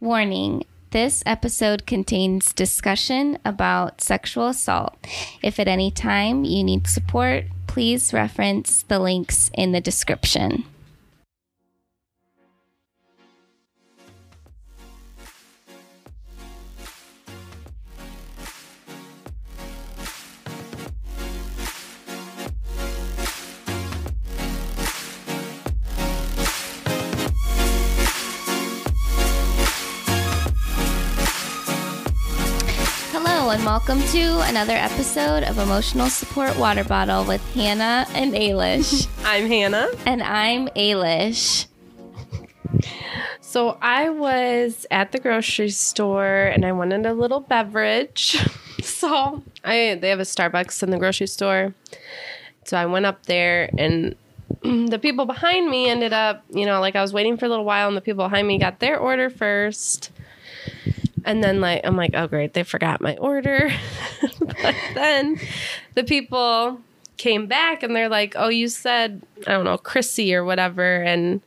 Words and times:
Warning 0.00 0.64
this 0.92 1.24
episode 1.26 1.84
contains 1.84 2.52
discussion 2.52 3.36
about 3.44 4.00
sexual 4.00 4.46
assault. 4.46 4.96
If 5.42 5.58
at 5.58 5.66
any 5.66 5.90
time 5.90 6.44
you 6.44 6.62
need 6.62 6.86
support, 6.86 7.46
please 7.66 8.12
reference 8.12 8.84
the 8.84 9.00
links 9.00 9.50
in 9.54 9.72
the 9.72 9.80
description. 9.80 10.64
Hello, 33.48 33.56
and 33.56 33.64
welcome 33.64 34.02
to 34.08 34.40
another 34.46 34.74
episode 34.74 35.42
of 35.42 35.56
Emotional 35.56 36.10
Support 36.10 36.58
Water 36.58 36.84
Bottle 36.84 37.24
with 37.24 37.40
Hannah 37.54 38.06
and 38.12 38.34
Ailish. 38.34 39.08
I'm 39.24 39.46
Hannah. 39.46 39.88
and 40.04 40.22
I'm 40.22 40.68
Ailish. 40.76 41.64
So 43.40 43.78
I 43.80 44.10
was 44.10 44.84
at 44.90 45.12
the 45.12 45.18
grocery 45.18 45.70
store 45.70 46.44
and 46.44 46.62
I 46.62 46.72
wanted 46.72 47.06
a 47.06 47.14
little 47.14 47.40
beverage. 47.40 48.36
So 48.82 49.42
I 49.64 49.96
they 49.98 50.10
have 50.10 50.20
a 50.20 50.24
Starbucks 50.24 50.82
in 50.82 50.90
the 50.90 50.98
grocery 50.98 51.26
store. 51.26 51.72
So 52.64 52.76
I 52.76 52.84
went 52.84 53.06
up 53.06 53.24
there 53.24 53.70
and 53.78 54.14
the 54.62 54.98
people 55.00 55.24
behind 55.24 55.70
me 55.70 55.88
ended 55.88 56.12
up, 56.12 56.44
you 56.50 56.66
know, 56.66 56.80
like 56.80 56.96
I 56.96 57.00
was 57.00 57.14
waiting 57.14 57.38
for 57.38 57.46
a 57.46 57.48
little 57.48 57.64
while 57.64 57.88
and 57.88 57.96
the 57.96 58.02
people 58.02 58.24
behind 58.26 58.46
me 58.46 58.58
got 58.58 58.78
their 58.80 58.98
order 58.98 59.30
first. 59.30 60.10
And 61.28 61.44
then 61.44 61.60
like 61.60 61.82
I'm 61.84 61.94
like, 61.94 62.12
oh 62.14 62.26
great, 62.26 62.54
they 62.54 62.62
forgot 62.62 63.02
my 63.02 63.14
order. 63.18 63.70
but 64.40 64.74
then 64.94 65.38
the 65.94 66.02
people 66.02 66.80
came 67.18 67.46
back 67.46 67.82
and 67.82 67.94
they're 67.94 68.08
like, 68.08 68.32
oh, 68.34 68.48
you 68.48 68.66
said, 68.68 69.20
I 69.46 69.52
don't 69.52 69.66
know, 69.66 69.76
Chrissy 69.76 70.34
or 70.34 70.42
whatever, 70.42 71.02
and 71.02 71.42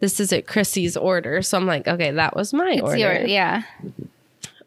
this 0.00 0.18
isn't 0.18 0.46
Chrissy's 0.46 0.96
order. 0.96 1.42
So 1.42 1.58
I'm 1.58 1.66
like, 1.66 1.86
okay, 1.86 2.10
that 2.10 2.34
was 2.34 2.54
my 2.54 2.72
It's 2.72 2.82
order. 2.82 2.96
your 2.96 3.26
yeah. 3.26 3.64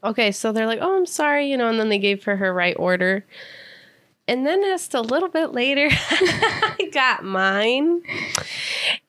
Okay, 0.04 0.32
so 0.32 0.52
they're 0.52 0.68
like, 0.68 0.80
oh, 0.80 0.96
I'm 0.96 1.08
sorry, 1.08 1.50
you 1.50 1.58
know, 1.58 1.68
and 1.68 1.80
then 1.80 1.90
they 1.90 1.98
gave 1.98 2.24
her 2.26 2.36
her 2.36 2.54
right 2.54 2.76
order. 2.78 3.26
And 4.32 4.48
then 4.48 4.62
just 4.62 4.94
a 4.94 5.02
little 5.02 5.28
bit 5.28 5.52
later, 5.52 5.90
I 5.92 6.90
got 6.94 7.26
mine. 7.26 8.02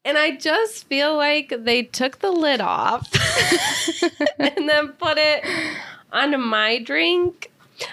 And 0.04 0.18
I 0.18 0.34
just 0.34 0.88
feel 0.88 1.16
like 1.16 1.54
they 1.56 1.84
took 1.84 2.18
the 2.18 2.32
lid 2.32 2.60
off 2.60 3.08
and 4.40 4.68
then 4.68 4.88
put 4.88 5.18
it 5.18 5.44
onto 6.12 6.38
my 6.38 6.80
drink. 6.80 7.51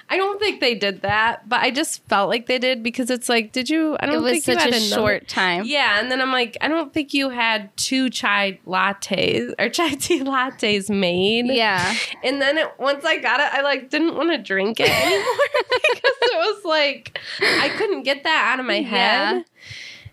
I 0.09 0.17
don't 0.17 0.39
think 0.39 0.59
they 0.61 0.75
did 0.75 1.01
that, 1.01 1.47
but 1.47 1.61
I 1.61 1.71
just 1.71 2.03
felt 2.07 2.29
like 2.29 2.45
they 2.47 2.59
did 2.59 2.83
because 2.83 3.09
it's 3.09 3.29
like, 3.29 3.51
did 3.51 3.69
you? 3.69 3.97
I 3.99 4.05
don't 4.05 4.23
think 4.23 4.47
you 4.47 4.53
such 4.53 4.63
had 4.63 4.73
a 4.73 4.79
short 4.79 5.27
time. 5.27 5.63
yeah, 5.65 5.99
and 5.99 6.11
then 6.11 6.21
I'm 6.21 6.31
like, 6.31 6.57
I 6.61 6.67
don't 6.67 6.93
think 6.93 7.13
you 7.13 7.29
had 7.29 7.75
two 7.77 8.09
chai 8.09 8.59
lattes 8.65 9.53
or 9.59 9.69
chai 9.69 9.89
tea 9.95 10.21
lattes 10.21 10.89
made. 10.89 11.47
Yeah. 11.47 11.95
And 12.23 12.41
then 12.41 12.57
it, 12.57 12.67
once 12.79 13.05
I 13.05 13.17
got 13.17 13.39
it, 13.39 13.53
I 13.53 13.61
like 13.61 13.89
didn't 13.89 14.15
want 14.15 14.31
to 14.31 14.37
drink 14.37 14.79
it 14.79 14.89
anymore 14.89 15.23
because 15.93 16.17
it 16.21 16.37
was 16.37 16.65
like 16.65 17.19
I 17.41 17.69
couldn't 17.69 18.03
get 18.03 18.23
that 18.23 18.51
out 18.53 18.59
of 18.59 18.65
my 18.65 18.81
head. 18.81 19.37
Yeah. 19.37 19.43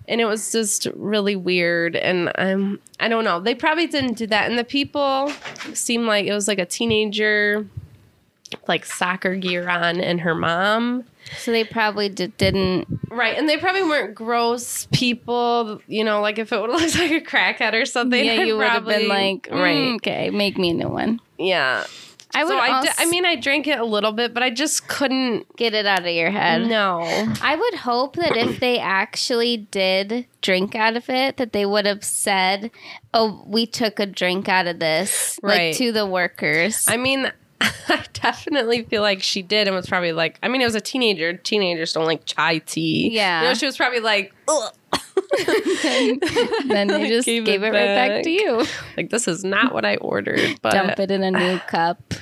And 0.08 0.20
it 0.20 0.24
was 0.24 0.52
just 0.52 0.86
really 0.94 1.34
weird. 1.34 1.96
And 1.96 2.30
I'm 2.36 2.80
I 3.00 3.08
don't 3.08 3.24
know. 3.24 3.40
They 3.40 3.55
probably 3.55 3.86
didn't 3.86 4.14
do 4.14 4.27
that. 4.28 4.48
And 4.48 4.58
the 4.58 4.64
people 4.64 5.33
seemed 5.74 6.06
like 6.06 6.27
it 6.27 6.33
was 6.33 6.46
like 6.46 6.58
a 6.61 6.66
teenager 6.66 7.66
like 8.69 8.84
soccer 8.84 9.34
gear 9.34 9.69
on 9.69 10.00
and 10.00 10.20
her 10.20 10.34
mom. 10.34 11.05
So 11.39 11.50
they 11.50 11.64
probably 11.64 12.08
d- 12.08 12.33
didn't. 12.39 12.86
Right. 13.11 13.36
And 13.36 13.48
they 13.48 13.57
probably 13.57 13.83
weren't 13.83 14.14
gross 14.14 14.86
people, 14.92 15.80
you 15.89 16.05
know, 16.05 16.20
like 16.20 16.39
if 16.39 16.52
it 16.52 16.61
would 16.61 16.70
have 16.79 16.80
looked 16.80 16.98
like 16.98 17.11
a 17.11 17.20
crackhead 17.20 17.73
or 17.80 17.84
something. 17.84 18.24
yeah, 18.24 18.33
I'd 18.34 18.46
you 18.46 18.57
would 18.57 18.68
have 18.68 18.84
been 18.84 19.08
like, 19.08 19.48
right. 19.51 19.77
"Mm, 19.77 19.96
okay, 19.96 20.30
make 20.30 20.57
me 20.58 20.70
a 20.70 20.74
new 20.74 20.89
one. 20.89 21.20
Yeah. 21.39 21.84
I 22.34 22.45
would 22.45 22.51
so 22.51 22.58
I, 22.58 22.68
also 22.70 22.92
di- 22.98 23.07
mean, 23.11 23.24
I 23.24 23.36
drank 23.36 23.67
it 23.67 23.79
a 23.79 23.84
little 23.84 24.12
bit, 24.12 24.34
but 24.34 24.42
I 24.42 24.51
just 24.51 24.89
couldn't. 24.89 25.46
get 25.57 25.73
it 25.74 25.86
out 25.86 26.01
of 26.01 26.07
your 26.13 26.30
head. 26.30 26.67
No. 26.67 27.01
I 27.40 27.57
would 27.57 27.74
hope 27.77 28.17
that 28.17 28.36
if 28.36 28.61
they 28.61 28.78
actually 28.78 29.57
did 29.57 30.27
drink 30.42 30.74
out 30.74 30.96
of 30.96 31.08
it, 31.08 31.39
that 31.39 31.52
they 31.55 31.64
would 31.64 31.86
have 31.86 32.05
said, 32.05 32.70
"Oh, 33.14 33.42
we 33.46 33.64
took 33.64 33.98
a 34.01 34.07
drink 34.07 34.48
out 34.51 34.67
of 34.67 34.80
this," 34.80 35.39
Right. 35.42 35.68
like 35.68 35.77
to 35.78 35.92
the 35.92 36.05
workers. 36.05 36.84
I 36.89 36.98
mean, 36.98 37.30
I 37.89 38.05
definitely 38.12 38.83
feel 38.84 39.02
like 39.02 39.22
she 39.22 39.42
did 39.42 39.67
and 39.67 39.77
was 39.77 39.86
probably 39.86 40.12
like, 40.12 40.39
I 40.42 40.48
mean, 40.48 40.61
it 40.61 40.64
was 40.64 40.74
a 40.74 40.80
teenager. 40.80 41.34
Teenagers 41.34 41.92
don't 41.92 42.05
like 42.06 42.24
chai 42.24 42.58
tea. 42.58 43.11
Yeah. 43.12 43.42
You 43.42 43.48
know, 43.48 43.55
she 43.55 43.67
was 43.67 43.77
probably 43.77 44.00
like, 44.00 44.34
Ugh. 44.48 44.72
then 46.68 46.89
they 46.89 47.08
just 47.08 47.27
Gave 47.27 47.45
gave, 47.45 47.62
it 47.62 47.66
it, 47.66 47.70
right 47.70 47.86
back 47.86 48.11
back. 48.11 48.22
to 48.24 48.30
you. 48.30 48.64
like, 48.96 49.11
this 49.11 49.28
is 49.28 49.45
not 49.45 49.72
what 49.72 49.84
I 49.84 49.96
ordered. 49.96 50.61
But 50.62 50.72
Dump 50.72 50.98
it 50.98 51.11
in 51.11 51.22
a 51.22 51.30
new 51.30 51.58
cup. 51.68 52.14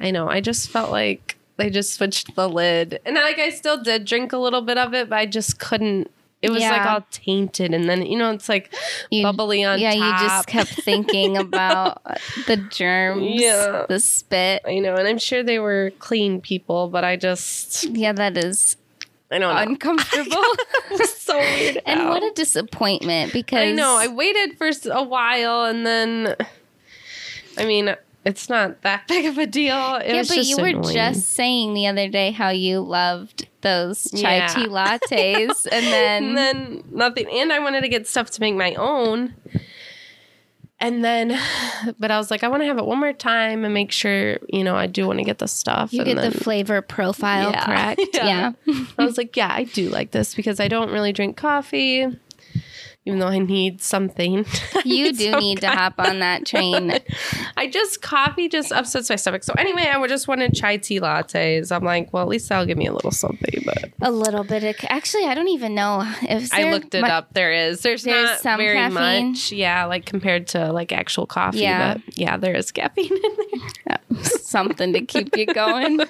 I 0.00 0.10
know. 0.10 0.28
I 0.28 0.40
just 0.40 0.70
felt 0.70 0.90
like 0.90 1.36
they 1.56 1.70
just 1.70 1.94
switched 1.94 2.34
the 2.34 2.48
lid. 2.48 3.00
And 3.04 3.16
like, 3.16 3.38
I 3.38 3.50
still 3.50 3.82
did 3.82 4.04
drink 4.04 4.32
a 4.32 4.38
little 4.38 4.62
bit 4.62 4.78
of 4.78 4.94
it, 4.94 5.08
but 5.08 5.18
I 5.18 5.26
just 5.26 5.58
couldn't. 5.58 6.10
It 6.42 6.50
was 6.50 6.62
like 6.62 6.86
all 6.86 7.04
tainted. 7.10 7.72
And 7.74 7.88
then, 7.88 8.04
you 8.06 8.16
know, 8.16 8.30
it's 8.30 8.48
like 8.48 8.72
You- 9.10 9.22
bubbly 9.24 9.64
on 9.64 9.78
top. 9.78 9.82
yeah, 9.82 9.94
top. 9.94 10.20
you 10.20 10.26
just 10.28 10.46
kept 10.46 10.68
thinking 10.84 11.36
about 11.46 12.02
the 12.46 12.56
germs, 12.56 13.24
Yeah. 13.40 13.86
the 13.88 13.98
spit. 13.98 14.62
I 14.66 14.78
know. 14.78 14.94
And 14.94 15.08
I'm 15.08 15.18
sure 15.18 15.42
they 15.42 15.58
were 15.58 15.92
clean 15.98 16.40
people, 16.40 16.88
but 16.88 17.04
I 17.04 17.16
just, 17.16 17.84
Yeah, 17.84 18.12
that 18.12 18.36
is 18.36 18.76
I 19.30 19.38
don't 19.38 19.54
know. 19.54 19.60
uncomfortable. 19.62 20.44
so 21.06 21.36
weird. 21.38 21.82
and 21.84 22.08
what 22.08 22.22
a 22.22 22.30
disappointment 22.34 23.32
because 23.32 23.58
I 23.58 23.72
know. 23.72 23.96
I 23.98 24.06
waited 24.06 24.56
for 24.58 24.70
a 24.92 25.02
while, 25.02 25.64
and 25.64 25.84
then, 25.84 26.36
I 27.58 27.64
mean, 27.64 27.96
it's 28.24 28.48
not 28.48 28.82
that 28.82 29.08
big 29.08 29.26
of 29.26 29.38
a 29.38 29.46
deal. 29.46 29.96
It 29.96 30.14
yeah, 30.14 30.22
but 30.28 30.44
you 30.44 30.56
were 30.58 30.66
annoying. 30.68 30.94
just 30.94 31.30
saying 31.30 31.74
the 31.74 31.86
other 31.88 32.08
day 32.08 32.30
how 32.30 32.50
you 32.50 32.80
loved 32.80 33.48
those 33.66 34.08
chai 34.12 34.36
Yeah. 34.36 34.46
tea 34.48 34.66
lattes, 34.68 35.66
and 35.72 35.86
then, 35.86 36.24
and 36.24 36.36
then 36.38 36.84
nothing. 36.90 37.26
And 37.30 37.52
I 37.52 37.58
wanted 37.58 37.82
to 37.82 37.88
get 37.88 38.06
stuff 38.06 38.30
to 38.32 38.40
make 38.40 38.54
my 38.54 38.74
own. 38.74 39.34
And 40.78 41.02
then, 41.02 41.38
but 41.98 42.10
I 42.10 42.18
was 42.18 42.30
like, 42.30 42.44
I 42.44 42.48
want 42.48 42.60
to 42.62 42.66
have 42.66 42.76
it 42.76 42.84
one 42.84 43.00
more 43.00 43.14
time 43.14 43.64
and 43.64 43.72
make 43.72 43.90
sure, 43.90 44.36
you 44.48 44.62
know, 44.62 44.76
I 44.76 44.86
do 44.86 45.06
want 45.06 45.18
to 45.20 45.24
get 45.24 45.38
the 45.38 45.48
stuff. 45.48 45.90
you 45.90 46.04
get 46.04 46.16
then, 46.16 46.30
the 46.30 46.38
flavor 46.38 46.82
profile 46.82 47.50
Yeah. 47.50 47.64
correct. 47.64 48.00
Yeah. 48.14 48.52
Yeah. 48.66 48.84
I 48.98 49.04
was 49.06 49.16
like, 49.16 49.34
yeah, 49.38 49.50
I 49.50 49.64
do 49.64 49.88
like 49.88 50.10
this 50.10 50.34
because 50.34 50.60
I 50.60 50.68
don't 50.68 50.90
really 50.90 51.12
drink 51.14 51.38
coffee, 51.38 52.06
even 53.06 53.18
though 53.20 53.28
I 53.28 53.38
need 53.38 53.82
something. 53.82 54.44
You 54.84 55.12
do 55.12 55.32
some 55.32 55.40
need 55.40 55.60
to 55.62 55.68
hop 55.68 55.94
on 55.98 56.20
that 56.20 56.46
train. 56.46 56.92
I 57.56 57.66
just 57.66 58.02
coffee 58.02 58.48
just 58.48 58.70
upsets 58.70 59.10
my 59.10 59.16
stomach. 59.16 59.42
So 59.42 59.52
anyway, 59.58 59.90
I 59.92 59.98
would 59.98 60.08
just 60.10 60.28
wanted 60.28 60.54
chai 60.54 60.76
tea 60.76 61.00
lattes. 61.00 61.74
I'm 61.74 61.82
like, 61.82 62.12
well, 62.12 62.22
at 62.22 62.28
least 62.28 62.48
that'll 62.48 62.66
give 62.66 62.78
me 62.78 62.86
a 62.86 62.92
little 62.92 63.10
something. 63.10 63.62
But 63.64 63.90
A 64.00 64.12
little 64.12 64.44
bit 64.44 64.62
of 64.62 64.76
actually, 64.88 65.24
I 65.24 65.34
don't 65.34 65.48
even 65.48 65.74
know 65.74 66.02
if 66.22 66.52
I 66.54 66.70
looked 66.70 66.94
it 66.94 67.00
my- 67.02 67.10
up. 67.10 67.32
There 67.34 67.52
is. 67.52 67.80
There's, 67.80 68.04
There's 68.04 68.30
not 68.30 68.40
some 68.40 68.58
very 68.58 68.76
caffeine? 68.76 69.30
much. 69.30 69.50
Yeah, 69.50 69.86
like 69.86 70.06
compared 70.06 70.46
to 70.48 70.72
like 70.72 70.92
actual 70.92 71.26
coffee. 71.26 71.58
Yeah. 71.60 71.94
But 71.94 72.16
yeah, 72.18 72.36
there 72.36 72.54
is 72.54 72.70
caffeine 72.70 73.12
in 73.12 73.36
there. 73.86 73.98
something 74.22 74.92
to 74.92 75.00
keep 75.04 75.36
you 75.36 75.46
going. 75.46 76.00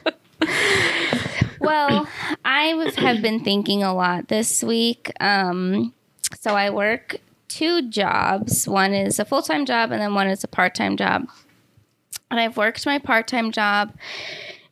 well, 1.61 2.07
I 2.45 2.93
have 2.97 3.23
been 3.23 3.43
thinking 3.43 3.83
a 3.83 3.95
lot 3.95 4.29
this 4.29 4.63
week. 4.63 5.11
Um, 5.21 5.95
so 6.41 6.55
I 6.55 6.71
work 6.71 7.17
two 7.49 7.89
jobs. 7.89 8.67
One 8.69 8.93
is 8.95 9.19
a 9.19 9.25
full 9.25 9.43
time 9.43 9.67
job, 9.67 9.93
and 9.93 10.01
then 10.01 10.15
one 10.15 10.29
is 10.29 10.45
a 10.45 10.49
part 10.49 10.75
time 10.75 10.97
job. 10.97 11.29
And 12.31 12.41
I've 12.41 12.57
worked 12.57 12.85
my 12.87 12.99
part 12.99 13.29
time 13.29 13.53
job. 13.53 13.93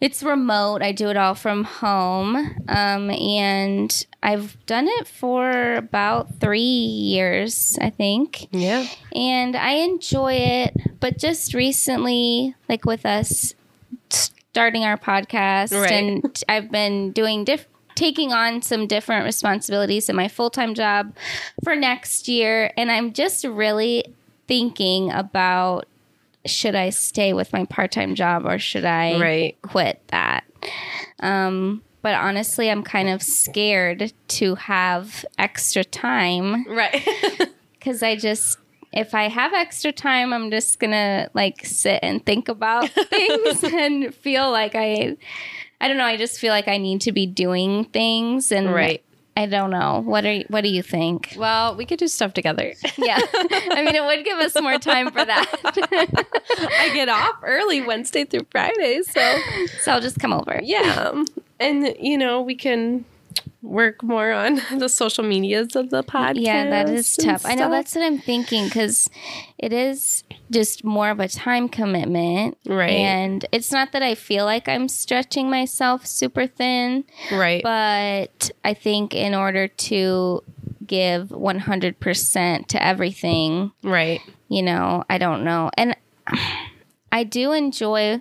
It's 0.00 0.23
remote. 0.23 0.82
I 0.82 0.93
do 0.93 1.08
it 1.08 1.17
all 1.17 1.34
from 1.34 1.64
home. 1.64 2.37
Um, 2.69 3.11
and 3.11 4.06
I've 4.23 4.56
done 4.67 4.87
it 4.88 5.06
for 5.06 5.75
about 5.76 6.40
three 6.40 6.58
years, 6.61 7.79
I 7.81 7.90
think 7.90 8.49
Yeah. 8.50 8.87
and 9.14 9.56
I 9.56 9.75
enjoy 9.75 10.34
it. 10.34 10.75
But 11.00 11.17
just 11.17 11.55
recently, 11.55 12.55
like 12.69 12.84
with 12.84 13.06
us 13.06 13.55
starting 14.11 14.84
our 14.84 14.99
podcast, 14.99 15.73
Right. 15.81 15.93
and 15.93 16.43
I've 16.49 16.70
been 16.70 17.12
doing 17.12 17.44
diff- 17.44 17.67
taking 17.94 18.32
on 18.32 18.62
some 18.62 18.87
different 18.87 19.25
responsibilities 19.25 20.08
in 20.08 20.17
my 20.17 20.29
full 20.29 20.50
time 20.50 20.75
job 20.75 21.14
for 21.62 21.75
next 21.76 22.29
year, 22.29 22.73
and 22.76 22.91
I'm 22.91 23.12
just 23.12 23.44
really 23.44 24.05
thinking 24.46 25.11
about 25.11 25.87
should 26.46 26.75
I 26.75 26.91
stay 26.91 27.32
with 27.32 27.52
my 27.55 27.64
part 27.64 27.91
time 27.91 28.14
job 28.14 28.44
or 28.44 28.58
should 28.58 28.85
I 28.85 29.19
Right. 29.19 29.56
quit 29.62 30.00
that? 30.08 30.44
Um, 31.20 31.82
but 32.02 32.14
honestly, 32.14 32.70
I'm 32.70 32.82
kind 32.82 33.08
of 33.08 33.23
scared 33.23 34.12
to 34.29 34.55
have 34.56 35.25
extra 35.38 35.85
time 35.85 36.67
Right. 36.69 37.02
because 37.79 38.02
I 38.02 38.17
just 38.17 38.58
if 38.93 39.12
I 39.14 39.29
have 39.29 39.52
extra 39.55 39.91
time, 39.91 40.32
I'm 40.32 40.50
just 40.50 40.79
gonna 40.79 41.29
like 41.35 41.64
sit 41.64 41.99
and 42.02 42.25
think 42.25 42.49
about 42.49 42.91
things 43.08 43.64
and 43.64 44.14
feel 44.14 44.50
like 44.52 44.75
I, 44.75 45.17
I 45.81 45.88
don't 45.88 45.97
know. 45.99 46.05
I 46.05 46.17
just 46.17 46.38
feel 46.38 46.50
like 46.50 46.69
I 46.69 46.79
need 46.79 47.00
to 47.03 47.12
be 47.12 47.26
doing 47.26 47.85
things, 47.87 48.50
and 48.53 48.73
Right. 48.73 49.03
I 49.37 49.47
don't 49.47 49.71
know. 49.71 50.00
What 50.05 50.25
are 50.25 50.41
what 50.49 50.62
do 50.62 50.69
you 50.71 50.82
think? 50.82 51.35
Well, 51.37 51.75
we 51.76 51.85
could 51.87 51.99
do 51.99 52.06
stuff 52.06 52.35
together. 52.35 52.73
Yeah, 52.97 53.19
I 53.35 53.82
mean, 53.85 53.94
it 53.97 54.05
would 54.05 54.25
give 54.25 54.38
us 54.38 54.55
more 54.62 54.79
time 54.79 55.11
for 55.11 55.25
that. 55.25 55.47
I 56.79 56.91
get 56.94 57.09
off 57.09 57.37
early 57.43 57.81
Wednesday 57.82 58.25
through 58.25 58.47
Friday, 58.53 59.03
so 59.03 59.38
so 59.81 59.93
I'll 59.93 60.00
just 60.00 60.21
come 60.21 60.32
over. 60.32 60.61
yeah. 60.62 61.23
And 61.61 61.97
you 62.00 62.17
know, 62.17 62.43
we 62.43 62.55
can 62.55 63.05
work 63.62 64.02
more 64.02 64.32
on 64.32 64.60
the 64.78 64.88
social 64.88 65.25
medias 65.25 65.75
of 65.75 65.90
the 65.90 66.02
podcast. 66.04 66.34
Yeah, 66.36 66.70
that 66.70 66.88
is 66.90 67.16
tough. 67.16 67.44
I 67.46 67.54
know 67.54 67.70
that's 67.70 67.94
what 67.94 68.04
I'm 68.04 68.19
thinking 68.19 68.66
because 68.66 69.08
it 69.58 69.72
is 69.72 70.22
just 70.50 70.84
more 70.84 71.10
of 71.10 71.20
a 71.20 71.28
time 71.28 71.69
commitment. 71.69 72.58
Right. 72.66 72.90
And 72.90 73.44
it's 73.52 73.72
not 73.72 73.92
that 73.92 74.02
I 74.02 74.14
feel 74.14 74.44
like 74.44 74.69
I'm 74.69 74.88
stretching 74.88 75.50
myself 75.50 76.06
super 76.06 76.46
thin, 76.46 77.04
right. 77.32 77.62
but 77.62 78.50
I 78.64 78.75
think 78.75 79.14
in 79.14 79.34
order 79.34 79.69
to 79.69 80.42
give 80.86 81.28
100% 81.28 82.66
to 82.66 82.82
everything, 82.86 83.72
right. 83.82 84.20
you 84.48 84.62
know, 84.62 85.04
I 85.08 85.19
don't 85.19 85.44
know. 85.44 85.70
And 85.76 85.96
I 87.12 87.25
do 87.25 87.52
enjoy 87.52 88.20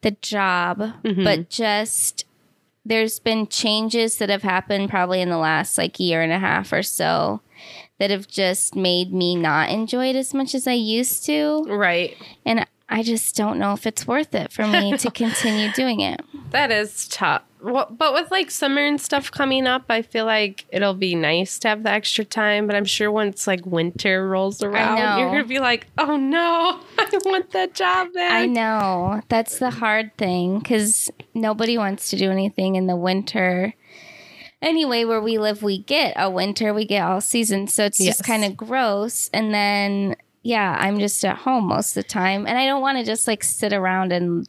the 0.00 0.10
job, 0.12 0.78
Mm-hmm. 1.04 1.24
but 1.24 1.48
just 1.50 2.23
there's 2.84 3.18
been 3.18 3.46
changes 3.46 4.18
that 4.18 4.28
have 4.28 4.42
happened 4.42 4.90
probably 4.90 5.20
in 5.20 5.30
the 5.30 5.38
last 5.38 5.78
like 5.78 5.98
year 5.98 6.22
and 6.22 6.32
a 6.32 6.38
half 6.38 6.72
or 6.72 6.82
so 6.82 7.40
that 7.98 8.10
have 8.10 8.28
just 8.28 8.74
made 8.74 9.12
me 9.12 9.34
not 9.34 9.70
enjoy 9.70 10.10
it 10.10 10.16
as 10.16 10.34
much 10.34 10.54
as 10.54 10.66
I 10.66 10.72
used 10.72 11.24
to. 11.26 11.64
Right. 11.68 12.16
And 12.44 12.66
I 12.88 13.02
just 13.02 13.34
don't 13.36 13.58
know 13.58 13.72
if 13.72 13.86
it's 13.86 14.06
worth 14.06 14.34
it 14.34 14.52
for 14.52 14.66
me 14.66 14.96
to 14.98 15.10
continue 15.12 15.72
doing 15.72 16.00
it. 16.00 16.20
That 16.50 16.70
is 16.70 17.08
tough. 17.08 17.42
Well, 17.64 17.88
but 17.90 18.12
with 18.12 18.30
like 18.30 18.50
summer 18.50 18.84
and 18.84 19.00
stuff 19.00 19.30
coming 19.30 19.66
up, 19.66 19.84
I 19.88 20.02
feel 20.02 20.26
like 20.26 20.66
it'll 20.70 20.92
be 20.94 21.14
nice 21.14 21.58
to 21.60 21.68
have 21.68 21.82
the 21.82 21.90
extra 21.90 22.24
time. 22.24 22.66
But 22.66 22.76
I'm 22.76 22.84
sure 22.84 23.10
once 23.10 23.46
like 23.46 23.64
winter 23.64 24.28
rolls 24.28 24.62
around, 24.62 25.18
you're 25.18 25.30
gonna 25.30 25.44
be 25.44 25.58
like, 25.60 25.86
"Oh 25.96 26.16
no, 26.16 26.80
I 26.98 27.08
want 27.24 27.50
that 27.52 27.72
job 27.74 28.12
back." 28.12 28.32
I 28.32 28.46
know. 28.46 29.22
That's 29.30 29.58
the 29.58 29.70
hard 29.70 30.14
thing 30.18 30.58
because 30.58 31.10
nobody 31.32 31.78
wants 31.78 32.10
to 32.10 32.16
do 32.16 32.30
anything 32.30 32.74
in 32.76 32.86
the 32.86 32.96
winter. 32.96 33.72
Anyway, 34.60 35.04
where 35.04 35.20
we 35.20 35.38
live, 35.38 35.62
we 35.62 35.78
get 35.78 36.14
a 36.16 36.30
winter, 36.30 36.72
we 36.72 36.84
get 36.86 37.02
all 37.04 37.20
seasons. 37.20 37.74
So 37.74 37.84
it's 37.84 38.00
Yes. 38.00 38.16
just 38.18 38.26
kind 38.26 38.44
of 38.44 38.56
gross. 38.56 39.28
And 39.34 39.52
then, 39.52 40.16
yeah, 40.42 40.76
I'm 40.80 40.98
just 40.98 41.22
at 41.24 41.36
home 41.38 41.64
most 41.68 41.96
of 41.96 42.02
the 42.02 42.08
time. 42.08 42.46
And 42.46 42.56
I 42.58 42.64
don't 42.66 42.80
want 42.80 42.96
to 42.98 43.04
just 43.04 43.26
like 43.28 43.44
sit 43.44 43.72
around 43.74 44.10
and 44.12 44.48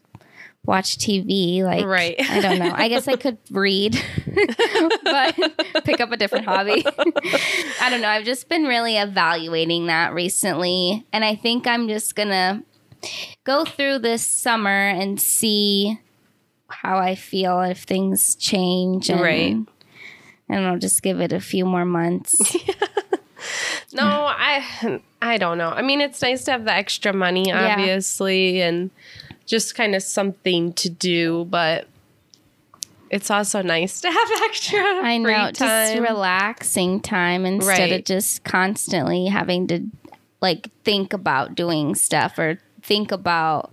watch 0.65 0.97
TV. 0.97 1.61
Like, 1.63 1.85
Right. 1.85 2.15
I 2.19 2.39
don't 2.41 2.59
know. 2.59 2.71
I 2.73 2.87
guess 2.89 3.07
I 3.07 3.15
could 3.15 3.37
read, 3.51 3.97
but 5.03 5.35
pick 5.83 5.99
up 6.01 6.11
a 6.11 6.17
different 6.17 6.45
hobby. 6.45 6.83
I 7.81 7.87
don't 7.89 8.01
know. 8.01 8.09
I've 8.09 8.25
just 8.25 8.49
been 8.49 8.63
really 8.63 8.97
evaluating 8.97 9.87
that 9.87 10.13
recently. 10.13 11.05
And 11.13 11.23
I 11.23 11.35
think 11.35 11.67
I'm 11.67 11.87
just 11.87 12.15
going 12.15 12.29
to 12.29 12.63
go 13.43 13.65
through 13.65 13.99
this 13.99 14.25
summer 14.25 14.69
and 14.89 15.21
see 15.21 15.99
how 16.67 16.97
I 16.97 17.15
feel 17.15 17.61
if 17.61 17.83
things 17.83 18.35
change. 18.35 19.09
And, 19.09 19.21
Right. 19.21 19.55
I 20.49 20.55
don't 20.55 20.79
just 20.79 21.01
give 21.01 21.21
it 21.21 21.31
a 21.33 21.39
few 21.39 21.65
more 21.65 21.85
months. 21.85 22.55
No, 23.93 24.03
I 24.03 24.99
I 25.21 25.37
don't 25.37 25.57
know. 25.57 25.69
I 25.69 25.81
mean, 25.81 26.01
it's 26.01 26.21
nice 26.21 26.43
to 26.45 26.51
have 26.51 26.65
the 26.65 26.73
extra 26.73 27.13
money, 27.13 27.45
Yeah. 27.47 27.71
obviously, 27.77 28.61
and 28.61 28.91
just 29.45 29.75
kind 29.75 29.95
of 29.95 30.03
something 30.03 30.73
to 30.73 30.89
do, 30.89 31.45
but 31.45 31.87
it's 33.09 33.29
also 33.29 33.61
nice 33.61 34.01
to 34.01 34.11
have 34.11 34.29
extra 34.43 34.79
I 34.79 35.19
free 35.23 35.33
know, 35.33 35.51
just 35.51 35.59
time. 35.93 36.03
relaxing 36.03 36.99
time 36.99 37.45
instead 37.45 37.91
of 37.91 38.03
just 38.05 38.43
constantly 38.43 39.27
having 39.27 39.67
to 39.67 39.81
like 40.41 40.69
think 40.83 41.13
about 41.13 41.55
doing 41.55 41.95
stuff 41.95 42.37
or 42.39 42.59
think 42.81 43.11
about 43.11 43.71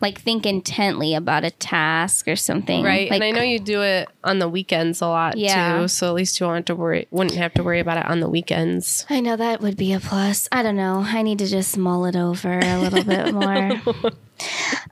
like 0.00 0.20
think 0.20 0.44
intently 0.44 1.14
about 1.14 1.44
a 1.44 1.50
task 1.50 2.28
or 2.28 2.36
something. 2.36 2.84
Right, 2.84 3.10
Like, 3.10 3.22
and 3.22 3.24
I 3.24 3.30
know 3.30 3.42
you 3.42 3.58
do 3.58 3.80
it 3.82 4.08
on 4.22 4.38
the 4.38 4.48
weekends 4.48 5.00
a 5.00 5.06
lot 5.06 5.36
Yeah. 5.38 5.80
too, 5.80 5.88
so 5.88 6.06
at 6.08 6.14
least 6.14 6.38
you 6.38 6.46
won't 6.46 6.56
have 6.58 6.64
to 6.66 6.74
worry. 6.74 7.08
Wouldn't 7.10 7.36
have 7.36 7.54
to 7.54 7.62
worry 7.62 7.80
about 7.80 7.96
it 7.96 8.06
on 8.06 8.20
the 8.20 8.28
weekends. 8.28 9.06
I 9.08 9.20
know 9.20 9.36
that 9.36 9.60
would 9.62 9.76
be 9.78 9.92
a 9.94 10.00
plus. 10.00 10.48
I 10.52 10.62
don't 10.62 10.76
know. 10.76 11.02
I 11.06 11.22
need 11.22 11.38
to 11.38 11.46
just 11.46 11.78
mull 11.78 12.04
it 12.04 12.14
over 12.16 12.58
a 12.58 12.78
little 12.78 13.02
bit 13.04 13.32
more. 13.34 13.80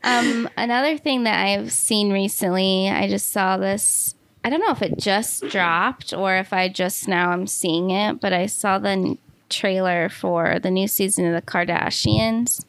Um, 0.02 0.48
another 0.56 0.96
thing 0.96 1.24
that 1.24 1.44
I've 1.44 1.72
seen 1.72 2.12
recently, 2.12 2.88
I 2.88 3.08
just 3.08 3.32
saw 3.32 3.56
this. 3.56 4.14
I 4.42 4.48
don't 4.50 4.60
know 4.60 4.70
if 4.70 4.80
it 4.82 4.98
just 4.98 5.46
dropped 5.48 6.12
or 6.14 6.36
if 6.36 6.52
I 6.52 6.68
just 6.68 7.06
now 7.06 7.30
I'm 7.30 7.46
seeing 7.46 7.90
it, 7.90 8.20
but 8.20 8.32
I 8.32 8.46
saw 8.46 8.78
the 8.78 8.88
n- 8.90 9.18
trailer 9.50 10.08
for 10.08 10.58
the 10.58 10.70
new 10.70 10.88
season 10.88 11.26
of 11.26 11.34
the 11.34 11.42
Kardashians, 11.50 12.64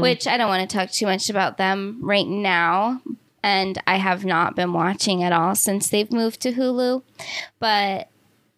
which 0.00 0.26
I 0.26 0.36
don't 0.36 0.48
want 0.48 0.68
to 0.68 0.76
talk 0.76 0.90
too 0.90 1.06
much 1.06 1.30
about 1.30 1.58
them 1.58 2.00
right 2.02 2.26
now. 2.26 3.00
And 3.42 3.80
I 3.86 3.96
have 3.96 4.24
not 4.26 4.54
been 4.54 4.74
watching 4.74 5.22
at 5.22 5.32
all 5.32 5.54
since 5.54 5.88
they've 5.88 6.12
moved 6.12 6.40
to 6.40 6.52
Hulu. 6.52 7.02
But 7.58 8.09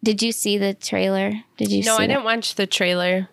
did 0.03 0.21
you 0.21 0.31
see 0.33 0.57
the 0.57 0.73
trailer? 0.73 1.31
Did 1.57 1.71
you 1.71 1.83
No, 1.83 1.95
I 1.97 2.03
it? 2.03 2.07
didn't 2.07 2.25
watch 2.25 2.55
the 2.55 2.67
trailer. 2.67 3.29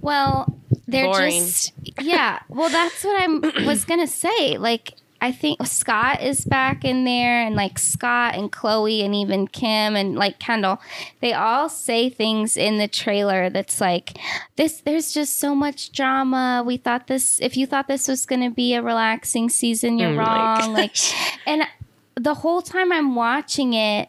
Well, 0.00 0.58
they're 0.86 1.06
Boring. 1.06 1.40
just 1.40 1.72
yeah. 2.00 2.40
Well, 2.48 2.68
that's 2.68 3.02
what 3.02 3.20
I 3.20 3.26
was 3.66 3.84
gonna 3.84 4.06
say. 4.06 4.58
Like, 4.58 4.94
I 5.20 5.30
think 5.30 5.64
Scott 5.66 6.20
is 6.20 6.44
back 6.44 6.84
in 6.84 7.04
there, 7.04 7.40
and 7.46 7.54
like 7.54 7.78
Scott 7.78 8.34
and 8.34 8.50
Khloe, 8.52 9.04
and 9.04 9.14
even 9.14 9.46
Kim 9.46 9.94
and 9.96 10.16
like 10.16 10.38
Kendall, 10.40 10.80
they 11.20 11.32
all 11.32 11.68
say 11.68 12.10
things 12.10 12.56
in 12.56 12.78
the 12.78 12.88
trailer 12.88 13.48
that's 13.48 13.80
like, 13.80 14.18
"This, 14.56 14.80
there's 14.80 15.14
just 15.14 15.38
so 15.38 15.54
much 15.54 15.92
drama. 15.92 16.62
We 16.66 16.76
thought 16.76 17.06
this. 17.06 17.40
If 17.40 17.56
you 17.56 17.66
thought 17.66 17.86
this 17.88 18.08
was 18.08 18.26
gonna 18.26 18.50
be 18.50 18.74
a 18.74 18.82
relaxing 18.82 19.48
season, 19.48 19.98
you're 19.98 20.10
oh 20.10 20.16
my 20.16 20.24
wrong." 20.58 20.72
Like, 20.74 20.96
and 21.46 21.62
the 22.16 22.34
whole 22.34 22.60
time 22.60 22.90
I'm 22.92 23.14
watching 23.14 23.72
it, 23.74 24.08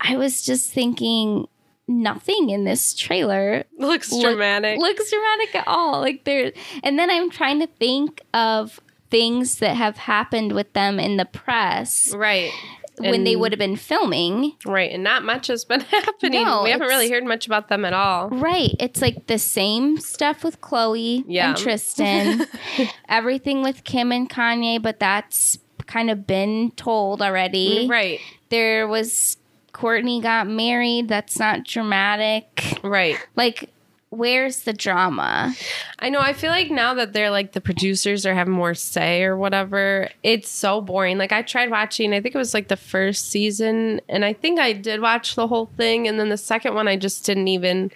I 0.00 0.16
was 0.16 0.42
just 0.42 0.70
thinking. 0.72 1.48
Nothing 1.92 2.50
in 2.50 2.62
this 2.62 2.94
trailer 2.94 3.64
Looks 3.76 4.12
look- 4.12 4.22
dramatic. 4.22 4.78
looks 4.78 5.10
dramatic 5.10 5.56
at 5.56 5.66
all. 5.66 5.98
Like 6.00 6.22
there, 6.22 6.52
and 6.84 6.96
then 6.96 7.10
I'm 7.10 7.30
trying 7.30 7.58
to 7.58 7.66
think 7.66 8.22
of 8.32 8.78
things 9.10 9.58
that 9.58 9.74
have 9.74 9.96
happened 9.96 10.52
with 10.52 10.72
them 10.72 11.00
in 11.00 11.16
the 11.16 11.24
press 11.24 12.14
right. 12.14 12.52
when 12.98 13.24
they 13.24 13.34
would 13.34 13.50
have 13.50 13.58
been 13.58 13.74
filming. 13.74 14.52
Right, 14.64 14.92
and 14.92 15.02
not 15.02 15.24
much 15.24 15.48
has 15.48 15.64
been 15.64 15.80
happening. 15.90 16.44
No, 16.44 16.62
we 16.62 16.70
haven't 16.70 16.86
really 16.86 17.10
heard 17.10 17.24
much 17.24 17.46
about 17.46 17.66
them 17.66 17.84
at 17.84 17.92
all. 17.92 18.28
Right. 18.30 18.70
It's 18.78 19.02
like 19.02 19.26
the 19.26 19.38
same 19.40 19.98
stuff 19.98 20.44
with 20.44 20.60
Khloe 20.60 21.24
Yeah. 21.26 21.48
and 21.48 21.58
Tristan, 21.58 22.46
everything 23.08 23.64
with 23.64 23.82
Kim 23.82 24.12
and 24.12 24.30
Kanye, 24.30 24.80
but 24.80 25.00
that's 25.00 25.58
kind 25.88 26.08
of 26.08 26.24
been 26.24 26.70
told 26.76 27.20
already. 27.20 27.88
Mm, 27.88 27.90
right, 27.90 28.20
There 28.50 28.86
was 28.86 29.38
Kourtney 29.72 30.22
got 30.22 30.46
married. 30.46 31.08
That's 31.08 31.38
not 31.38 31.64
dramatic. 31.64 32.78
right. 32.82 33.16
Like, 33.36 33.70
where's 34.10 34.62
the 34.62 34.72
drama? 34.72 35.54
I 35.98 36.10
know. 36.10 36.20
I 36.20 36.32
feel 36.32 36.50
like 36.50 36.70
now 36.70 36.94
that 36.94 37.12
they're 37.12 37.30
like 37.30 37.52
the 37.52 37.60
producers 37.60 38.26
are 38.26 38.34
having 38.34 38.52
more 38.52 38.74
say 38.74 39.22
or 39.22 39.36
whatever, 39.36 40.08
it's 40.22 40.50
so 40.50 40.80
boring. 40.80 41.16
Like 41.16 41.32
I 41.32 41.42
tried 41.42 41.70
watching, 41.70 42.12
I 42.12 42.20
think 42.20 42.34
it 42.34 42.38
was 42.38 42.54
like 42.54 42.68
the 42.68 42.76
first 42.76 43.30
season, 43.30 44.00
and 44.08 44.24
I 44.24 44.32
think 44.32 44.58
I 44.58 44.72
did 44.72 45.00
watch 45.00 45.34
the 45.36 45.46
whole 45.46 45.66
thing, 45.76 46.06
and 46.06 46.18
then 46.18 46.28
the 46.28 46.36
second 46.36 46.74
one 46.74 46.88
I 46.88 46.96
just 46.96 47.24
didn't 47.24 47.48
even. 47.48 47.90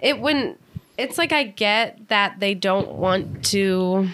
It 0.00 0.20
wouldn't. 0.20 0.60
It's 0.96 1.18
like 1.18 1.32
I 1.32 1.44
get 1.44 2.08
that 2.08 2.40
they 2.40 2.54
don't 2.54 2.92
want 2.92 3.44
to 3.46 4.08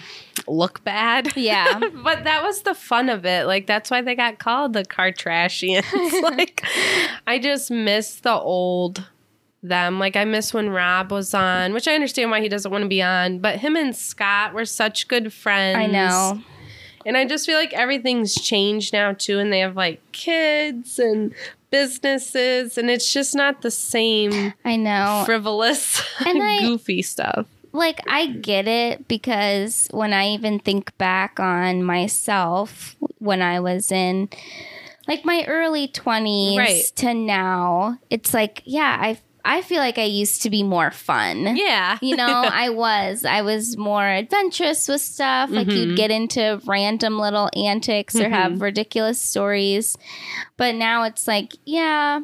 look 0.47 0.83
bad. 0.83 1.35
Yeah. 1.35 1.79
but 2.03 2.23
that 2.23 2.43
was 2.43 2.61
the 2.61 2.73
fun 2.73 3.09
of 3.09 3.25
it. 3.25 3.47
Like 3.47 3.67
that's 3.67 3.89
why 3.91 4.01
they 4.01 4.15
got 4.15 4.39
called 4.39 4.73
the 4.73 4.85
car 4.85 5.11
trashians. 5.11 6.21
like 6.21 6.63
I 7.27 7.39
just 7.39 7.71
miss 7.71 8.15
the 8.15 8.33
old 8.33 9.07
them. 9.63 9.99
Like 9.99 10.15
I 10.15 10.25
miss 10.25 10.53
when 10.53 10.69
Rob 10.69 11.11
was 11.11 11.33
on, 11.33 11.73
which 11.73 11.87
I 11.87 11.95
understand 11.95 12.31
why 12.31 12.41
he 12.41 12.49
doesn't 12.49 12.71
want 12.71 12.83
to 12.83 12.87
be 12.87 13.01
on, 13.01 13.39
but 13.39 13.57
him 13.59 13.75
and 13.75 13.95
Scott 13.95 14.53
were 14.53 14.65
such 14.65 15.07
good 15.07 15.33
friends. 15.33 15.77
I 15.77 15.87
know. 15.87 16.41
And 17.05 17.15
I 17.15 17.25
just 17.25 17.45
feel 17.45 17.57
like 17.57 17.73
everything's 17.73 18.33
changed 18.33 18.91
now 18.93 19.13
too 19.13 19.37
and 19.39 19.53
they 19.53 19.59
have 19.59 19.75
like 19.75 20.01
kids 20.11 20.97
and 20.97 21.33
businesses 21.69 22.77
and 22.77 22.89
it's 22.89 23.11
just 23.11 23.35
not 23.35 23.61
the 23.61 23.69
same 23.71 24.53
I 24.63 24.75
know. 24.75 25.23
frivolous 25.25 26.01
And 26.25 26.41
I- 26.41 26.59
goofy 26.61 27.01
stuff. 27.01 27.45
Like 27.75 28.01
I 28.07 28.27
get 28.27 28.67
it 28.67 29.07
because 29.07 29.87
when 29.91 30.13
I 30.13 30.29
even 30.29 30.59
think 30.59 30.97
back 30.97 31.39
on 31.39 31.83
myself 31.83 32.95
when 33.19 33.41
I 33.41 33.59
was 33.59 33.91
in 33.91 34.29
like 35.07 35.23
my 35.25 35.45
early 35.47 35.87
20s 35.87 36.57
Right. 36.57 36.83
to 36.95 37.13
now, 37.13 37.99
it's 38.09 38.33
like 38.33 38.61
yeah, 38.65 38.97
I 38.99 39.19
I 39.47 39.61
feel 39.61 39.77
like 39.77 39.99
I 39.99 40.05
used 40.05 40.41
to 40.41 40.49
be 40.49 40.63
more 40.63 40.89
fun. 40.89 41.55
Yeah. 41.55 41.99
You 42.01 42.15
know, 42.15 42.25
I 42.51 42.69
was. 42.69 43.23
I 43.25 43.43
was 43.43 43.77
more 43.77 44.03
adventurous 44.07 44.87
with 44.87 45.01
stuff. 45.01 45.51
Like 45.51 45.67
Mm-hmm. 45.67 45.77
you'd 45.89 45.97
get 45.97 46.09
into 46.09 46.59
random 46.65 47.19
little 47.19 47.51
antics 47.55 48.15
or 48.15 48.27
have 48.27 48.59
ridiculous 48.61 49.21
stories. 49.21 49.95
But 50.57 50.73
now 50.73 51.03
it's 51.03 51.27
like, 51.27 51.53
yeah, 51.63 52.21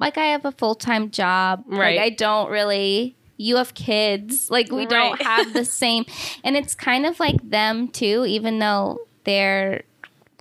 like 0.00 0.18
I 0.18 0.24
have 0.32 0.44
a 0.44 0.50
full 0.50 0.74
time 0.74 1.12
job. 1.12 1.62
Right. 1.68 1.98
Like 1.98 2.04
I 2.04 2.10
don't 2.16 2.50
really 2.50 3.16
you 3.36 3.56
have 3.56 3.74
kids. 3.74 4.50
Like 4.50 4.70
we 4.70 4.86
don't 4.86 5.20
have 5.22 5.52
the 5.52 5.64
same 5.82 6.04
and 6.44 6.56
it's 6.56 6.74
kind 6.74 7.06
of 7.06 7.18
like 7.20 7.48
them 7.50 7.88
too, 7.88 8.24
even 8.26 8.58
though 8.58 8.98
they're 9.24 9.82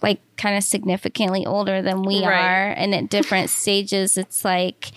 like 0.01 0.19
kind 0.37 0.57
of 0.57 0.63
significantly 0.63 1.45
older 1.45 1.81
than 1.81 2.03
we 2.03 2.21
Right. 2.23 2.39
are 2.45 2.69
and 2.71 2.93
at 2.93 3.09
different 3.09 3.49
stages 3.61 4.17
it's 4.17 4.43
like 4.43 4.91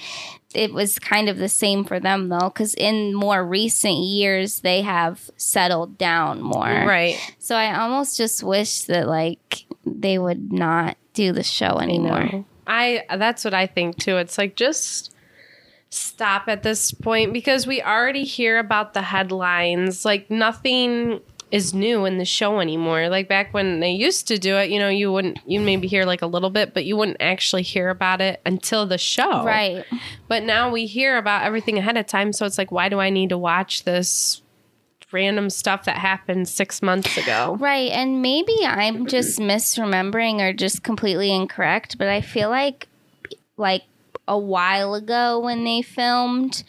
it 0.54 0.72
was 0.74 0.98
kind 0.98 1.28
of 1.28 1.38
the 1.38 1.48
same 1.48 1.84
for 1.84 2.00
them 2.00 2.28
though 2.28 2.50
because 2.50 2.74
in 2.74 3.14
more 3.14 3.44
recent 3.44 3.98
years 3.98 4.60
they 4.60 4.82
have 4.82 5.30
settled 5.36 5.96
down 5.96 6.42
more 6.42 6.66
Right. 6.66 7.16
so 7.38 7.54
i 7.54 7.78
almost 7.80 8.16
just 8.16 8.42
wish 8.42 8.82
that 8.82 9.06
like 9.06 9.66
they 9.86 10.18
would 10.18 10.52
not 10.52 10.96
do 11.14 11.32
the 11.32 11.44
show 11.44 11.78
anymore 11.78 12.28
No. 12.32 12.44
I 12.66 13.04
that's 13.16 13.44
what 13.44 13.54
I 13.54 13.66
think 13.66 13.96
too. 13.96 14.18
It's 14.18 14.36
like 14.36 14.54
just 14.56 15.14
stop 15.90 16.48
at 16.48 16.62
this 16.62 16.92
point 16.92 17.32
because 17.32 17.66
we 17.66 17.82
already 17.82 18.24
hear 18.24 18.58
about 18.58 18.94
the 18.94 19.02
headlines. 19.02 20.04
Like 20.04 20.30
nothing 20.30 21.20
is 21.50 21.72
new 21.72 22.04
in 22.04 22.18
the 22.18 22.24
show 22.26 22.60
anymore. 22.60 23.08
Like 23.08 23.26
back 23.26 23.54
when 23.54 23.80
they 23.80 23.90
used 23.90 24.28
to 24.28 24.38
do 24.38 24.56
it, 24.56 24.70
you 24.70 24.78
know, 24.78 24.90
you 24.90 25.10
wouldn't 25.10 25.38
you 25.46 25.60
maybe 25.60 25.88
hear 25.88 26.04
like 26.04 26.20
a 26.20 26.26
little 26.26 26.50
bit, 26.50 26.74
but 26.74 26.84
you 26.84 26.96
wouldn't 26.96 27.16
actually 27.20 27.62
hear 27.62 27.88
about 27.88 28.20
it 28.20 28.40
until 28.44 28.86
the 28.86 28.98
show. 28.98 29.44
right 29.44 29.84
But 30.28 30.42
now 30.42 30.70
we 30.70 30.86
hear 30.86 31.16
about 31.16 31.44
everything 31.44 31.78
ahead 31.78 31.96
of 31.96 32.06
time, 32.06 32.32
so 32.32 32.44
it's 32.44 32.58
like 32.58 32.70
why 32.70 32.88
do 32.90 33.00
I 33.00 33.08
need 33.10 33.30
to 33.30 33.38
watch 33.38 33.84
this 33.84 34.42
random 35.10 35.48
stuff 35.48 35.86
that 35.86 35.96
happened 35.96 36.46
6 36.46 36.82
months 36.82 37.16
ago? 37.16 37.56
right 37.58 37.90
and 37.92 38.20
maybe 38.20 38.54
i'm 38.62 39.06
just 39.06 39.38
misremembering 39.38 40.40
or 40.40 40.52
just 40.52 40.82
completely 40.82 41.32
incorrect 41.34 41.96
but 41.96 42.08
i 42.08 42.20
feel 42.20 42.50
like 42.50 42.88
like 43.56 43.84
a 44.28 44.38
while 44.38 44.94
ago 44.94 45.40
when 45.40 45.64
they 45.64 45.82
filmed 45.82 46.62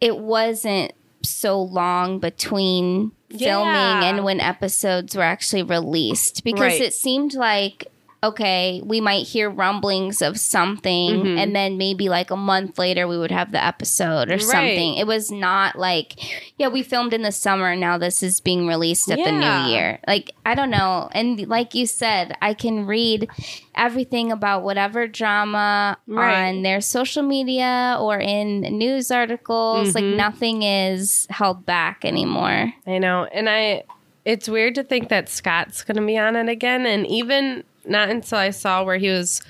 it 0.00 0.18
wasn't 0.18 0.92
so 1.22 1.60
long 1.60 2.18
between 2.18 3.10
filming 3.30 4.04
and 4.04 4.24
when 4.24 4.38
episodes 4.40 5.16
were 5.16 5.22
actually 5.22 5.62
released 5.62 6.44
because 6.44 6.60
Right. 6.60 6.80
it 6.82 6.92
seemed 6.94 7.34
like 7.34 7.86
okay 8.24 8.80
we 8.84 9.00
might 9.00 9.26
hear 9.26 9.48
rumblings 9.50 10.22
of 10.22 10.38
something 10.40 11.10
Mhm. 11.22 11.38
and 11.38 11.54
then 11.54 11.76
maybe 11.78 12.08
like 12.08 12.30
a 12.30 12.36
month 12.36 12.78
later 12.78 13.06
we 13.06 13.18
would 13.18 13.30
have 13.30 13.52
the 13.52 13.62
episode 13.64 14.28
or 14.28 14.34
Right. 14.34 14.42
something 14.42 14.94
it 14.96 15.06
was 15.06 15.30
not 15.30 15.76
like 15.78 16.14
yeah 16.58 16.68
we 16.68 16.82
filmed 16.82 17.12
in 17.12 17.22
the 17.22 17.32
summer 17.32 17.76
now 17.76 17.98
this 17.98 18.22
is 18.22 18.40
being 18.40 18.66
released 18.66 19.10
at 19.10 19.18
the 19.22 19.30
new 19.32 19.70
year 19.72 19.98
like 20.08 20.30
i 20.46 20.54
don't 20.54 20.70
know 20.70 21.08
and 21.12 21.46
like 21.48 21.74
you 21.74 21.86
said 21.86 22.34
i 22.40 22.54
can 22.54 22.86
read 22.86 23.28
everything 23.74 24.32
about 24.32 24.62
whatever 24.62 25.06
drama 25.06 25.96
Right. 26.06 26.48
on 26.48 26.62
their 26.62 26.80
social 26.80 27.22
media 27.22 27.96
or 28.00 28.18
in 28.18 28.60
news 28.78 29.10
articles 29.10 29.94
like 29.94 30.04
Mhm. 30.04 30.16
nothing 30.16 30.62
is 30.62 31.26
held 31.30 31.66
back 31.66 32.04
anymore 32.04 32.72
I 32.86 32.98
know. 32.98 33.24
And 33.32 33.48
I 33.48 33.82
it's 34.24 34.48
weird 34.48 34.74
to 34.76 34.82
think 34.82 35.08
that 35.10 35.28
Scott's 35.28 35.84
going 35.84 35.96
to 35.96 36.06
be 36.06 36.16
on 36.16 36.34
it 36.36 36.48
again 36.48 36.86
and 36.86 37.06
even 37.06 37.62
not 37.86 38.08
until 38.08 38.38
I 38.38 38.50
saw 38.50 38.84
where 38.84 38.96
he 38.96 39.10
was 39.10 39.40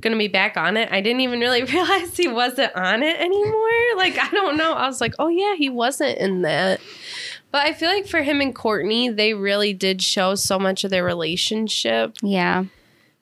going 0.00 0.12
to 0.12 0.18
be 0.18 0.28
back 0.28 0.56
on 0.56 0.76
it, 0.76 0.90
I 0.90 1.00
didn't 1.00 1.20
even 1.20 1.40
really 1.40 1.62
realize 1.72 2.16
he 2.16 2.28
wasn't 2.28 2.74
on 2.74 3.02
it 3.02 3.18
anymore. 3.20 3.96
Like 3.96 4.18
I 4.18 4.28
don't 4.30 4.56
know. 4.56 4.72
I 4.72 4.86
was 4.86 5.00
like, 5.00 5.14
"Oh 5.18 5.28
yeah, 5.28 5.54
he 5.56 5.68
wasn't 5.68 6.18
in 6.18 6.42
that." 6.42 6.80
But 7.52 7.64
I 7.64 7.72
feel 7.72 7.88
like 7.88 8.06
for 8.06 8.22
him 8.22 8.40
and 8.40 8.54
Kourtney, 8.54 9.14
they 9.14 9.32
really 9.32 9.72
did 9.72 10.02
show 10.02 10.34
so 10.34 10.58
much 10.58 10.84
of 10.84 10.90
their 10.90 11.04
relationship 11.04 12.16
yeah 12.22 12.64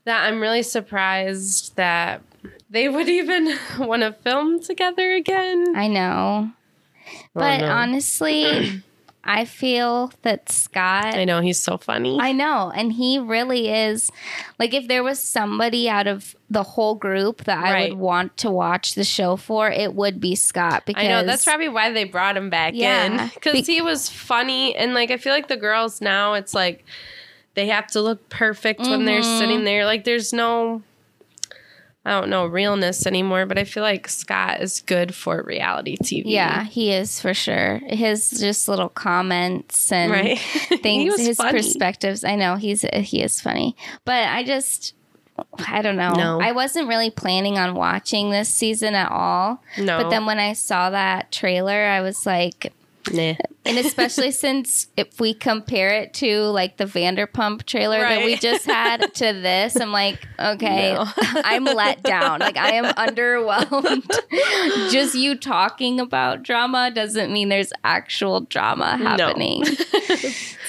that 0.05 0.25
I'm 0.27 0.41
really 0.41 0.63
surprised 0.63 1.77
that 1.77 2.23
they 2.71 2.89
would 2.89 3.09
even 3.09 3.57
want 3.79 4.03
to 4.03 4.13
film 4.13 4.61
together 4.61 5.13
again. 5.15 5.75
i 5.77 5.89
know 5.89 6.51
oh, 6.51 7.21
but 7.35 7.61
no. 7.61 7.69
honestly 7.69 8.83
i 9.25 9.45
feel 9.45 10.13
that 10.23 10.51
scott 10.51 11.15
I 11.17 11.25
know 11.25 11.41
he's 11.41 11.59
so 11.59 11.79
funny. 11.79 12.19
I 12.21 12.33
know. 12.33 12.71
And 12.75 12.93
he 12.93 13.19
really 13.19 13.69
is 13.73 14.11
like 14.59 14.75
if 14.75 14.87
there 14.89 15.03
was 15.03 15.19
somebody 15.19 15.89
out 15.89 16.07
of 16.07 16.35
the 16.51 16.63
whole 16.63 16.95
group 16.95 17.45
that 17.45 17.65
I 17.65 17.89
would 17.89 17.99
want 17.99 18.37
to 18.39 18.51
watch 18.51 18.95
the 18.95 19.03
show 19.05 19.37
for, 19.37 19.71
it 19.71 19.95
would 19.95 20.21
be 20.21 20.35
Scott 20.35 20.85
because 20.87 21.05
I 21.05 21.09
know 21.09 21.25
that's 21.25 21.45
probably 21.45 21.69
why 21.69 21.91
they 21.93 22.05
brought 22.05 22.37
him 22.37 22.51
back 22.51 22.75
Yeah. 22.75 23.07
in 23.23 23.31
because 23.35 23.53
Be- 23.67 23.73
he 23.75 23.81
was 23.81 24.09
funny 24.09 24.75
and 24.77 24.93
like 24.95 25.11
I 25.11 25.17
feel 25.17 25.33
like 25.33 25.49
the 25.49 25.57
girls 25.57 26.01
now 26.01 26.35
it's 26.35 26.55
like 26.55 26.85
they 27.55 27.67
have 27.69 27.87
to 27.89 28.01
look 28.03 28.29
perfect 28.29 28.81
when 28.81 29.05
they're 29.05 29.21
Mhm. 29.23 29.39
sitting 29.39 29.65
there. 29.65 29.85
Like 29.87 30.05
there's 30.05 30.33
no 30.33 30.83
I 32.05 32.11
don't 32.11 32.29
know 32.29 32.45
realness 32.47 33.07
anymore, 33.07 33.47
but 33.47 33.59
I 33.59 33.65
feel 33.65 33.83
like 33.83 34.09
Scott 34.09 34.61
is 34.61 34.81
good 34.83 35.15
for 35.15 35.43
reality 35.43 35.97
TV. 35.97 36.25
Yeah, 36.27 36.65
he 36.65 36.93
is 36.93 37.19
for 37.21 37.33
sure. 37.33 37.81
His 37.87 38.31
just 38.31 38.69
little 38.69 38.91
comments 38.91 39.91
and 39.91 40.13
right. 40.13 40.39
Things, 40.83 41.19
his 41.19 41.39
funny. 41.39 41.53
perspectives. 41.59 42.23
I 42.23 42.37
know 42.37 42.57
he's 42.57 42.83
he 42.93 43.23
is 43.23 43.41
funny, 43.41 43.75
but 44.05 44.29
I 44.29 44.45
just 44.45 44.95
I 45.67 45.83
don't 45.83 45.97
know. 45.97 46.13
No. 46.13 46.41
I 46.41 46.53
wasn't 46.53 46.89
really 46.89 47.11
planning 47.11 47.59
on 47.59 47.75
watching 47.75 48.31
this 48.31 48.49
season 48.49 48.95
at 48.95 49.11
all. 49.11 49.63
No, 49.79 50.03
But 50.03 50.11
then 50.11 50.27
when 50.27 50.39
I 50.39 50.53
saw 50.53 50.91
that 50.91 51.33
trailer, 51.33 51.87
I 51.87 52.03
was 52.03 52.25
like, 52.25 52.73
nah. 53.13 53.35
and 53.65 53.79
especially 53.79 54.31
since 54.31 54.89
if 54.97 55.21
we 55.21 55.35
compare 55.35 55.91
it 55.91 56.15
to 56.15 56.43
like 56.43 56.77
the 56.77 56.85
Vanderpump 56.85 57.65
trailer 57.65 58.01
that 58.01 58.25
we 58.25 58.37
just 58.37 58.65
had 58.67 59.15
to 59.15 59.33
this, 59.33 59.77
I'm 59.81 59.93
like, 59.93 60.27
okay, 60.39 60.95
No. 60.95 61.05
I'm 61.17 61.65
let 61.65 62.03
down. 62.03 62.41
Like 62.41 62.57
I 62.57 62.75
am 62.75 62.87
underwhelmed. 62.95 64.11
just 64.93 65.15
you 65.15 65.37
talking 65.37 66.01
about 66.01 66.43
drama 66.43 66.91
doesn't 66.91 67.33
mean 67.33 67.49
there's 67.49 67.73
actual 67.83 68.41
drama 68.43 68.97
happening. 68.97 69.65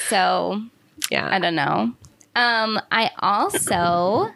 so 0.08 0.62
yeah. 1.10 1.28
I 1.30 1.38
don't 1.38 1.54
know. 1.54 1.92
Um, 2.34 2.80
I 2.92 3.10
also 3.20 4.30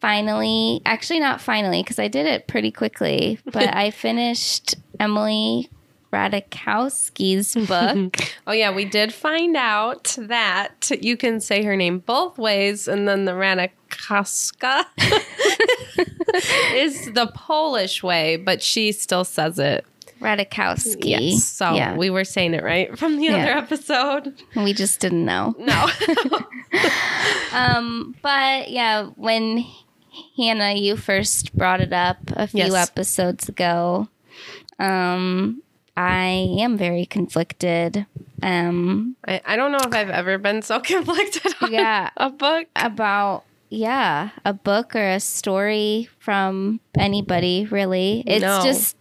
finally, 0.00 0.82
actually 0.84 1.20
not 1.20 1.40
finally, 1.40 1.82
because 1.82 1.98
I 1.98 2.08
did 2.08 2.26
it 2.26 2.46
pretty 2.46 2.70
quickly, 2.70 3.38
but 3.44 3.74
I 3.74 3.90
finished 3.90 4.74
Emily 4.98 5.70
Ratajkowski's 6.12 7.54
book. 7.66 8.16
Oh 8.46 8.52
yeah, 8.52 8.74
we 8.74 8.84
did 8.84 9.12
find 9.14 9.56
out 9.56 10.16
that 10.18 10.90
you 11.02 11.16
can 11.16 11.40
say 11.40 11.62
her 11.62 11.76
name 11.76 12.00
both 12.00 12.36
ways, 12.38 12.88
and 12.88 13.06
then 13.06 13.26
the 13.26 13.32
Ratajkowska 13.32 14.84
is 16.74 17.12
the 17.12 17.30
Polish 17.34 18.02
way, 18.02 18.36
but 18.36 18.60
she 18.62 18.90
still 18.92 19.24
says 19.24 19.58
it. 19.60 19.84
Ratajkowski. 20.20 21.04
Yes. 21.32 21.44
So 21.44 21.74
yeah, 21.74 21.92
we, 21.92 21.98
we 21.98 22.10
were 22.10 22.24
saying 22.24 22.54
it 22.54 22.62
right 22.64 22.98
from 22.98 23.16
the 23.18 23.24
Yeah. 23.24 23.36
other 23.36 23.52
episode. 23.58 24.34
we 24.56 24.72
just 24.72 25.00
didn't 25.00 25.24
know. 25.24 25.54
No. 25.58 25.86
Um, 27.52 28.14
but 28.22 28.70
yeah, 28.70 29.06
when 29.16 29.64
Hannah, 30.36 30.74
you 30.74 30.96
first 30.96 31.52
brought 31.56 31.80
it 31.80 31.92
up 31.92 32.18
a 32.34 32.46
few 32.46 32.60
Yes. 32.60 32.74
episodes 32.88 33.48
ago, 33.48 34.08
um, 34.78 35.60
I 36.00 36.56
am 36.60 36.78
very 36.78 37.04
conflicted. 37.04 38.06
Um, 38.42 39.16
I, 39.28 39.42
I 39.44 39.56
don't 39.56 39.70
know 39.70 39.78
if 39.84 39.92
I've 39.94 40.08
ever 40.08 40.38
been 40.38 40.62
so 40.62 40.80
conflicted 40.92 41.52
on 41.60 41.70
yeah, 41.72 42.10
a 42.16 42.30
book. 42.30 42.66
about 42.74 43.44
yeah 43.72 44.30
a 44.44 44.52
book 44.52 44.96
or 44.96 45.08
a 45.10 45.20
story 45.20 46.08
from 46.18 46.80
anybody 46.98 47.68
really 47.70 48.24
it's 48.26 48.42
No. 48.42 48.62
just 48.64 48.96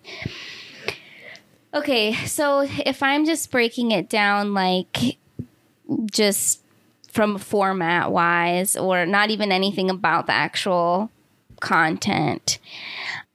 okay 1.74 2.14
so 2.28 2.68
if 2.86 3.02
i'm 3.02 3.26
just 3.26 3.50
breaking 3.50 3.90
it 3.90 4.10
down 4.10 4.54
like 4.54 5.18
just 6.12 6.62
from 7.08 7.40
format 7.40 8.12
wise 8.12 8.76
or 8.76 9.08
not 9.08 9.32
even 9.32 9.52
anything 9.52 9.90
about 9.90 10.28
the 10.28 10.34
actual 10.34 11.10
content 11.62 12.60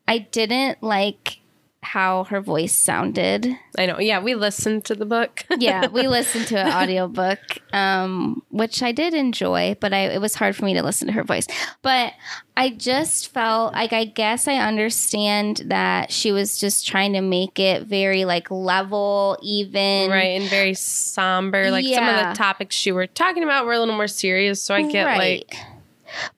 i 0.06 0.18
didn't 0.18 0.80
like 0.84 1.38
how 1.84 2.24
her 2.24 2.40
voice 2.40 2.72
sounded 2.72 3.56
I 3.76 3.86
know. 3.86 3.98
Yeah, 3.98 4.20
we 4.20 4.34
listened 4.34 4.84
to 4.86 4.94
the 4.94 5.04
book. 5.04 5.44
yeah, 5.58 5.88
we 5.88 6.06
listened 6.06 6.46
to 6.48 6.58
an 6.58 6.72
audiobook, 6.72 7.40
um, 7.72 8.42
which 8.50 8.82
I 8.82 8.92
did 8.92 9.14
enjoy, 9.14 9.76
but 9.80 9.92
I, 9.92 10.06
it 10.12 10.20
was 10.20 10.34
hard 10.34 10.54
for 10.54 10.64
me 10.64 10.74
to 10.74 10.82
listen 10.82 11.08
to 11.08 11.12
her 11.12 11.24
voice. 11.24 11.46
But 11.82 12.12
I 12.56 12.70
just 12.70 13.32
felt 13.32 13.72
like 13.72 13.92
I 13.92 14.04
guess 14.04 14.46
I 14.46 14.56
understand 14.56 15.62
that 15.66 16.12
she 16.12 16.30
was 16.30 16.58
just 16.58 16.86
trying 16.86 17.14
to 17.14 17.20
make 17.20 17.58
it 17.58 17.82
very 17.82 18.24
like 18.24 18.50
level, 18.50 19.38
even. 19.42 20.10
right, 20.10 20.40
and 20.40 20.48
very 20.48 20.74
somber. 20.74 21.70
Like 21.70 21.86
some 21.86 22.08
of 22.08 22.28
the 22.28 22.34
topics 22.34 22.76
she 22.76 22.92
were 22.92 23.08
talking 23.08 23.42
about 23.42 23.66
were 23.66 23.72
a 23.72 23.78
little 23.78 23.96
more 23.96 24.08
serious. 24.08 24.62
So 24.62 24.74
I 24.74 24.82
get 24.90 25.18
like, 25.18 25.56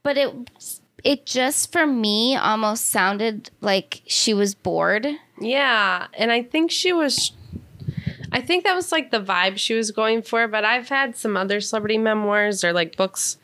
but 0.03 0.17
it 0.17 0.33
it 1.05 1.27
just 1.27 1.73
for 1.73 1.87
me 1.87 2.37
almost 2.37 2.89
sounded 2.89 3.51
like 3.61 4.03
she 4.07 4.35
was 4.35 4.55
bored. 4.55 5.07
Yeah, 5.41 6.07
and 6.15 6.33
I 6.33 6.43
think 6.43 6.71
she 6.71 6.93
was. 6.93 7.33
I 8.33 8.41
think 8.41 8.65
that 8.65 8.75
was 8.75 8.91
like 8.93 9.11
the 9.11 9.21
vibe 9.21 9.57
she 9.59 9.75
was 9.75 9.91
going 9.93 10.23
for. 10.23 10.49
But 10.49 10.65
I've 10.65 10.89
had 10.89 11.17
some 11.17 11.37
other 11.37 11.61
celebrity 11.61 11.99
memoirs 11.99 12.65
or 12.65 12.73
like 12.73 12.97
books 12.97 13.39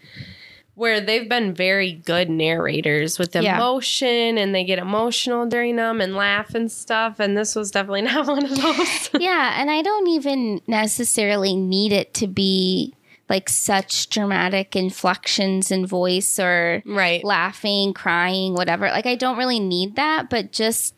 where 0.75 1.01
they've 1.03 1.29
been 1.29 1.53
very 1.55 1.93
good 1.93 2.31
narrators 2.31 3.19
with 3.19 3.35
Yeah. 3.37 3.57
emotion 3.57 4.39
and 4.39 4.55
they 4.55 4.65
get 4.65 4.79
emotional 4.79 5.47
during 5.47 5.77
them 5.77 6.01
and 6.01 6.17
laugh 6.17 6.55
and 6.55 6.73
stuff. 6.73 7.21
And 7.21 7.37
this 7.37 7.55
was 7.55 7.71
definitely 7.71 8.03
not 8.11 8.27
one 8.27 8.45
of 8.45 8.51
those. 8.57 9.11
yeah, 9.21 9.61
and 9.61 9.71
I 9.71 9.83
don't 9.83 10.09
even 10.09 10.63
necessarily 10.67 11.55
need 11.55 11.93
it 11.93 12.15
to 12.15 12.27
be 12.27 12.95
like 13.29 13.49
such 13.49 14.09
dramatic 14.11 14.76
inflections 14.76 15.71
in 15.71 15.87
voice 15.87 16.38
or 16.38 16.83
right. 16.85 17.25
laughing, 17.25 17.95
crying, 17.95 18.55
whatever. 18.55 18.88
Like 18.88 19.07
I 19.07 19.14
don't 19.14 19.38
really 19.38 19.61
need 19.61 19.97
that, 19.97 20.29
but 20.29 20.52
just 20.52 20.95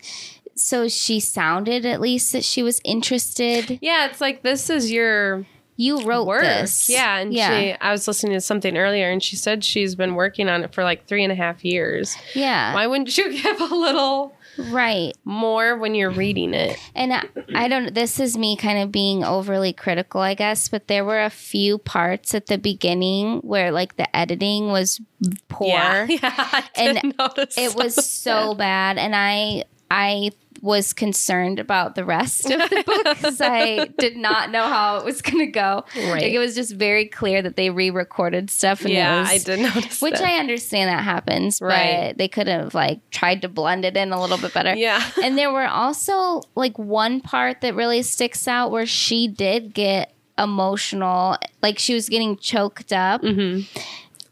so 0.56 0.88
she 0.88 1.20
sounded 1.20 1.84
at 1.84 2.00
least 2.00 2.32
that 2.32 2.44
she 2.44 2.62
was 2.62 2.80
interested. 2.84 3.78
Yeah, 3.82 4.06
it's 4.06 4.20
like 4.20 4.42
this 4.42 4.70
is 4.70 4.90
your 4.90 5.44
You 5.76 6.02
wrote 6.04 6.26
work. 6.26 6.42
this. 6.42 6.88
Yeah, 6.88 7.18
and 7.18 7.32
yeah. 7.34 7.58
she 7.60 7.72
I 7.80 7.92
was 7.92 8.06
listening 8.08 8.34
to 8.34 8.40
something 8.40 8.76
earlier 8.76 9.10
and 9.10 9.22
she 9.22 9.36
said 9.36 9.64
she's 9.64 9.94
been 9.94 10.14
working 10.14 10.48
on 10.48 10.62
it 10.64 10.72
for 10.74 10.82
like 10.84 11.06
three 11.06 11.22
and 11.24 11.32
a 11.32 11.36
half 11.36 11.64
years. 11.64 12.16
yeah. 12.34 12.74
Why 12.74 12.86
wouldn't 12.86 13.16
you 13.16 13.32
give 13.42 13.60
a 13.60 13.74
little 13.74 14.34
right. 14.58 15.12
more 15.24 15.76
when 15.76 15.94
you're 15.94 16.10
reading 16.10 16.54
it? 16.54 16.78
And 16.94 17.12
I, 17.12 17.24
I 17.54 17.68
don't, 17.68 17.94
this 17.94 18.20
is 18.20 18.36
me 18.36 18.56
kind 18.56 18.78
of 18.78 18.92
being 18.92 19.24
overly 19.24 19.72
critical, 19.72 20.20
I 20.20 20.34
guess, 20.34 20.68
but 20.68 20.88
there 20.88 21.04
were 21.04 21.22
a 21.22 21.30
few 21.30 21.78
parts 21.78 22.34
at 22.34 22.46
the 22.46 22.58
beginning 22.58 23.38
where 23.38 23.70
like 23.70 23.96
the 23.96 24.14
editing 24.16 24.68
was 24.68 25.00
poor. 25.48 25.68
Yeah, 25.68 26.06
yeah 26.08 26.64
And 26.76 27.14
It 27.56 27.74
was 27.74 27.94
so 27.94 28.54
bad. 28.54 28.98
And 28.98 29.14
I, 29.14 29.64
I 29.90 30.30
was 30.64 30.94
concerned 30.94 31.60
about 31.60 31.94
the 31.94 32.04
rest 32.06 32.46
of 32.50 32.58
the 32.58 32.82
book 32.86 33.04
because 33.16 33.40
I 33.40 33.84
did 33.98 34.16
not 34.16 34.50
know 34.50 34.62
how 34.62 34.96
it 34.96 35.04
was 35.04 35.20
going 35.20 35.40
to 35.44 35.52
go. 35.52 35.84
Right. 35.94 36.22
Like 36.22 36.32
it 36.32 36.38
was 36.38 36.54
just 36.54 36.72
very 36.74 37.06
clear 37.06 37.42
that 37.42 37.56
they 37.56 37.68
re-recorded 37.68 38.48
stuff. 38.50 38.80
And 38.80 38.90
Yeah, 38.94 39.20
was- 39.20 39.30
I 39.30 39.38
did 39.38 39.60
notice 39.60 40.00
Which 40.00 40.14
that. 40.14 40.24
I 40.24 40.38
understand 40.38 40.88
that 40.88 41.04
happens, 41.04 41.60
Right. 41.60 42.08
but 42.08 42.18
they 42.18 42.28
could 42.28 42.48
have 42.48 42.74
like 42.74 42.98
tried 43.10 43.42
to 43.42 43.48
blend 43.48 43.84
it 43.84 43.94
in 43.96 44.10
a 44.12 44.20
little 44.20 44.38
bit 44.38 44.54
better. 44.54 44.74
Yeah. 44.74 45.04
and 45.22 45.36
there 45.36 45.52
were 45.52 45.66
also 45.68 46.40
like 46.54 46.78
one 46.78 47.20
part 47.20 47.60
that 47.60 47.74
really 47.74 48.00
sticks 48.02 48.48
out 48.48 48.70
where 48.70 48.86
she 48.86 49.28
did 49.28 49.74
get 49.74 50.14
emotional, 50.38 51.36
like 51.62 51.78
she 51.78 51.92
was 51.94 52.08
getting 52.08 52.36
choked 52.38 52.92
up. 52.92 53.22
Mhm. 53.22 53.66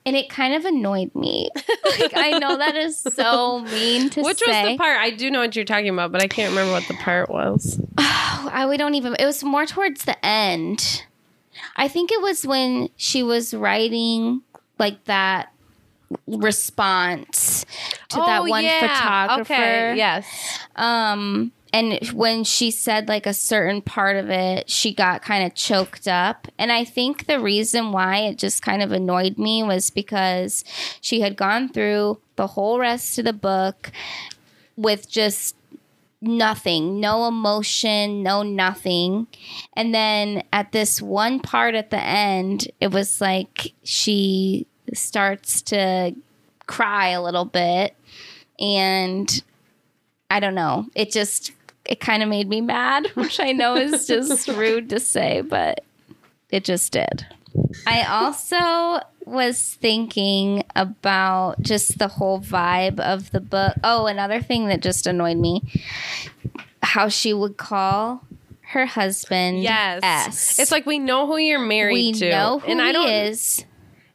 And 0.04 0.16
it 0.16 0.28
kind 0.28 0.54
of 0.54 0.64
annoyed 0.64 1.14
me. 1.14 1.48
like 2.00 2.12
I 2.16 2.38
know 2.38 2.56
that 2.56 2.74
is 2.76 2.98
so 2.98 3.60
mean 3.60 4.10
to 4.10 4.22
Which 4.22 4.38
say. 4.38 4.46
Which 4.46 4.48
was 4.48 4.70
the 4.72 4.76
part? 4.76 4.98
I 4.98 5.10
do 5.10 5.30
know 5.30 5.38
what 5.40 5.54
you're 5.54 5.64
talking 5.64 5.88
about, 5.90 6.10
but 6.10 6.22
I 6.22 6.26
can't 6.26 6.50
remember 6.50 6.72
what 6.72 6.88
the 6.88 6.94
part 6.94 7.30
was. 7.30 7.80
Oh, 7.98 8.50
I 8.52 8.66
we 8.66 8.76
don't 8.76 8.94
even. 8.94 9.14
It 9.18 9.26
was 9.26 9.44
more 9.44 9.64
towards 9.66 10.04
the 10.04 10.24
end. 10.24 11.04
I 11.76 11.88
think 11.88 12.10
it 12.10 12.20
was 12.20 12.46
when 12.46 12.88
she 12.96 13.22
was 13.22 13.54
writing 13.54 14.42
like 14.78 15.04
that 15.04 15.52
response 16.26 17.64
to 18.08 18.16
that 18.16 18.44
one 18.44 18.64
photographer. 18.64 19.52
Oh, 19.52 19.56
Okay. 19.56 19.96
Yes. 19.96 20.26
Um, 20.76 21.52
and 21.72 22.06
when 22.10 22.44
she 22.44 22.70
said 22.70 23.08
like 23.08 23.26
a 23.26 23.32
certain 23.32 23.80
part 23.80 24.16
of 24.16 24.28
it, 24.28 24.68
she 24.68 24.92
got 24.92 25.22
kind 25.22 25.44
of 25.44 25.54
choked 25.54 26.06
up. 26.06 26.46
And 26.58 26.70
I 26.70 26.84
think 26.84 27.26
the 27.26 27.40
reason 27.40 27.92
why 27.92 28.18
it 28.18 28.36
just 28.36 28.62
kind 28.62 28.82
of 28.82 28.92
annoyed 28.92 29.38
me 29.38 29.62
was 29.62 29.88
because 29.88 30.64
she 31.00 31.20
had 31.20 31.34
gone 31.34 31.70
through 31.70 32.20
the 32.36 32.48
whole 32.48 32.78
rest 32.78 33.18
of 33.18 33.24
the 33.24 33.32
book 33.32 33.90
with 34.76 35.08
just 35.08 35.56
nothing, 36.20 37.00
no 37.00 37.26
emotion, 37.26 38.22
no 38.22 38.42
nothing. 38.42 39.26
And 39.72 39.94
then 39.94 40.42
at 40.52 40.72
this 40.72 41.00
one 41.00 41.40
part 41.40 41.74
at 41.74 41.90
the 41.90 42.00
end, 42.02 42.68
it 42.80 42.92
was 42.92 43.20
like 43.20 43.72
she 43.82 44.66
starts 44.92 45.62
to 45.62 46.14
cry 46.66 47.08
a 47.08 47.22
little 47.22 47.46
bit. 47.46 47.96
And 48.60 49.42
I 50.30 50.38
don't 50.38 50.54
know. 50.54 50.86
It 50.94 51.10
just 51.10 51.52
it 51.92 52.00
kind 52.00 52.22
of 52.22 52.28
made 52.28 52.48
me 52.48 52.60
mad, 52.62 53.06
which 53.14 53.38
I 53.38 53.52
know 53.52 53.76
is 53.76 54.06
just 54.06 54.48
rude 54.48 54.88
to 54.90 54.98
say, 54.98 55.42
but 55.42 55.84
it 56.50 56.64
just 56.64 56.92
did. 56.92 57.26
I 57.86 58.02
also 58.04 59.04
was 59.26 59.74
thinking 59.80 60.64
about 60.74 61.60
just 61.60 61.98
the 61.98 62.08
whole 62.08 62.40
vibe 62.40 62.98
of 62.98 63.30
the 63.32 63.40
book. 63.40 63.74
Oh, 63.84 64.06
another 64.06 64.40
thing 64.40 64.68
that 64.68 64.80
just 64.80 65.06
annoyed 65.06 65.36
me 65.36 65.62
how 66.82 67.08
she 67.08 67.32
would 67.32 67.56
call 67.58 68.22
her 68.62 68.86
husband 68.86 69.62
Yes. 69.62 70.00
S. 70.02 70.58
It's 70.58 70.72
like 70.72 70.86
we 70.86 70.98
know 70.98 71.26
who 71.26 71.36
you're 71.36 71.58
married 71.58 71.92
we 71.94 72.12
to. 72.14 72.30
know 72.30 72.58
who 72.60 72.70
and 72.72 72.80
I 72.80 72.90
don't 72.92 73.08
is. 73.08 73.64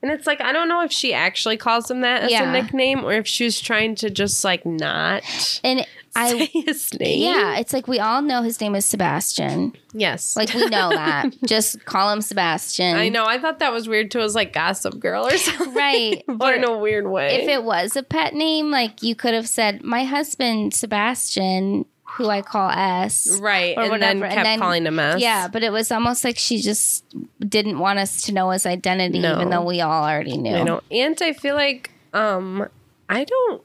and 0.01 0.11
it's 0.11 0.25
like 0.25 0.41
I 0.41 0.51
don't 0.51 0.67
know 0.67 0.81
if 0.81 0.91
she 0.91 1.13
actually 1.13 1.57
calls 1.57 1.89
him 1.91 2.01
that 2.01 2.23
as 2.23 2.31
Yeah. 2.31 2.49
a 2.49 2.51
nickname 2.51 3.05
or 3.05 3.13
if 3.13 3.27
she 3.27 3.43
was 3.45 3.61
trying 3.61 3.93
to 3.95 4.09
just 4.09 4.43
like 4.43 4.65
not 4.65 5.21
And 5.63 5.85
I 6.17 6.29
say 6.39 6.45
his 6.61 6.93
name. 6.99 7.21
yeah, 7.21 7.57
it's 7.59 7.73
like 7.73 7.87
we 7.87 7.99
all 7.99 8.21
know 8.21 8.41
his 8.41 8.59
name 8.59 8.75
is 8.75 8.85
Sebastian. 8.85 9.73
Yes. 9.93 10.35
Like 10.35 10.53
we 10.53 10.65
know 10.67 10.89
that. 10.89 11.29
Just 11.45 11.85
call 11.85 12.11
him 12.11 12.21
Sebastian. 12.21 12.95
I 12.97 13.09
know. 13.09 13.25
I 13.25 13.37
thought 13.39 13.59
that 13.59 13.71
was 13.71 13.87
weird 13.87 14.11
too. 14.11 14.19
It 14.19 14.23
was 14.23 14.35
like 14.35 14.53
Gossip 14.53 14.99
Girl 14.99 15.25
or 15.27 15.37
something. 15.37 15.73
Right. 15.73 16.23
but 16.27 16.55
in 16.55 16.63
a 16.63 16.77
weird 16.77 17.07
way. 17.07 17.41
if 17.41 17.47
it 17.49 17.63
was 17.63 17.95
a 17.95 18.03
pet 18.03 18.33
name, 18.33 18.71
like 18.71 19.01
you 19.03 19.15
could 19.15 19.33
have 19.33 19.47
said, 19.47 19.83
"My 19.83 20.03
husband 20.03 20.73
Sebastian, 20.73 21.85
who 22.17 22.29
I 22.29 22.41
call 22.41 22.69
S." 22.69 23.39
right. 23.39 23.77
or 23.77 23.81
and 23.83 23.91
whatever, 23.91 24.19
then 24.19 24.23
and 24.23 24.33
kept 24.33 24.43
then- 24.45 24.59
calling 24.59 24.85
him 24.85 24.99
S. 24.99 25.19
Yeah, 25.21 25.47
but 25.47 25.63
it 25.63 25.71
was 25.71 25.91
almost 25.91 26.23
like 26.23 26.37
she 26.37 26.59
just 26.61 27.05
didn't 27.39 27.79
want 27.79 27.99
us 27.99 28.23
to 28.23 28.33
know 28.33 28.49
his 28.51 28.65
identity, 28.65 29.19
No. 29.19 29.35
even 29.35 29.49
though 29.49 29.63
we 29.63 29.81
all 29.81 30.03
already 30.03 30.37
knew. 30.37 30.55
I 30.55 30.63
know. 30.63 30.81
And 30.91 31.17
I 31.21 31.33
feel 31.33 31.55
like 31.55 31.91
um 32.13 32.67
I 33.09 33.23
don't 33.23 33.61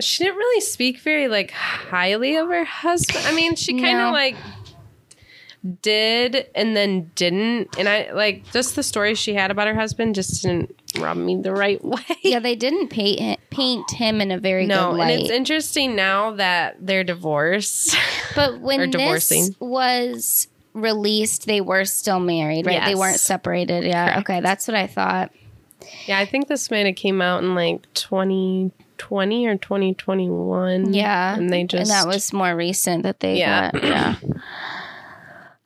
she 0.00 0.24
didn't 0.24 0.36
really 0.36 0.60
speak 0.60 1.00
very 1.00 1.28
like 1.28 1.50
highly 1.50 2.36
of 2.36 2.48
her 2.48 2.64
husband. 2.64 3.24
I 3.26 3.32
mean, 3.34 3.56
she 3.56 3.72
kind 3.80 3.98
of 3.98 4.06
No. 4.08 4.12
like 4.12 4.36
did 5.82 6.46
and 6.54 6.76
then 6.76 7.10
didn't. 7.14 7.76
And 7.78 7.88
I 7.88 8.12
like 8.12 8.50
just 8.52 8.76
the 8.76 8.82
story 8.82 9.14
she 9.14 9.34
had 9.34 9.50
about 9.50 9.66
her 9.66 9.74
husband 9.74 10.14
just 10.14 10.42
didn't 10.42 10.74
rub 10.98 11.16
me 11.16 11.36
the 11.36 11.52
right 11.52 11.82
way. 11.84 12.00
Yeah, 12.22 12.38
they 12.38 12.54
didn't 12.54 12.88
paint 12.88 13.40
paint 13.50 13.90
him 13.90 14.20
in 14.20 14.30
a 14.30 14.38
very 14.38 14.66
No, 14.66 14.92
good 14.92 15.00
and 15.00 15.10
it's 15.10 15.30
interesting 15.30 15.96
now 15.96 16.32
that 16.32 16.76
they're 16.80 17.04
divorced. 17.04 17.96
but 18.36 18.60
when 18.60 18.90
this 18.90 19.50
was 19.58 20.48
released, 20.74 21.46
they 21.46 21.60
were 21.60 21.84
still 21.84 22.20
married, 22.20 22.66
right? 22.66 22.84
They 22.84 22.94
weren't 22.94 23.18
separated. 23.20 23.84
Yeah, 23.84 24.12
Correct. 24.12 24.18
okay, 24.30 24.40
that's 24.40 24.68
what 24.68 24.76
I 24.76 24.86
thought. 24.86 25.32
yeah, 26.06 26.18
I 26.18 26.24
think 26.24 26.46
this 26.46 26.70
might 26.70 26.86
have 26.86 26.94
came 26.94 27.20
out 27.20 27.42
in 27.42 27.54
like 27.56 27.82
2020 28.98 29.46
or 29.46 29.56
2021. 29.56 30.92
Yeah, 30.92 31.34
And 31.36 31.50
they 31.50 31.64
just 31.64 31.90
and 31.90 31.90
that 31.90 32.06
was 32.12 32.32
more 32.32 32.54
recent 32.54 33.02
that 33.04 33.20
they 33.20 33.38
Yeah. 33.38 33.70
got. 33.70 33.84
Yeah. 33.84 34.14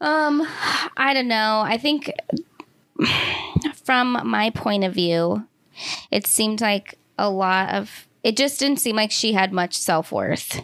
Um, 0.00 0.46
I 0.96 1.14
don't 1.14 1.28
know. 1.28 1.62
I 1.64 1.78
think 1.78 2.12
from 3.84 4.20
my 4.24 4.50
point 4.50 4.84
of 4.84 4.94
view, 4.94 5.46
it 6.10 6.26
seemed 6.26 6.60
like 6.60 6.98
a 7.18 7.30
lot 7.30 7.74
of. 7.74 8.06
It 8.22 8.36
just 8.36 8.60
didn't 8.60 8.78
seem 8.78 8.94
like 8.96 9.10
she 9.10 9.32
had 9.32 9.52
much 9.52 9.76
self 9.76 10.12
worth. 10.12 10.62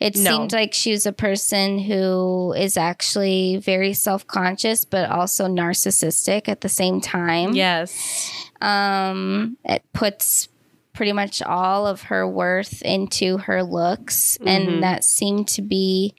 It 0.00 0.16
No. 0.16 0.30
seemed 0.30 0.52
like 0.52 0.72
she 0.72 0.90
was 0.92 1.04
a 1.06 1.12
person 1.12 1.78
who 1.80 2.54
is 2.56 2.76
actually 2.78 3.58
very 3.58 3.92
self 3.92 4.26
conscious, 4.26 4.84
but 4.86 5.10
also 5.10 5.46
narcissistic 5.46 6.48
at 6.48 6.62
the 6.62 6.68
same 6.68 7.00
time. 7.00 7.52
Yes. 7.52 8.30
Um, 8.62 9.56
it 9.64 9.82
puts 9.92 10.48
pretty 10.92 11.12
much 11.12 11.40
all 11.42 11.86
of 11.86 12.02
her 12.02 12.26
worth 12.28 12.82
into 12.82 13.38
her 13.38 13.62
looks, 13.62 14.36
Mm-hmm. 14.38 14.48
and 14.48 14.82
that 14.82 15.04
seemed 15.04 15.48
to 15.48 15.62
be 15.62 16.14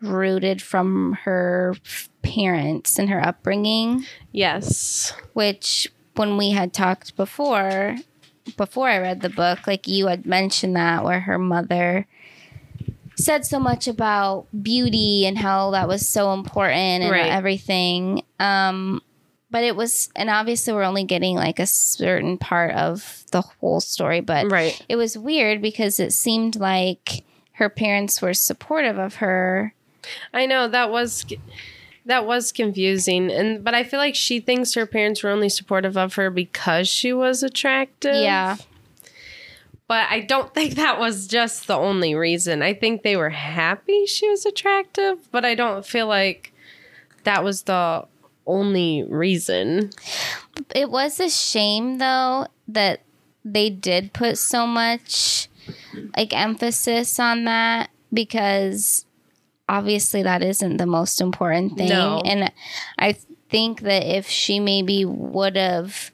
rooted 0.00 0.62
from 0.62 1.18
her 1.24 1.74
parents 2.22 2.98
and 2.98 3.08
her 3.10 3.20
upbringing, 3.24 4.04
Yes. 4.32 5.12
which 5.32 5.90
when 6.14 6.36
we 6.36 6.50
had 6.50 6.72
talked 6.72 7.16
before, 7.16 7.96
before 8.56 8.88
I 8.88 8.98
read 8.98 9.22
the 9.22 9.28
book, 9.28 9.66
like 9.66 9.88
you 9.88 10.06
had 10.06 10.24
mentioned 10.26 10.76
that 10.76 11.04
where 11.04 11.20
her 11.20 11.38
mother 11.38 12.06
said 13.16 13.44
so 13.44 13.58
much 13.58 13.88
about 13.88 14.46
beauty 14.62 15.26
and 15.26 15.36
how 15.38 15.72
that 15.72 15.88
was 15.88 16.08
so 16.08 16.32
important 16.32 17.02
and 17.02 17.10
Right. 17.10 17.32
everything. 17.32 18.22
Um, 18.38 19.02
but 19.50 19.64
it 19.64 19.76
was, 19.76 20.10
and 20.16 20.28
obviously 20.30 20.72
we're 20.72 20.82
only 20.82 21.04
getting 21.04 21.34
like 21.36 21.58
a 21.58 21.66
certain 21.66 22.38
part 22.38 22.74
of 22.74 23.24
the 23.32 23.40
whole 23.42 23.80
story, 23.80 24.20
but 24.20 24.50
Right. 24.50 24.80
it 24.88 24.96
was 24.96 25.16
weird 25.16 25.62
because 25.62 25.98
it 26.00 26.12
seemed 26.12 26.56
like 26.56 27.24
her 27.52 27.68
parents 27.68 28.20
were 28.22 28.34
supportive 28.34 28.98
of 28.98 29.16
her. 29.16 29.74
I 30.32 30.46
know 30.46 30.68
that 30.68 30.90
was 30.90 31.24
that 32.06 32.24
was 32.24 32.52
confusing, 32.52 33.30
and 33.30 33.62
but 33.62 33.74
I 33.74 33.84
feel 33.84 33.98
like 34.00 34.14
she 34.14 34.40
thinks 34.40 34.72
her 34.74 34.86
parents 34.86 35.22
were 35.22 35.30
only 35.30 35.48
supportive 35.50 35.96
of 35.98 36.14
her 36.14 36.30
because 36.30 36.88
she 36.88 37.12
was 37.12 37.42
attractive. 37.42 38.14
Yeah. 38.14 38.56
But 39.86 40.06
I 40.10 40.20
don't 40.20 40.52
think 40.54 40.74
that 40.74 40.98
was 40.98 41.26
just 41.26 41.66
the 41.66 41.76
only 41.76 42.14
reason. 42.14 42.62
I 42.62 42.74
think 42.74 43.02
they 43.02 43.16
were 43.16 43.30
happy 43.30 44.04
she 44.06 44.28
was 44.28 44.44
attractive, 44.44 45.30
but 45.32 45.44
I 45.46 45.54
don't 45.54 45.84
feel 45.84 46.06
like 46.06 46.52
that 47.24 47.42
was 47.42 47.62
the 47.62 48.06
only 48.48 49.04
reason. 49.04 49.90
It 50.74 50.90
was 50.90 51.20
a 51.20 51.30
shame 51.30 51.98
though 51.98 52.46
that 52.66 53.02
they 53.44 53.70
did 53.70 54.12
put 54.12 54.38
so 54.38 54.66
much 54.66 55.48
like 56.16 56.32
emphasis 56.34 57.20
on 57.20 57.44
that 57.44 57.90
because 58.12 59.06
obviously 59.68 60.22
that 60.22 60.42
isn't 60.42 60.78
the 60.78 60.86
most 60.86 61.20
important 61.20 61.76
thing. 61.76 61.90
No. 61.90 62.20
And 62.24 62.50
I 62.98 63.12
think 63.50 63.82
that 63.82 64.04
if 64.04 64.28
she 64.28 64.58
maybe 64.60 65.04
would 65.04 65.56
have 65.56 66.10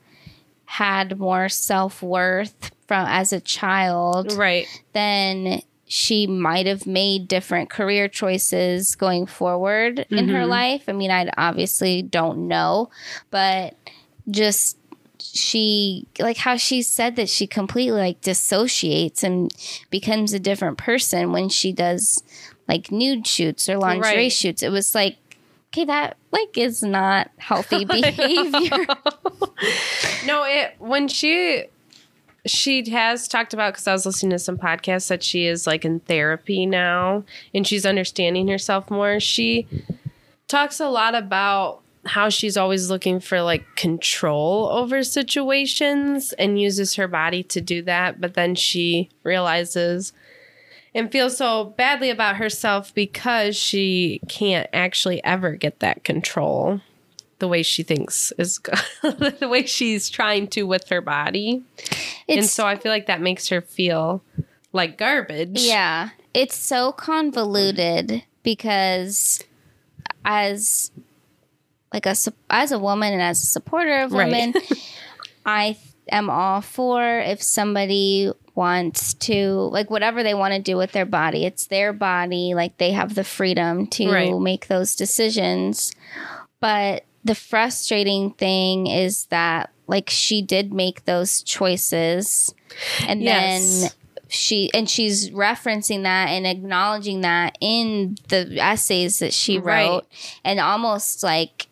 had 0.67 1.19
more 1.19 1.49
self 1.49 2.03
worth 2.03 2.71
from 2.87 3.07
as 3.07 3.33
a 3.33 3.41
child, 3.41 4.33
Right. 4.33 4.67
then 4.93 5.63
she 5.87 6.27
might 6.27 6.67
have 6.67 6.87
made 6.87 7.29
different 7.29 7.71
career 7.71 8.09
choices 8.09 8.95
going 8.95 9.27
forward 9.27 10.07
in 10.11 10.29
her 10.29 10.41
mm-hmm. 10.41 10.51
life. 10.51 10.85
I 10.89 10.93
mean, 10.93 11.11
I 11.11 11.31
obviously 11.37 12.03
don't 12.03 12.49
know, 12.49 12.91
but 13.31 13.75
just 14.31 14.79
she 15.19 16.07
like 16.19 16.37
how 16.37 16.57
she 16.57 16.83
said 16.83 17.17
that 17.17 17.29
she 17.29 17.47
completely 17.47 17.99
like 17.99 18.21
dissociates 18.21 19.23
and 19.23 19.53
becomes 19.91 20.33
a 20.33 20.41
different 20.41 20.79
person 20.79 21.33
when 21.33 21.49
she 21.49 21.73
does 21.73 22.23
like 22.69 22.91
nude 22.91 23.27
shoots 23.27 23.69
or 23.69 23.77
lingerie 23.77 24.15
Right. 24.15 24.33
shoots. 24.33 24.63
It 24.63 24.71
was 24.71 24.95
like 24.95 25.17
okay, 25.69 25.85
that 25.87 26.17
like 26.31 26.57
is 26.57 26.83
not 26.83 27.31
healthy 27.39 27.85
behavior. 27.85 28.87
No, 30.27 30.45
it 30.45 30.75
when 30.79 31.09
she 31.09 31.65
she 32.47 32.89
has 32.91 33.27
talked 33.27 33.55
about 33.55 33.73
because 33.73 33.87
I 33.87 33.93
was 33.93 34.07
listening 34.07 34.31
to 34.31 34.39
some 34.39 34.59
podcasts 34.59 35.09
that 35.09 35.23
she 35.23 35.47
is 35.47 35.67
like 35.67 35.85
in 35.85 36.01
therapy 36.01 36.67
now 36.67 37.25
and 37.55 37.67
she's 37.67 37.87
understanding 37.87 38.49
herself 38.49 38.91
more. 38.91 39.19
She 39.21 39.67
talks 40.47 40.81
a 40.81 40.89
lot 40.89 41.15
about 41.15 41.81
how 42.07 42.29
she's 42.29 42.57
always 42.57 42.91
looking 42.91 43.19
for 43.19 43.41
like 43.41 43.65
control 43.77 44.69
over 44.69 45.03
situations 45.03 46.35
and 46.35 46.61
uses 46.61 46.97
her 46.97 47.09
body 47.09 47.43
to 47.45 47.61
do 47.61 47.81
that, 47.83 48.21
but 48.21 48.35
then 48.35 48.55
she 48.55 49.09
realizes 49.23 50.13
and 50.95 51.11
feels 51.11 51.37
so 51.37 51.65
badly 51.65 52.11
about 52.11 52.37
herself 52.37 52.95
because 52.95 53.57
she 53.57 54.21
can't 54.29 54.69
actually 54.73 55.23
ever 55.25 55.53
get 55.53 55.81
that 55.81 56.05
control 56.05 56.81
the 57.39 57.49
way 57.49 57.63
she 57.63 57.83
thinks 57.83 58.33
is 58.39 58.59
the 59.03 59.49
way 59.51 59.65
she's 59.67 60.09
trying 60.09 60.47
to 60.49 60.63
with 60.65 60.89
her 60.89 61.01
body. 61.01 61.63
and 62.29 62.45
so 62.45 62.67
I 62.67 62.77
feel 62.77 62.93
like 62.93 63.07
that 63.07 63.21
makes 63.21 63.49
her 63.49 63.61
feel 63.61 64.23
like 64.73 64.97
garbage. 64.99 65.61
Yeah, 65.61 66.11
it's 66.33 66.57
so 66.57 66.93
convoluted 66.93 68.23
because 68.43 69.43
as 70.25 70.91
like 71.93 72.07
a 72.07 72.15
as 72.51 72.73
a 72.73 72.79
woman 72.79 73.13
and 73.13 73.23
as 73.23 73.43
a 73.43 73.47
supporter 73.47 74.01
of 74.03 74.13
Right. 74.13 74.27
women, 74.27 74.55
I 75.47 75.77
am 76.11 76.29
all 76.31 76.61
for 76.61 77.21
if 77.21 77.43
somebody 77.43 78.31
wants 78.57 79.15
to 79.15 79.51
like 79.73 79.91
whatever 79.91 80.23
they 80.23 80.35
want 80.35 80.55
to 80.55 80.61
do 80.61 80.77
with 80.77 80.93
their 80.93 81.07
body. 81.07 81.45
It's 81.45 81.67
their 81.67 81.93
body, 81.93 82.55
like 82.55 82.79
they 82.79 82.93
have 82.93 83.15
the 83.15 83.25
freedom 83.25 83.87
to 83.89 84.11
Right. 84.11 84.39
make 84.39 84.69
those 84.69 84.95
decisions. 84.95 85.93
But 86.61 87.05
the 87.25 87.35
frustrating 87.35 88.31
thing 88.33 88.87
is 88.87 89.27
that 89.27 89.71
like 89.87 90.09
she 90.11 90.43
did 90.43 90.73
make 90.73 91.05
those 91.05 91.43
choices 91.43 92.55
and 93.07 93.23
Yes. 93.23 93.83
then 93.83 93.91
she 94.29 94.71
and 94.75 94.89
she's 94.91 95.31
referencing 95.31 96.03
that 96.05 96.29
and 96.29 96.47
acknowledging 96.47 97.21
that 97.23 97.57
in 97.61 98.17
the 98.29 98.59
essays 98.61 99.19
that 99.21 99.33
she 99.33 99.59
Right. 99.59 99.87
wrote 99.89 100.07
and 100.45 100.59
almost 100.61 101.23
like 101.23 101.69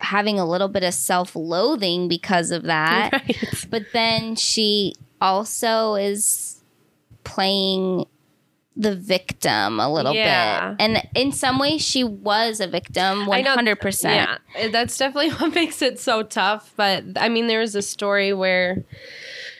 having 0.00 0.38
a 0.38 0.46
little 0.48 0.68
bit 0.68 0.84
of 0.84 0.94
self-loathing 0.94 2.08
because 2.08 2.50
of 2.50 2.62
that 2.64 3.12
Right. 3.28 3.66
but 3.70 3.82
then 3.92 4.36
she 4.36 4.94
also 5.20 5.94
is 5.96 6.62
playing 7.24 8.06
the 8.80 8.94
victim 8.94 9.80
a 9.80 9.92
little 9.92 10.14
Yeah. 10.14 10.70
bit 10.70 10.76
and 10.80 11.02
in 11.16 11.32
some 11.32 11.58
ways 11.58 11.82
she 11.84 12.04
was 12.04 12.60
a 12.60 12.68
victim 12.68 13.28
I 13.28 13.42
know- 13.42 13.56
100% 13.56 14.04
Yeah, 14.04 14.68
that's 14.70 14.96
definitely 14.96 15.30
what 15.38 15.52
makes 15.54 15.82
it 15.82 15.98
so 15.98 16.22
tough. 16.22 16.72
But 16.76 17.02
I 17.16 17.28
mean, 17.28 17.48
there 17.48 17.58
was 17.60 17.74
a 17.74 17.82
story 17.82 18.32
where 18.32 18.84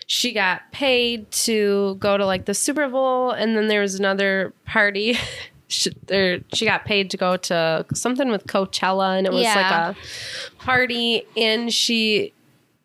she 0.07 0.33
got 0.33 0.71
paid 0.73 1.31
to 1.33 1.97
go 1.97 2.17
to 2.17 2.25
like 2.25 2.45
the 2.47 2.55
Super 2.55 2.89
Bowl, 2.89 3.33
and 3.33 3.57
then 3.57 3.67
there 3.69 3.81
was 3.83 3.97
another 3.99 4.55
party. 4.65 5.17
She, 5.71 5.91
there, 6.07 6.41
she 6.55 6.65
got 6.65 6.87
paid 6.87 7.11
to 7.11 7.19
go 7.19 7.37
to 7.37 7.85
something 7.93 8.31
with 8.31 8.47
Coachella, 8.47 9.19
and 9.19 9.27
it 9.27 9.33
was 9.35 9.43
Yeah. 9.43 9.55
like 9.55 9.97
a 9.97 10.65
party, 10.65 11.27
and 11.37 11.71
she 11.71 12.33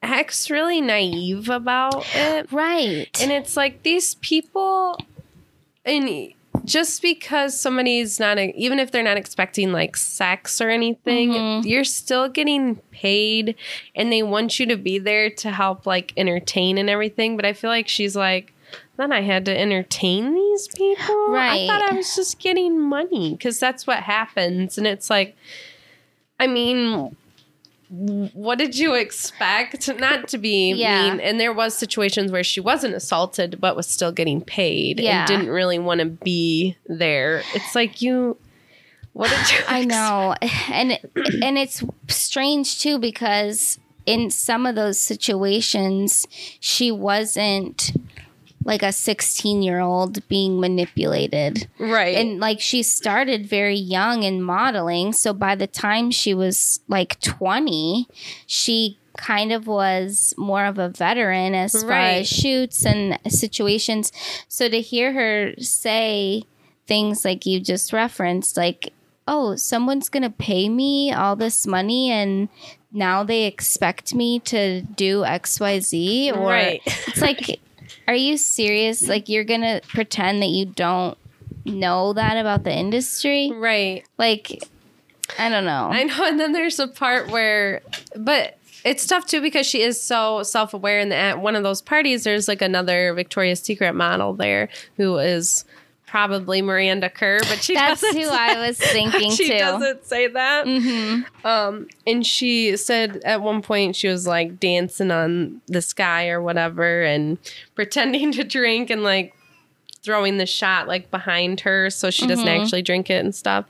acts 0.01 0.49
really 0.49 0.81
naive 0.81 1.47
about 1.47 2.05
it. 2.13 2.51
right 2.51 3.07
And 3.21 3.31
it's 3.31 3.55
like 3.55 3.83
these 3.83 4.15
people, 4.15 4.97
and 5.85 6.33
just 6.65 7.01
because 7.01 7.59
somebody's 7.59 8.19
not, 8.19 8.37
even 8.39 8.79
if 8.79 8.91
they're 8.91 9.03
not 9.03 9.17
expecting 9.17 9.71
like 9.71 9.97
sex 9.97 10.61
or 10.61 10.69
anything, 10.69 11.31
Mhm. 11.31 11.65
you're 11.65 11.83
still 11.83 12.29
getting 12.29 12.75
paid 12.91 13.55
and 13.95 14.11
they 14.11 14.21
want 14.23 14.59
you 14.59 14.65
to 14.67 14.77
be 14.77 14.97
there 14.99 15.29
to 15.29 15.51
help 15.51 15.85
like 15.85 16.13
entertain 16.15 16.77
and 16.77 16.89
everything. 16.89 17.35
But 17.35 17.45
I 17.45 17.53
feel 17.53 17.69
like 17.69 17.87
she's 17.87 18.15
like, 18.15 18.53
then 18.97 19.11
I 19.11 19.21
had 19.21 19.45
to 19.45 19.57
entertain 19.59 20.33
these 20.35 20.67
people. 20.69 21.27
right 21.29 21.63
I 21.63 21.67
thought 21.67 21.91
I 21.91 21.95
was 21.95 22.15
just 22.15 22.39
getting 22.39 22.79
money 22.79 23.31
because 23.31 23.59
that's 23.59 23.85
what 23.87 24.03
happens. 24.03 24.77
And 24.77 24.85
it's 24.87 25.09
like, 25.09 25.35
I 26.39 26.47
mean, 26.47 27.15
what 27.95 28.57
did 28.57 28.75
you 28.77 28.95
expect? 28.95 29.87
Not 29.99 30.27
to 30.29 30.37
be 30.39 30.73
Yeah. 30.73 31.11
mean. 31.11 31.19
And 31.19 31.39
there 31.39 31.53
was 31.53 31.75
situations 31.75 32.31
where 32.31 32.43
she 32.43 32.59
wasn't 32.59 32.95
assaulted, 32.95 33.61
but 33.61 33.75
was 33.75 33.85
still 33.87 34.11
getting 34.11 34.41
paid 34.41 34.99
Yeah. 34.99 35.19
and 35.19 35.27
didn't 35.27 35.49
really 35.49 35.77
want 35.77 35.99
to 35.99 36.05
be 36.07 36.75
there. 36.87 37.43
It's 37.53 37.75
like 37.75 38.01
you. 38.01 38.37
What 39.13 39.29
did 39.29 39.51
you? 39.51 39.63
I 39.67 39.85
know, 39.85 40.33
and 40.71 40.99
and 41.43 41.57
it's 41.59 41.83
strange 42.07 42.79
too 42.81 42.97
because 42.97 43.77
in 44.07 44.31
some 44.31 44.65
of 44.65 44.73
those 44.75 44.97
situations, 44.99 46.25
she 46.59 46.91
wasn't 46.91 47.91
like 48.65 48.83
a 48.83 48.91
16 48.91 49.61
year 49.61 49.79
old 49.79 50.25
being 50.27 50.59
manipulated. 50.59 51.67
Right. 51.79 52.15
And 52.15 52.39
like 52.39 52.59
she 52.59 52.83
started 52.83 53.47
very 53.47 53.75
young 53.77 54.23
in 54.23 54.41
modeling. 54.41 55.13
So 55.13 55.33
by 55.33 55.55
the 55.55 55.67
time 55.67 56.11
she 56.11 56.33
was 56.33 56.79
like 56.87 57.19
20, 57.21 58.07
she 58.45 58.97
kind 59.17 59.51
of 59.51 59.67
was 59.67 60.33
more 60.37 60.65
of 60.65 60.79
a 60.79 60.89
veteran 60.89 61.53
as 61.53 61.83
far 61.83 61.91
as 61.91 62.27
shoots 62.27 62.85
and 62.85 63.19
situations. 63.27 64.11
So 64.47 64.69
to 64.69 64.81
hear 64.81 65.13
her 65.13 65.53
say 65.59 66.43
things 66.87 67.23
like 67.23 67.45
you 67.45 67.59
just 67.59 67.93
referenced, 67.93 68.57
like, 68.57 68.91
oh, 69.27 69.55
someone's 69.55 70.09
going 70.09 70.23
to 70.23 70.29
pay 70.29 70.67
me 70.67 71.13
all 71.13 71.35
this 71.35 71.65
money 71.67 72.11
and 72.11 72.49
now 72.91 73.23
they 73.23 73.45
expect 73.45 74.13
me 74.13 74.39
to 74.39 74.81
do 74.81 75.21
XYZ 75.21 76.35
or 76.35 76.47
Right. 76.47 76.81
it's 76.85 77.21
like 77.21 77.59
are 78.07 78.15
you 78.15 78.37
serious? 78.37 79.07
Like 79.07 79.29
you're 79.29 79.43
to 79.61 79.81
pretend 79.89 80.41
that 80.41 80.49
you 80.49 80.65
don't 80.65 81.17
know 81.65 82.13
that 82.13 82.37
about 82.37 82.63
the 82.63 82.73
industry? 82.73 83.51
right. 83.51 84.05
Like 84.17 84.63
I 85.37 85.49
don't 85.49 85.65
know. 85.65 85.89
I 85.91 86.03
know. 86.03 86.25
And 86.25 86.39
then 86.39 86.51
there's 86.51 86.79
a 86.79 86.87
part 86.87 87.29
where, 87.29 87.81
but 88.15 88.57
it's 88.83 89.05
tough 89.07 89.25
too 89.25 89.41
because 89.41 89.65
she 89.65 89.81
is 89.81 90.01
so 90.01 90.43
self 90.43 90.73
aware. 90.73 90.99
And 90.99 91.13
at 91.13 91.39
one 91.39 91.55
of 91.55 91.63
those 91.63 91.81
parties, 91.81 92.23
there's 92.23 92.47
like 92.47 92.61
another 92.61 93.13
Victoria's 93.13 93.61
Secret 93.61 93.93
model 93.93 94.33
there 94.33 94.69
who 94.97 95.17
is 95.17 95.65
probably 96.13 96.61
Miranda 96.61 97.09
Kerr, 97.09 97.39
but 97.49 97.63
she 97.63 97.73
That's 97.73 97.99
who 98.07 98.27
I 98.29 98.67
was 98.67 98.77
thinking 98.95 99.31
she 99.31 99.47
too. 99.49 99.57
doesn't 99.57 100.05
say 100.05 100.27
that. 100.27 100.67
hmm 100.67 101.21
Um, 101.43 101.87
and 102.05 102.23
she 102.23 102.77
said 102.77 103.19
at 103.25 103.41
one 103.41 103.63
point 103.63 103.95
she 103.95 104.07
was 104.09 104.27
like 104.27 104.59
dancing 104.59 105.09
on 105.09 105.59
the 105.65 105.81
sky 105.81 106.29
or 106.29 106.39
whatever 106.39 107.01
and 107.01 107.39
pretending 107.75 108.31
to 108.33 108.43
drink 108.43 108.91
and 108.91 109.01
like 109.01 109.33
throwing 110.03 110.37
the 110.37 110.45
shot 110.45 110.87
like 110.87 111.09
behind 111.09 111.61
her 111.61 111.89
so 111.89 112.11
she 112.11 112.27
doesn't 112.27 112.45
Mhm. 112.45 112.61
actually 112.61 112.83
drink 112.83 113.09
it 113.09 113.25
and 113.25 113.33
stuff. 113.33 113.65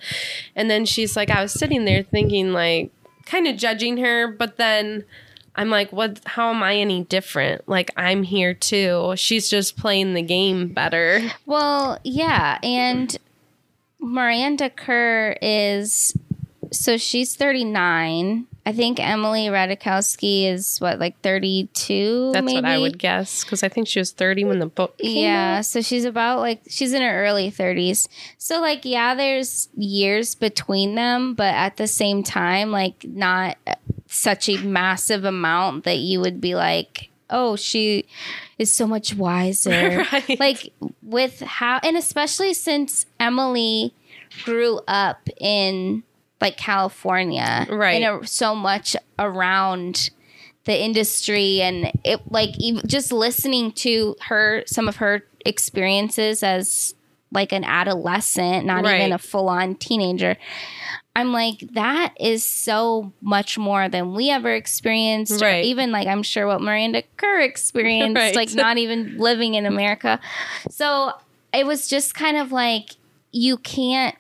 And 0.54 0.70
then 0.70 0.84
she's 0.84 1.16
like, 1.16 1.30
I 1.30 1.42
was 1.42 1.54
sitting 1.54 1.86
there 1.86 2.04
thinking 2.04 2.52
like 2.52 2.92
kind 3.26 3.48
of 3.48 3.56
judging 3.56 3.96
her, 4.00 4.28
but 4.28 4.58
then 4.58 5.06
I'm 5.56 5.70
like, 5.70 5.92
what? 5.92 6.20
How 6.26 6.50
am 6.52 6.64
I 6.64 6.76
any 6.78 7.04
different? 7.04 7.68
Like 7.70 7.92
I'm 7.96 8.24
here 8.24 8.54
too. 8.54 9.14
She's 9.16 9.50
just 9.50 9.78
playing 9.78 10.14
the 10.14 10.22
game 10.24 10.70
better. 10.70 11.22
Well, 11.46 12.00
yeah, 12.04 12.58
and 12.64 13.16
Miranda 14.00 14.70
Kerr 14.70 15.38
is 15.42 16.16
so 16.72 16.98
she's 16.98 17.36
39 17.36 18.48
I 18.66 18.72
think 18.72 18.98
Emily 18.98 19.48
Ratajkowski 19.48 20.46
is 20.50 20.80
what, 20.80 20.98
like 20.98 21.20
32? 21.20 22.32
That's 22.34 22.46
maybe? 22.46 22.56
what 22.56 22.66
I 22.66 22.78
would 22.78 22.98
guess 22.98 23.44
because 23.44 23.62
I 23.62 23.68
think 23.68 23.90
she 23.90 24.00
was 24.00 24.12
30 24.14 24.46
when 24.46 24.60
the 24.60 24.68
book 24.68 24.98
came 24.98 25.18
Yeah, 25.26 25.58
out. 25.58 25.66
so 25.66 25.82
she's 25.82 26.06
about 26.06 26.40
like 26.40 26.62
she's 26.70 26.94
in 26.94 27.02
her 27.02 27.26
early 27.26 27.52
30s. 27.52 28.08
So 28.38 28.62
like 28.62 28.86
yeah, 28.86 29.16
there's 29.16 29.68
years 29.76 30.34
between 30.34 30.96
them, 30.96 31.34
but 31.34 31.54
at 31.54 31.76
the 31.76 31.88
same 31.88 32.24
time 32.24 32.72
like 32.72 33.04
not 33.06 33.58
such 34.14 34.48
a 34.50 34.58
massive 34.58 35.24
amount 35.26 35.84
that 35.86 35.98
you 35.98 36.20
would 36.20 36.40
be 36.40 36.56
like, 36.56 37.10
"Oh, 37.30 37.56
she 37.56 38.06
is 38.58 38.74
so 38.74 38.88
much 38.88 39.16
wiser." 39.16 40.06
Right. 40.14 40.40
Like 40.40 40.74
with 41.02 41.40
how 41.42 41.80
and 41.84 41.98
especially 41.98 42.54
since 42.54 43.06
Emily 43.20 43.94
grew 44.44 44.80
up 44.88 45.28
in 45.40 46.04
like 46.42 46.58
California, 46.58 47.66
Right. 47.70 48.02
And 48.04 48.28
so 48.28 48.54
much 48.56 48.96
around 49.18 50.10
the 50.66 50.82
industry 50.82 51.62
and 51.62 51.92
it 52.04 52.22
like 52.32 52.58
even 52.58 52.88
just 52.88 53.12
listening 53.12 53.72
to 53.74 54.16
her 54.28 54.64
some 54.66 54.88
of 54.88 54.98
her 54.98 55.24
experiences 55.46 56.42
as 56.42 56.96
like 57.34 57.52
an 57.52 57.64
adolescent 57.64 58.66
not 58.66 58.84
Right. 58.84 59.00
even 59.02 59.12
a 59.14 59.18
full-on 59.18 59.76
teenager 59.76 60.38
i'm 61.16 61.32
like 61.32 61.60
that 61.74 62.14
is 62.20 62.44
so 62.44 63.12
much 63.22 63.58
more 63.58 63.90
than 63.90 64.14
we 64.14 64.30
ever 64.30 64.54
experienced 64.54 65.42
or 65.42 65.46
Right. 65.46 65.66
even 65.66 65.92
like 65.92 66.08
i'm 66.08 66.24
sure 66.24 66.48
what 66.48 66.62
miranda 66.62 67.04
kerr 67.18 67.42
experienced 67.42 68.16
Right. 68.16 68.36
like 68.36 68.54
not 68.54 68.78
even 68.78 69.18
living 69.18 69.56
in 69.56 69.66
america 69.66 70.20
so 70.70 71.12
it 71.54 71.66
was 71.66 71.88
just 71.88 72.16
kind 72.16 72.38
of 72.38 72.52
like 72.52 72.92
you 73.32 73.58
can't 73.58 74.16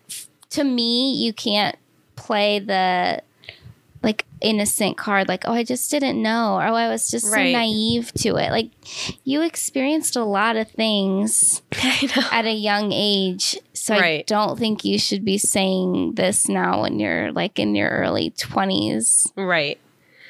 to 0.52 0.63
me 0.63 1.13
you 1.15 1.34
can't 1.34 1.76
play 2.15 2.60
the 2.60 3.21
like 4.04 4.26
innocent 4.42 4.98
card 4.98 5.28
like 5.30 5.44
oh 5.48 5.54
i 5.54 5.63
just 5.63 5.89
didn't 5.89 6.22
know 6.22 6.56
or 6.58 6.63
oh 6.68 6.74
i 6.76 6.89
was 6.89 7.10
just 7.10 7.32
Right. 7.32 7.54
so 7.54 7.58
naive 7.60 8.12
to 8.16 8.36
it 8.36 8.52
like 8.52 8.70
you 9.24 9.42
experienced 9.42 10.18
a 10.18 10.24
lot 10.26 10.58
of 10.58 10.70
things 10.70 11.62
at 12.32 12.46
a 12.46 12.52
young 12.54 12.92
age 12.92 13.58
so 13.72 13.96
i 13.96 14.24
don't 14.28 14.60
think 14.60 14.84
you 14.84 15.00
should 15.00 15.24
be 15.24 15.38
saying 15.38 16.16
this 16.16 16.50
now 16.50 16.82
when 16.82 17.00
you're 17.00 17.32
like 17.32 17.58
in 17.60 17.74
your 17.76 17.89
early 17.89 18.32
20s 18.32 19.32
Right. 19.38 19.80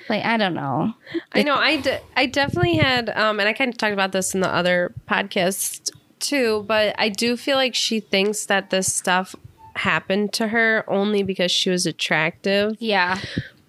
like 0.09 0.23
i 0.23 0.37
don't 0.37 0.53
know 0.53 0.93
I 1.31 1.41
know. 1.43 1.55
I, 1.55 1.77
de- 1.81 2.01
I 2.15 2.25
definitely 2.27 2.75
had, 2.77 3.09
um, 3.09 3.39
and 3.39 3.47
I 3.49 3.53
kind 3.53 3.69
of 3.71 3.77
talked 3.77 3.93
about 3.93 4.11
this 4.11 4.33
in 4.35 4.41
the 4.41 4.47
other 4.49 4.93
podcast 5.09 5.91
too, 6.19 6.63
but 6.67 6.95
I 6.97 7.09
do 7.09 7.35
feel 7.37 7.55
like 7.57 7.73
she 7.75 7.99
thinks 7.99 8.45
that 8.47 8.69
this 8.69 8.91
stuff 8.93 9.35
happened 9.75 10.31
to 10.33 10.47
her 10.49 10.83
only 10.87 11.23
because 11.23 11.51
she 11.51 11.69
was 11.71 11.85
attractive. 11.87 12.75
yeah 12.79 13.19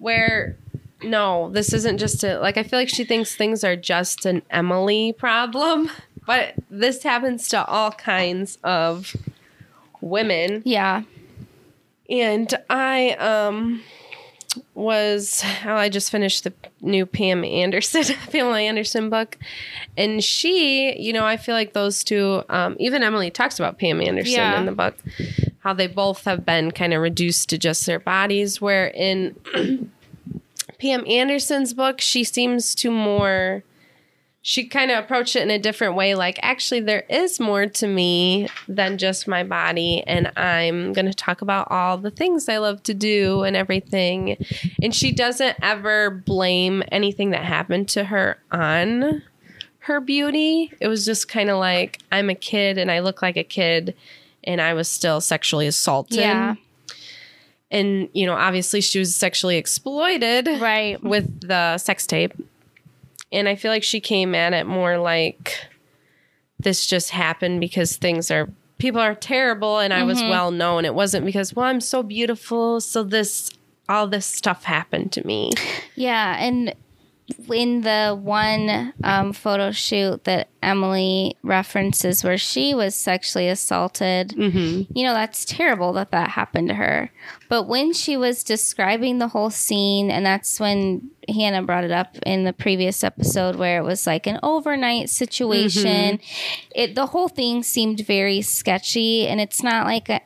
Where, 0.05 0.57
no, 1.03 1.49
this 1.51 1.73
isn't 1.73 1.97
just 1.97 2.23
a, 2.25 2.39
like, 2.39 2.59
I 2.59 2.63
feel 2.63 2.79
like 2.79 2.91
she 2.91 3.05
thinks 3.05 3.35
things 3.35 3.65
are 3.65 3.75
just 3.75 4.27
an 4.27 4.43
Emily 4.51 5.15
problem, 5.15 5.91
but 6.27 6.53
this 6.69 7.03
happens 7.03 7.49
to 7.49 7.65
all 7.65 7.91
kinds 7.91 8.59
of 8.63 9.17
women. 10.03 10.63
yeah 10.67 11.03
And 12.11 12.53
I 12.69 13.13
um 13.13 13.83
was 14.75 15.43
I 15.65 15.89
just 15.89 16.11
finished 16.11 16.45
the 16.45 16.53
new 16.81 17.07
Pam 17.07 17.45
Anderson 17.45 18.05
Pamela 18.31 18.61
Anderson 18.61 19.11
book. 19.11 19.39
And 19.97 20.23
she, 20.23 20.99
you 20.99 21.13
know, 21.13 21.25
I 21.25 21.37
feel 21.37 21.55
like 21.55 21.73
those 21.73 22.05
two, 22.05 22.43
um, 22.49 22.77
even 22.79 23.03
Emily 23.03 23.31
talks 23.31 23.59
about 23.59 23.79
Pam 23.79 24.01
Anderson 24.01 24.35
Yeah. 24.35 24.59
in 24.59 24.67
the 24.67 24.73
book, 24.73 24.97
how 25.61 25.73
they 25.73 25.87
both 25.87 26.25
have 26.25 26.45
been 26.45 26.71
kind 26.71 26.93
of 26.95 27.01
reduced 27.01 27.49
to 27.51 27.59
just 27.59 27.87
their 27.87 27.99
bodies, 28.01 28.61
where 28.61 28.89
in 28.89 29.37
Pam 30.79 31.07
Anderson's 31.07 31.73
book, 31.75 32.01
she 32.01 32.25
seems 32.25 32.75
to 32.77 32.91
more 32.91 33.63
she 34.47 34.67
kind 34.67 34.91
of 34.91 35.03
approached 35.03 35.37
it 35.37 35.43
in 35.43 35.51
a 35.51 35.59
different 35.59 35.95
way 35.95 36.15
like 36.15 36.39
actually 36.43 36.81
there 36.81 37.05
is 37.09 37.41
more 37.41 37.67
to 37.67 37.87
me 37.87 38.47
than 38.69 38.99
just 38.99 39.27
my 39.27 39.43
body 39.43 40.05
and 40.07 40.31
i'm 40.37 40.93
going 40.93 41.07
to 41.07 41.15
talk 41.15 41.41
about 41.41 41.67
all 41.71 41.97
the 41.97 42.11
things 42.11 42.49
i 42.49 42.59
love 42.59 42.83
to 42.83 42.95
do 42.95 43.43
and 43.43 43.57
everything. 43.57 44.37
And 44.83 44.95
she 44.95 45.13
doesn't 45.13 45.57
ever 45.63 46.11
blame 46.11 46.83
anything 46.91 47.31
that 47.31 47.45
happened 47.45 47.89
to 47.91 48.05
her 48.05 48.39
on 48.51 49.23
her 49.81 50.01
beauty. 50.01 50.73
It 50.81 50.89
was 50.89 51.05
just 51.05 51.29
kind 51.29 51.51
of 51.51 51.59
like 51.59 52.01
i'm 52.13 52.31
a 52.31 52.35
kid 52.35 52.79
and 52.79 52.91
i 52.91 53.01
look 53.01 53.23
like 53.23 53.37
a 53.37 53.45
kid 53.45 53.95
and 54.45 54.61
i 54.61 54.75
was 54.75 54.89
still 54.89 55.21
sexually 55.21 55.67
assaulted. 55.67 56.19
Yeah. 56.19 56.55
And 57.71 58.09
you 58.13 58.27
know 58.27 58.35
obviously 58.35 58.81
she 58.81 58.99
was 58.99 59.15
sexually 59.15 59.57
exploited 59.57 60.47
right. 60.61 61.03
with 61.03 61.41
the 61.47 61.79
sex 61.79 62.07
tape. 62.07 62.35
And 63.35 63.49
I 63.49 63.57
feel 63.57 63.71
like 63.71 63.83
she 63.83 64.01
came 64.01 64.35
at 64.35 64.53
it 64.53 64.67
more 64.67 64.99
like 64.99 65.69
this 66.59 66.87
just 66.87 67.11
happened 67.11 67.61
because 67.61 67.97
things 67.97 68.31
are 68.31 68.49
people 68.79 69.01
are 69.01 69.15
terrible 69.15 69.79
and 69.79 69.93
I 69.93 70.05
was 70.05 70.21
mm-hmm. 70.21 70.31
well 70.31 70.51
known. 70.51 70.85
It 70.85 70.95
wasn't 70.95 71.27
because, 71.27 71.55
well, 71.55 71.67
I'm 71.67 71.81
so 71.81 72.03
beautiful, 72.03 72.81
so 72.81 73.03
this 73.03 73.51
all 73.89 74.07
this 74.07 74.25
stuff 74.25 74.65
happened 74.65 75.13
to 75.13 75.27
me. 75.27 75.51
Yeah, 75.95 76.37
and 76.39 76.75
in 77.51 77.81
the 77.81 78.19
one 78.21 78.93
um, 79.03 79.33
photo 79.33 79.71
shoot 79.71 80.25
that 80.25 80.49
Emily 80.63 81.37
references 81.43 82.23
where 82.23 82.37
she 82.37 82.75
was 82.75 82.95
sexually 82.95 83.49
assaulted, 83.49 84.35
you 84.95 85.05
know, 85.05 85.15
that's 85.15 85.45
terrible 85.45 85.93
that 85.95 86.11
that 86.11 86.31
happened 86.31 86.69
to 86.69 86.75
her. 86.75 87.11
But 87.49 87.65
when 87.65 87.93
she 87.93 88.17
was 88.17 88.45
describing 88.45 89.19
the 89.19 89.29
whole 89.29 89.51
scene, 89.51 90.11
and 90.11 90.25
that's 90.27 90.61
when 90.61 91.11
Hannah 91.29 91.63
brought 91.63 91.85
it 91.85 91.91
up 91.93 92.17
in 92.27 92.45
the 92.45 92.53
previous 92.53 93.03
episode 93.03 93.57
where 93.57 93.79
it 93.79 93.85
was 93.85 94.07
like 94.07 94.27
an 94.27 94.39
overnight 94.43 95.09
situation, 95.11 96.19
it 96.75 96.95
the 96.95 97.07
whole 97.07 97.29
thing 97.29 97.63
seemed 97.63 98.01
very 98.01 98.43
sketchy, 98.43 99.27
and 99.27 99.41
it's 99.41 99.63
not 99.63 99.87
like 99.87 100.09
a, 100.11 100.21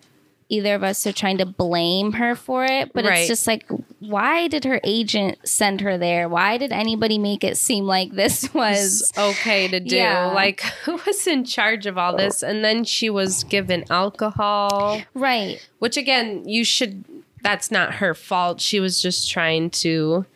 either 0.48 0.74
of 0.74 0.82
us 0.82 1.06
are 1.06 1.12
trying 1.12 1.38
to 1.38 1.46
blame 1.46 2.12
her 2.12 2.34
for 2.34 2.64
it, 2.64 2.92
but 2.94 3.04
Right. 3.04 3.18
it's 3.18 3.28
just 3.28 3.46
like, 3.46 3.66
why 4.00 4.48
did 4.48 4.64
her 4.64 4.80
agent 4.82 5.36
send 5.46 5.80
her 5.82 5.98
there? 5.98 6.28
Why 6.28 6.56
did 6.56 6.72
anybody 6.72 7.18
make 7.18 7.44
it 7.44 7.56
seem 7.58 7.84
like 7.84 8.12
this 8.12 8.52
was? 8.54 9.12
okay 9.18 9.68
to 9.68 9.80
do. 9.80 9.96
Yeah. 9.96 10.26
Like 10.32 10.60
who 10.84 10.98
was 11.06 11.26
in 11.26 11.44
charge 11.44 11.84
of 11.86 11.98
all 11.98 12.16
this? 12.16 12.42
And 12.42 12.64
then 12.64 12.84
she 12.84 13.10
was 13.10 13.44
given 13.44 13.84
alcohol, 13.90 15.02
Right. 15.14 15.66
which 15.80 15.96
again, 15.96 16.48
you 16.48 16.64
should 16.64 17.04
that's 17.42 17.70
not 17.70 17.94
her 17.96 18.14
fault. 18.14 18.60
She 18.60 18.80
was 18.80 19.00
just 19.00 19.30
trying 19.30 19.70
to 19.70 20.26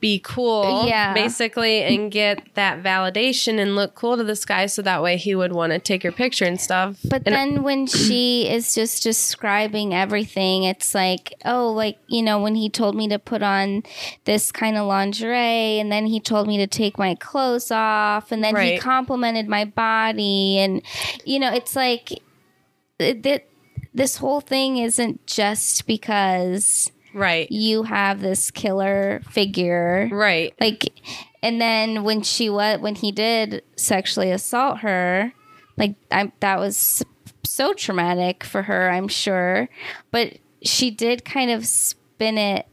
be 0.00 0.18
cool, 0.18 0.86
Yeah. 0.86 1.12
basically, 1.14 1.82
and 1.82 2.10
get 2.10 2.42
that 2.54 2.82
validation 2.82 3.58
and 3.60 3.76
look 3.76 3.94
cool 3.94 4.16
to 4.16 4.24
this 4.24 4.44
guy 4.44 4.66
so 4.66 4.82
that 4.82 5.02
way 5.02 5.16
he 5.16 5.34
would 5.34 5.52
want 5.52 5.72
to 5.72 5.78
take 5.78 6.02
your 6.02 6.12
picture 6.12 6.44
and 6.44 6.60
stuff. 6.60 6.96
But 7.04 7.22
And- 7.26 7.34
then 7.34 7.62
when 7.62 7.86
she 7.86 8.48
is 8.48 8.74
just 8.74 9.02
describing 9.02 9.94
everything, 9.94 10.64
it's 10.64 10.94
like, 10.94 11.34
oh, 11.44 11.70
like, 11.70 11.98
you 12.08 12.22
know, 12.22 12.40
when 12.40 12.54
he 12.56 12.68
told 12.68 12.96
me 12.96 13.06
to 13.08 13.18
put 13.18 13.42
on 13.42 13.82
this 14.24 14.50
kind 14.50 14.76
of 14.76 14.86
lingerie, 14.86 15.78
and 15.78 15.92
then 15.92 16.06
he 16.06 16.18
told 16.18 16.48
me 16.48 16.56
to 16.56 16.66
take 16.66 16.98
my 16.98 17.14
clothes 17.14 17.70
off, 17.70 18.32
and 18.32 18.42
then 18.42 18.56
he 18.56 18.78
complimented 18.78 19.46
my 19.48 19.64
body. 19.64 20.58
And, 20.58 20.82
you 21.24 21.38
know, 21.38 21.52
it's 21.52 21.76
like 21.76 22.10
it, 22.98 23.46
this 23.94 24.16
whole 24.16 24.40
thing 24.40 24.78
isn't 24.78 25.26
just 25.26 25.86
because 25.86 26.90
right, 27.14 27.50
you 27.50 27.84
have 27.84 28.20
this 28.20 28.50
killer 28.50 29.20
figure. 29.30 30.08
Right, 30.12 30.54
like 30.60 30.92
and 31.42 31.60
then 31.60 32.04
when 32.04 32.22
she 32.22 32.48
what 32.48 32.80
when 32.80 32.94
he 32.94 33.12
did 33.12 33.62
sexually 33.76 34.30
assault 34.30 34.78
her 34.78 35.32
like 35.76 35.94
I, 36.10 36.32
that 36.40 36.58
was 36.58 37.02
so 37.44 37.74
traumatic 37.74 38.44
for 38.44 38.62
her 38.62 38.90
i'm 38.90 39.08
sure. 39.08 39.68
But 40.10 40.38
she 40.62 40.90
did 40.90 41.24
kind 41.24 41.50
of 41.50 41.66
spin 41.66 42.38
it 42.38 42.66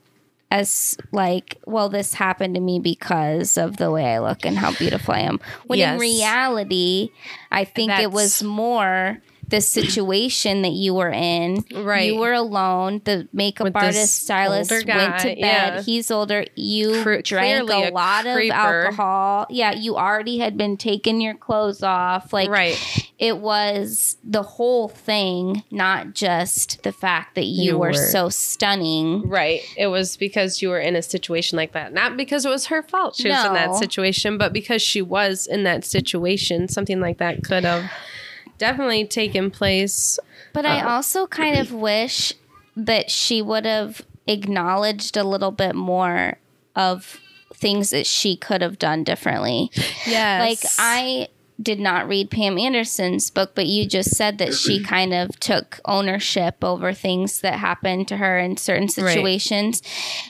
as 0.51 0.97
like 1.11 1.57
well 1.65 1.89
this 1.89 2.13
happened 2.13 2.55
to 2.55 2.61
me 2.61 2.79
because 2.79 3.57
of 3.57 3.77
the 3.77 3.91
way 3.91 4.13
i 4.13 4.19
look 4.19 4.45
and 4.45 4.57
how 4.57 4.73
beautiful 4.73 5.13
i 5.13 5.19
am. 5.19 5.39
When 5.67 5.79
in 5.79 5.99
reality 5.99 7.09
i 7.51 7.63
think 7.65 7.91
it 7.93 8.11
was 8.11 8.43
more 8.43 9.21
the 9.49 9.61
situation 9.61 10.61
that 10.61 10.71
you 10.73 10.93
were 10.93 11.09
in 11.11 11.63
Right. 11.73 12.11
you 12.11 12.19
were 12.19 12.33
alone 12.33 13.01
the 13.05 13.27
makeup 13.33 13.65
With 13.65 13.75
artist 13.75 14.23
stylist 14.23 14.71
older 14.71 14.85
went 14.87 15.19
to 15.19 15.27
bed 15.27 15.37
yeah. 15.37 15.81
he's 15.81 16.11
older 16.11 16.45
you 16.55 17.01
Cr- 17.03 17.21
drank 17.21 17.67
clearly 17.67 17.87
a 17.87 17.89
a 17.89 17.91
lot 17.91 18.25
of 18.25 18.37
alcohol 18.49 19.47
yeah 19.49 19.73
you 19.73 19.95
already 19.97 20.37
had 20.39 20.57
been 20.57 20.77
taking 20.77 21.19
your 21.21 21.33
clothes 21.33 21.81
off 21.83 22.31
like 22.31 22.49
right. 22.49 22.77
it 23.17 23.37
was 23.39 24.17
the 24.23 24.43
whole 24.43 24.87
thing 24.87 25.63
not 25.71 26.13
just 26.13 26.83
the 26.83 26.91
fact 26.91 27.35
that 27.35 27.45
you, 27.45 27.63
You 27.71 27.77
were, 27.79 27.87
were- 27.87 27.93
so 27.93 28.29
stunning 28.29 29.27
Right. 29.27 29.61
It 29.77 29.87
was 29.87 30.17
because 30.17 30.61
you 30.61 30.69
were 30.69 30.79
in 30.79 30.95
a 30.95 31.01
situation 31.01 31.55
like 31.57 31.71
that. 31.73 31.93
Not 31.93 32.17
because 32.17 32.45
it 32.45 32.49
was 32.49 32.67
her 32.67 32.83
fault 32.83 33.15
she 33.15 33.29
was 33.29 33.45
in 33.45 33.53
that 33.53 33.75
situation, 33.75 34.37
but 34.37 34.53
because 34.53 34.81
she 34.81 35.01
was 35.01 35.47
in 35.47 35.63
that 35.63 35.85
situation, 35.85 36.67
something 36.67 36.99
like 36.99 37.17
that 37.17 37.43
could 37.43 37.63
have 37.63 37.89
definitely 38.59 39.05
taken 39.05 39.49
place. 39.49 40.19
But 40.53 40.67
I 40.67 40.79
uh-huh. 40.79 40.89
also 40.89 41.25
kind 41.25 41.57
of 41.57 41.73
wish 41.73 42.33
that 42.75 43.09
she 43.09 43.41
would 43.41 43.65
have 43.65 44.03
acknowledged 44.27 45.17
a 45.17 45.23
little 45.23 45.51
bit 45.51 45.75
more 45.75 46.37
of 46.75 47.19
things 47.53 47.89
that 47.89 48.05
she 48.05 48.37
could 48.37 48.61
have 48.61 48.77
done 48.77 49.03
differently. 49.03 49.71
Yes. 50.05 50.63
Like 50.63 50.71
I 50.77 51.27
did 51.61 51.79
not 51.79 52.07
read 52.07 52.31
Pam 52.31 52.57
Anderson's 52.57 53.29
book, 53.29 53.51
but 53.53 53.65
you 53.65 53.85
just 53.85 54.15
said 54.15 54.37
that 54.37 54.53
she 54.53 54.81
kind 54.83 55.13
of 55.13 55.37
took 55.39 55.79
ownership 55.85 56.63
over 56.63 56.93
things 56.93 57.41
that 57.41 57.55
happened 57.55 58.07
to 58.07 58.17
her 58.17 58.39
in 58.39 58.55
certain 58.57 58.87
situations. 58.87 59.81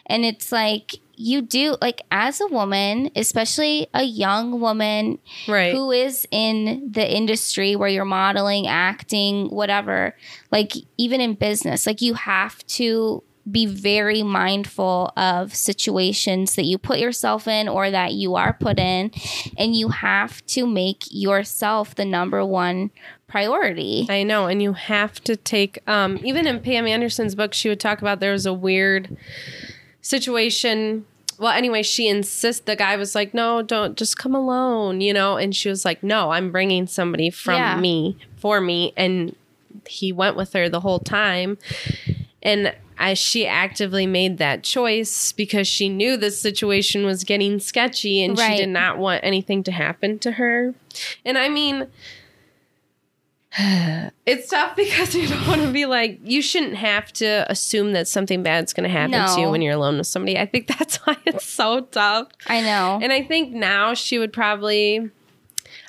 And 0.08 0.26
it's 0.26 0.52
like 0.52 0.96
you 1.20 1.42
do 1.42 1.76
like 1.82 2.02
as 2.12 2.40
a 2.40 2.48
woman, 2.48 3.12
especially 3.14 3.88
a 3.94 4.04
young 4.04 4.62
woman 4.62 5.20
right. 5.50 5.74
who 5.74 5.92
is 5.92 6.26
in 6.32 6.90
the 6.90 7.14
industry 7.14 7.76
where 7.76 7.90
you're 7.90 8.06
modeling, 8.06 8.68
acting, 8.68 9.50
whatever, 9.50 10.16
like 10.50 10.72
even 10.98 11.20
in 11.20 11.34
business, 11.34 11.86
like 11.86 12.02
you 12.02 12.14
have 12.14 12.66
to 12.68 13.22
be 13.52 13.66
very 13.66 14.24
mindful 14.24 15.12
of 15.18 15.54
situations 15.54 16.56
that 16.56 16.64
you 16.64 16.78
put 16.78 17.00
yourself 17.00 17.50
in 17.50 17.68
or 17.68 17.92
that 17.92 18.14
you 18.14 18.36
are 18.36 18.54
put 18.54 18.80
in 18.80 19.12
and 19.58 19.76
you 19.76 19.90
have 19.90 20.46
to 20.46 20.66
make 20.66 21.04
yourself 21.10 21.96
the 21.96 22.06
number 22.06 22.46
one 22.46 22.92
priority 23.28 24.08
I 24.10 24.24
know, 24.24 24.48
and 24.48 24.62
you 24.62 24.74
have 24.74 25.22
to 25.24 25.36
take 25.36 25.80
um 25.88 26.20
even 26.24 26.48
in 26.48 26.60
Pam 26.60 26.86
Anderson's 26.88 27.36
book 27.36 27.54
she 27.54 27.70
would 27.70 27.80
talk 27.80 28.02
about 28.02 28.20
there 28.20 28.34
was 28.34 28.46
a 28.46 28.54
weird 28.54 29.18
situation. 30.02 31.06
Well 31.38 31.52
anyway 31.54 31.84
she 31.84 32.08
insists 32.08 32.66
the 32.66 32.76
guy 32.76 32.98
was 32.98 33.16
like 33.16 33.34
no 33.34 33.62
don't 33.62 33.98
just 33.98 34.18
come 34.18 34.36
alone 34.36 35.00
you 35.00 35.14
know? 35.14 35.38
And 35.38 35.56
she 35.56 35.70
was 35.70 35.86
like 35.86 36.04
no 36.04 36.32
i'm 36.32 36.52
bringing 36.52 36.86
somebody 36.86 37.30
from 37.30 37.56
Yeah. 37.56 37.80
me 37.80 38.18
for 38.38 38.60
me 38.60 38.92
and 38.98 39.36
he 39.88 40.12
went 40.12 40.36
with 40.36 40.52
her 40.54 40.68
the 40.68 40.82
whole 40.82 41.00
time. 41.00 41.58
And 42.44 42.76
as 42.98 43.18
she 43.18 43.48
actively 43.48 44.06
made 44.06 44.38
that 44.40 44.64
choice 44.64 45.32
because 45.32 45.68
she 45.68 45.88
knew 45.88 46.18
this 46.18 46.42
situation 46.42 47.06
was 47.06 47.24
getting 47.24 47.60
sketchy 47.60 48.22
and 48.22 48.38
she 48.38 48.58
did 48.58 48.70
not 48.70 48.98
want 48.98 49.24
anything 49.24 49.64
to 49.64 49.72
happen 49.72 50.20
to 50.20 50.32
her. 50.34 50.76
And 51.24 51.38
i 51.38 51.48
mean 51.48 51.88
it's 54.26 54.50
tough 54.50 54.76
because 54.76 55.16
you 55.20 55.28
don't 55.28 55.48
want 55.48 55.62
to 55.62 55.72
be 55.72 55.86
like 55.86 56.20
you 56.24 56.42
shouldn't 56.42 56.76
have 56.76 57.12
to 57.14 57.46
assume 57.50 57.94
that 57.94 58.08
something 58.08 58.44
bad's 58.44 58.74
going 58.74 58.84
to 58.84 58.90
happen 58.90 59.36
to 59.36 59.42
you 59.42 59.50
when 59.50 59.62
you're 59.62 59.74
alone 59.74 59.98
with 59.98 60.08
somebody. 60.08 60.38
I 60.38 60.46
think 60.46 60.68
that's 60.78 60.98
why 60.98 61.18
it's 61.26 61.46
so 61.46 61.82
tough. 61.82 62.28
i 62.48 62.62
know 62.62 63.00
And 63.02 63.12
I 63.12 63.24
think 63.24 63.52
now 63.54 63.94
she 63.94 64.20
would 64.20 64.32
probably 64.34 65.10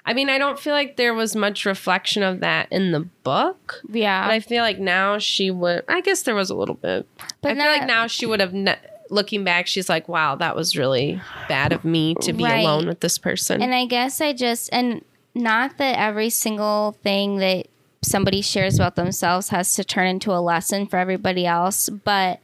I 0.05 0.13
mean, 0.15 0.29
I 0.29 0.39
don't 0.39 0.59
feel 0.59 0.73
like 0.75 0.97
there 0.97 1.15
was 1.15 1.37
much 1.37 1.65
reflection 1.67 2.23
of 2.23 2.41
that 2.41 2.69
in 2.71 2.93
the 2.93 3.01
book. 3.01 3.81
yeah 3.91 4.27
But 4.27 4.33
I 4.33 4.41
feel 4.41 4.63
like 4.63 4.79
now 4.79 5.19
she 5.19 5.51
would 5.51 5.85
I 5.89 6.01
guess 6.01 6.23
there 6.23 6.35
was 6.35 6.49
a 6.51 6.55
little 6.55 6.75
bit. 6.75 7.07
But 7.43 7.53
I 7.53 7.55
feel 7.55 7.65
like 7.67 7.87
now 7.87 8.07
she 8.07 8.25
would 8.27 8.41
have 8.41 8.55
ne- 8.55 8.79
looking 9.11 9.43
back 9.45 9.67
she's 9.67 9.89
like, 9.89 10.09
"Wow, 10.09 10.37
that 10.37 10.55
was 10.57 10.77
really 10.77 11.21
bad 11.49 11.73
of 11.73 11.85
me 11.85 12.15
to 12.23 12.33
be 12.33 12.45
Right. 12.45 12.61
alone 12.61 12.87
with 12.87 13.01
this 13.01 13.19
person." 13.19 13.61
And 13.63 13.75
I 13.75 13.85
guess 13.87 14.21
I 14.21 14.33
just 14.33 14.69
and 14.73 15.05
not 15.35 15.79
that 15.79 15.99
every 15.99 16.31
single 16.31 16.93
thing 17.03 17.37
that 17.39 17.67
somebody 18.03 18.41
shares 18.43 18.77
about 18.77 18.97
themselves 18.97 19.51
has 19.51 19.75
to 19.75 19.85
turn 19.85 20.07
into 20.07 20.33
a 20.33 20.41
lesson 20.41 20.87
for 20.87 20.97
everybody 20.97 21.47
else, 21.47 21.89
but 21.89 22.41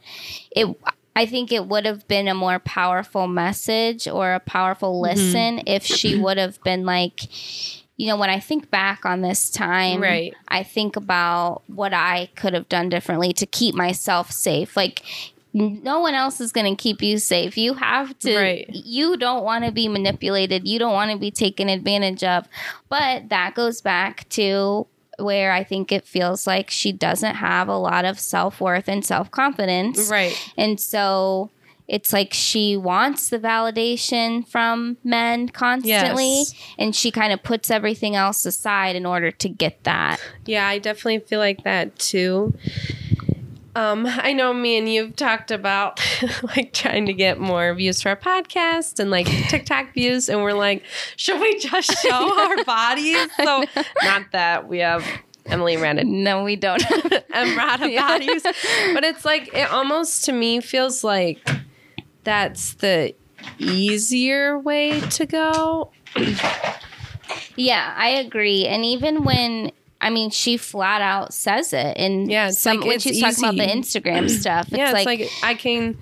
it 0.55 0.67
I 1.15 1.25
think 1.25 1.51
it 1.51 1.65
would 1.65 1.85
have 1.87 2.07
been 2.07 2.27
a 2.27 2.35
more 2.35 2.59
powerful 2.59 3.27
message 3.27 4.07
or 4.07 4.33
a 4.33 4.39
powerful 4.39 5.01
Mm-hmm. 5.01 5.01
listen 5.23 5.61
if 5.65 5.83
she 5.83 6.15
would 6.21 6.37
have 6.37 6.61
been 6.63 6.85
like 6.85 7.21
you 7.99 8.05
know, 8.05 8.15
when 8.17 8.29
I 8.29 8.39
think 8.39 8.69
back 8.69 9.07
on 9.07 9.21
this 9.21 9.49
time, 9.49 9.99
Right. 10.03 10.31
I 10.47 10.61
think 10.61 10.95
about 10.95 11.63
what 11.65 11.95
I 11.95 12.29
could 12.35 12.53
have 12.53 12.69
done 12.69 12.89
differently 12.89 13.33
to 13.33 13.47
keep 13.47 13.73
myself 13.73 14.29
safe. 14.31 14.77
Like 14.77 15.01
no 15.57 15.99
one 15.99 16.13
else 16.13 16.39
is 16.39 16.51
going 16.51 16.75
to 16.75 16.81
keep 16.81 17.01
you 17.01 17.17
safe. 17.17 17.57
You 17.57 17.73
have 17.73 18.17
to 18.19 18.35
Right. 18.37 18.69
you 18.69 19.17
don't 19.17 19.43
want 19.43 19.65
to 19.65 19.71
be 19.71 19.87
manipulated. 19.87 20.67
You 20.67 20.77
don't 20.79 20.93
want 20.93 21.11
to 21.11 21.17
be 21.17 21.31
taken 21.31 21.67
advantage 21.69 22.23
of. 22.23 22.47
But 22.89 23.29
that 23.29 23.55
goes 23.55 23.81
back 23.81 24.29
to 24.29 24.87
where 25.19 25.51
I 25.51 25.63
think 25.63 25.91
it 25.91 26.05
feels 26.05 26.45
like 26.45 26.69
she 26.69 26.91
doesn't 26.91 27.35
have 27.35 27.67
a 27.67 27.77
lot 27.77 28.05
of 28.05 28.19
self 28.19 28.61
worth 28.61 28.87
and 28.87 29.03
self 29.03 29.31
confidence. 29.31 30.09
right. 30.11 30.35
And 30.55 30.79
so 30.79 31.49
it's 31.87 32.11
like 32.13 32.33
she 32.33 32.75
wants 32.77 33.29
the 33.29 33.39
validation 33.39 34.45
from 34.47 34.97
men 35.03 35.47
constantly. 35.49 36.39
Yes. 36.39 36.53
And 36.77 36.95
she 36.95 37.11
kind 37.11 37.31
of 37.33 37.41
puts 37.41 37.71
everything 37.71 38.15
else 38.15 38.45
aside 38.45 38.95
in 38.95 39.05
order 39.05 39.31
to 39.31 39.49
get 39.49 39.83
that. 39.85 40.19
Yeah, 40.45 40.67
I 40.67 40.79
definitely 40.79 41.19
feel 41.19 41.39
like 41.39 41.63
that 41.63 41.97
too. 41.97 42.53
Um, 43.77 44.07
I 44.07 44.33
know 44.33 44.55
me 44.55 44.75
and 44.79 44.91
you've 44.91 45.15
talked 45.15 45.51
about 45.51 46.01
like 46.55 46.73
trying 46.73 47.05
to 47.05 47.13
get 47.13 47.39
more 47.39 47.75
views 47.75 48.01
for 48.01 48.09
our 48.09 48.15
podcast 48.15 48.99
and 48.99 49.11
like 49.11 49.27
TikTok 49.49 49.93
views, 49.93 50.29
and 50.29 50.41
we're 50.41 50.53
like, 50.53 50.83
should 51.15 51.39
we 51.39 51.59
just 51.59 51.91
show 52.01 52.39
our 52.39 52.63
bodies? 52.63 53.29
So, 53.37 53.65
not 54.01 54.31
that 54.31 54.67
we 54.67 54.79
have 54.79 55.05
Emily 55.45 55.77
Randa 55.77 56.03
No, 56.05 56.43
we 56.43 56.55
don't. 56.55 56.81
Have 56.81 57.03
Emrata 57.03 57.95
bodies, 57.95 58.41
but 58.95 59.03
it's 59.03 59.23
like 59.23 59.53
it 59.53 59.71
almost 59.71 60.25
to 60.25 60.31
me 60.31 60.59
feels 60.59 61.03
like 61.03 61.47
that's 62.23 62.73
the 62.73 63.13
easier 63.59 64.57
way 64.57 65.01
to 65.01 65.27
go. 65.27 65.91
Yeah, 67.55 67.93
I 67.95 68.09
agree. 68.09 68.65
And 68.65 68.83
even 68.83 69.23
when 69.23 69.71
I 69.99 70.09
mean, 70.09 70.29
she 70.29 70.57
flat 70.57 71.01
out 71.01 71.33
says 71.33 71.73
it, 71.73 71.97
and 71.97 72.29
Yeah, 72.31 72.49
some, 72.51 72.77
like 72.77 72.87
when 72.87 72.99
she's 72.99 73.19
talking 73.19 73.43
about 73.43 73.55
the. 73.55 73.65
Instagram 73.67 74.29
stuff. 74.41 74.67
It's, 74.67 74.77
yeah, 74.77 74.91
like, 74.91 75.07
it's 75.19 75.41
like 75.43 75.49
I 75.49 75.53
can. 75.55 75.97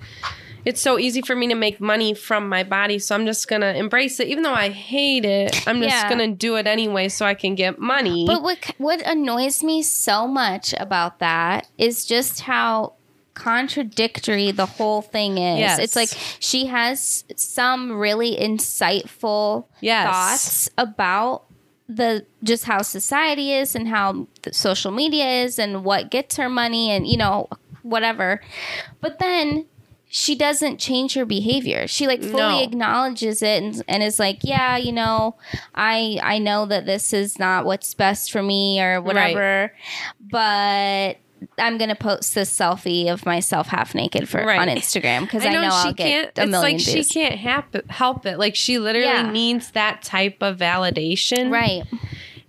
It's 0.66 0.80
so 0.80 0.98
easy 0.98 1.22
for 1.22 1.36
me 1.36 1.46
to 1.46 1.54
make 1.54 1.80
money 1.80 2.12
from 2.12 2.48
my 2.48 2.64
body, 2.64 2.98
so 2.98 3.14
I'm 3.14 3.24
just 3.24 3.46
gonna 3.46 3.72
embrace 3.74 4.18
it, 4.18 4.26
even 4.26 4.42
though 4.42 4.52
I 4.52 4.68
hate 4.70 5.24
it. 5.24 5.54
I'm 5.66 5.80
just 5.80 5.94
Yeah. 5.94 6.08
gonna 6.10 6.26
do 6.32 6.56
it 6.56 6.66
anyway, 6.66 7.08
so 7.08 7.24
I 7.24 7.34
can 7.34 7.54
get 7.54 7.78
money. 7.78 8.24
But 8.26 8.42
what 8.42 8.58
what 8.78 9.00
annoys 9.02 9.62
me 9.62 9.82
so 9.82 10.26
much 10.26 10.74
about 10.78 11.20
that 11.20 11.68
is 11.78 12.04
just 12.04 12.40
how 12.40 12.94
contradictory 13.34 14.50
the 14.50 14.66
whole 14.66 15.02
thing 15.02 15.38
is. 15.38 15.58
Yes. 15.60 15.78
It's 15.78 15.96
like 15.96 16.08
she 16.40 16.66
has 16.66 17.24
some 17.36 17.92
really 17.98 18.36
insightful 18.36 19.66
Yes. 19.80 20.04
thoughts 20.06 20.70
about 20.76 21.44
the 21.88 22.26
just 22.42 22.64
how 22.64 22.82
society 22.82 23.52
is 23.52 23.74
and 23.74 23.88
how 23.88 24.26
the 24.42 24.52
social 24.52 24.90
media 24.90 25.42
is 25.44 25.58
and 25.58 25.84
what 25.84 26.10
gets 26.10 26.36
her 26.36 26.48
money 26.48 26.90
and 26.90 27.06
you 27.06 27.16
know 27.16 27.48
whatever. 27.82 28.40
But 29.00 29.18
then 29.20 29.66
she 30.08 30.34
doesn't 30.36 30.78
change 30.78 31.14
her 31.14 31.24
behavior. 31.24 31.86
She 31.86 32.06
like 32.06 32.20
fully 32.22 32.34
No. 32.58 32.62
acknowledges 32.62 33.42
it 33.42 33.62
and, 33.62 33.82
and 33.88 34.02
is 34.02 34.18
like, 34.18 34.38
yeah, 34.42 34.76
you 34.76 34.92
know, 34.92 35.36
I 35.74 36.18
I 36.22 36.38
know 36.38 36.66
that 36.66 36.86
this 36.86 37.12
is 37.12 37.38
not 37.38 37.64
what's 37.66 37.92
best 37.94 38.32
for 38.32 38.42
me 38.42 38.80
or 38.80 39.00
whatever, 39.02 39.72
but 40.20 41.18
I'm 41.58 41.78
gonna 41.78 41.94
post 41.94 42.34
this 42.34 42.56
selfie 42.56 43.08
of 43.12 43.24
myself 43.26 43.68
half 43.68 43.94
naked 43.94 44.28
for 44.28 44.44
Right. 44.44 44.58
on 44.60 44.68
Instagram 44.68 45.22
because 45.22 45.44
I 45.44 45.50
know, 45.52 45.62
she 45.62 45.66
I'll 45.68 45.94
can't. 45.94 45.96
get 45.96 46.24
a 46.38 46.42
It's 46.42 46.50
million 46.50 46.60
like 46.78 46.84
views. 46.84 47.08
she 47.08 47.14
can't 47.14 47.34
hap- 47.34 47.90
help 47.90 48.26
it. 48.26 48.38
Like 48.38 48.54
she 48.56 48.78
literally 48.78 49.06
Yeah. 49.08 49.30
needs 49.30 49.70
that 49.72 50.02
type 50.02 50.38
of 50.42 50.56
validation, 50.58 51.50
Right. 51.50 51.82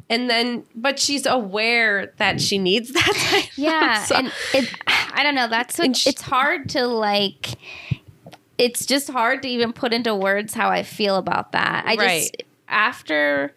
And 0.09 0.29
then, 0.29 0.63
but 0.73 0.99
she's 0.99 1.25
aware 1.25 2.13
that 2.17 2.39
she 2.39 2.57
needs 2.57 2.91
that. 2.93 3.13
Type 3.13 3.49
Yeah, 3.57 4.03
So- 4.05 4.15
and 4.15 4.31
it, 4.53 4.69
I 4.87 5.21
don't 5.23 5.35
know. 5.35 5.47
That's 5.49 5.77
what, 5.77 5.85
And 5.85 5.97
sh- 5.97 6.07
it's 6.07 6.21
hard 6.21 6.69
to 6.69 6.87
like. 6.87 7.49
It's 8.57 8.85
just 8.85 9.09
hard 9.11 9.43
to 9.43 9.49
even 9.49 9.71
put 9.73 9.93
into 9.93 10.15
words 10.15 10.53
how 10.55 10.69
I 10.69 10.81
feel 10.83 11.17
about 11.17 11.51
that. 11.51 11.83
I 11.85 11.95
just 11.95 12.37
after 12.67 13.53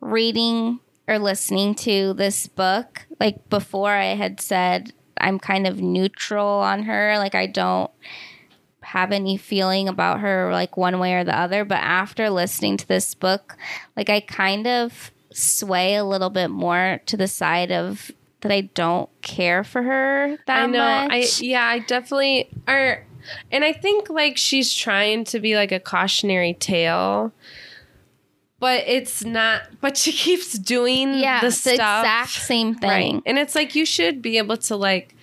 reading 0.00 0.78
or 1.08 1.18
listening 1.18 1.74
to 1.74 2.12
this 2.14 2.46
book, 2.46 3.06
like 3.20 3.48
before, 3.48 3.92
I 3.92 4.14
had 4.14 4.40
said 4.40 4.92
I'm 5.20 5.38
kind 5.38 5.66
of 5.66 5.80
neutral 5.80 6.46
on 6.46 6.84
her. 6.84 7.14
Like 7.18 7.34
I 7.34 7.46
don't 7.46 7.90
have 8.80 9.12
any 9.12 9.36
feeling 9.36 9.88
about 9.88 10.20
her 10.20 10.50
like 10.52 10.76
one 10.76 10.98
way 10.98 11.14
or 11.14 11.24
the 11.24 11.38
other. 11.38 11.64
But 11.64 11.80
after 11.80 12.30
listening 12.30 12.76
to 12.78 12.88
this 12.88 13.14
book, 13.14 13.56
like 13.96 14.08
I 14.08 14.20
kind 14.20 14.66
of 14.66 15.10
sway 15.30 15.94
a 15.94 16.04
little 16.04 16.30
bit 16.30 16.48
more 16.48 17.00
to 17.06 17.16
the 17.16 17.28
side 17.28 17.70
of 17.70 18.10
that 18.40 18.52
I 18.52 18.62
don't 18.62 19.10
care 19.20 19.64
for 19.64 19.82
her 19.82 20.38
that 20.46 20.62
I 20.62 20.66
know. 20.66 20.80
I 20.80 21.26
yeah, 21.38 21.64
I 21.64 21.80
definitely 21.80 22.48
are, 22.66 23.04
and 23.50 23.64
I 23.64 23.72
think 23.72 24.10
like 24.10 24.36
she's 24.36 24.74
trying 24.74 25.24
to 25.24 25.40
be 25.40 25.56
like 25.56 25.72
a 25.72 25.80
cautionary 25.80 26.54
tale, 26.54 27.32
but 28.60 28.84
it's 28.86 29.24
not. 29.24 29.62
But 29.80 29.96
she 29.96 30.12
keeps 30.24 30.58
doing 30.58 31.14
yeah, 31.14 31.40
the 31.40 31.50
stuff 31.50 31.74
exact 31.74 32.30
same 32.30 32.74
thing. 32.74 32.90
right, 33.14 33.22
and 33.26 33.38
it's 33.38 33.54
like 33.54 33.74
you 33.74 33.84
should 33.84 34.22
be 34.22 34.38
able 34.38 34.56
to 34.58 34.76
like 34.76 35.14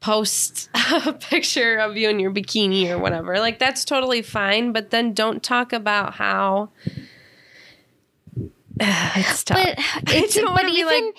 post 0.00 0.68
a 1.06 1.12
picture 1.12 1.78
of 1.78 1.96
you 1.96 2.08
in 2.08 2.20
your 2.20 2.30
bikini 2.30 2.90
or 2.90 2.98
whatever. 2.98 3.38
Like 3.38 3.58
that's 3.58 3.84
totally 3.84 4.22
fine, 4.22 4.72
but 4.72 4.90
then 4.90 5.12
don't 5.12 5.42
talk 5.42 5.72
about 5.72 6.14
how. 6.14 6.70
it's 8.80 9.44
tough. 9.44 9.56
But 9.56 9.78
it's 10.14 10.40
but 10.40 10.68
even 10.68 11.12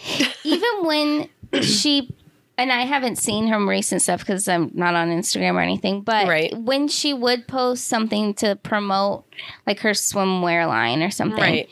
even 0.43 0.84
when 0.84 1.30
she 1.61 2.13
and 2.58 2.72
I 2.72 2.82
haven't 2.86 3.18
seen 3.18 3.47
her 3.47 3.64
recent 3.66 4.01
stuff 4.01 4.22
because 4.22 4.47
I'm 4.47 4.72
not 4.74 4.95
on 4.95 5.10
Instagram 5.10 5.53
or 5.55 5.62
anything. 5.62 6.01
But 6.01 6.28
Right. 6.28 6.58
when 6.58 6.88
she 6.88 7.14
would 7.14 7.47
post 7.47 7.88
something 7.88 8.34
to 8.36 8.55
promote 8.55 9.26
like 9.66 9.80
her 9.82 9.91
swimwear 9.91 10.68
line 10.68 11.03
or 11.03 11.12
something, 11.12 11.39
Right. 11.39 11.70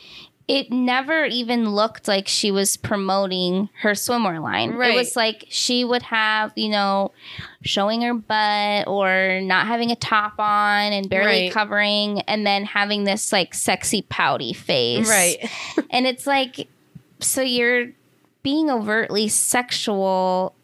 it 0.48 0.70
never 0.70 1.24
even 1.24 1.70
looked 1.70 2.06
like 2.06 2.28
she 2.28 2.52
was 2.52 2.76
promoting 2.76 3.68
her 3.82 3.92
swimwear 3.92 4.40
line. 4.40 4.80
It 4.80 4.94
was 4.94 5.16
like 5.16 5.44
she 5.48 5.84
would 5.84 6.02
have, 6.02 6.52
you 6.54 6.68
know, 6.68 7.10
showing 7.62 8.02
her 8.02 8.14
butt 8.14 8.86
or 8.86 9.40
not 9.42 9.66
having 9.66 9.90
a 9.90 9.96
top 9.96 10.34
on 10.38 10.92
and 10.92 11.10
barely 11.10 11.46
Right. 11.46 11.52
covering, 11.52 12.20
and 12.28 12.46
then 12.46 12.64
having 12.64 13.02
this 13.02 13.32
like 13.32 13.54
sexy 13.54 14.02
pouty 14.02 14.52
face. 14.52 15.08
Right. 15.08 15.50
And 15.90 16.06
it's 16.06 16.28
like, 16.28 16.68
so 17.18 17.40
you're 17.42 17.88
being 18.44 18.70
overtly 18.70 19.26
sexual 19.26 20.54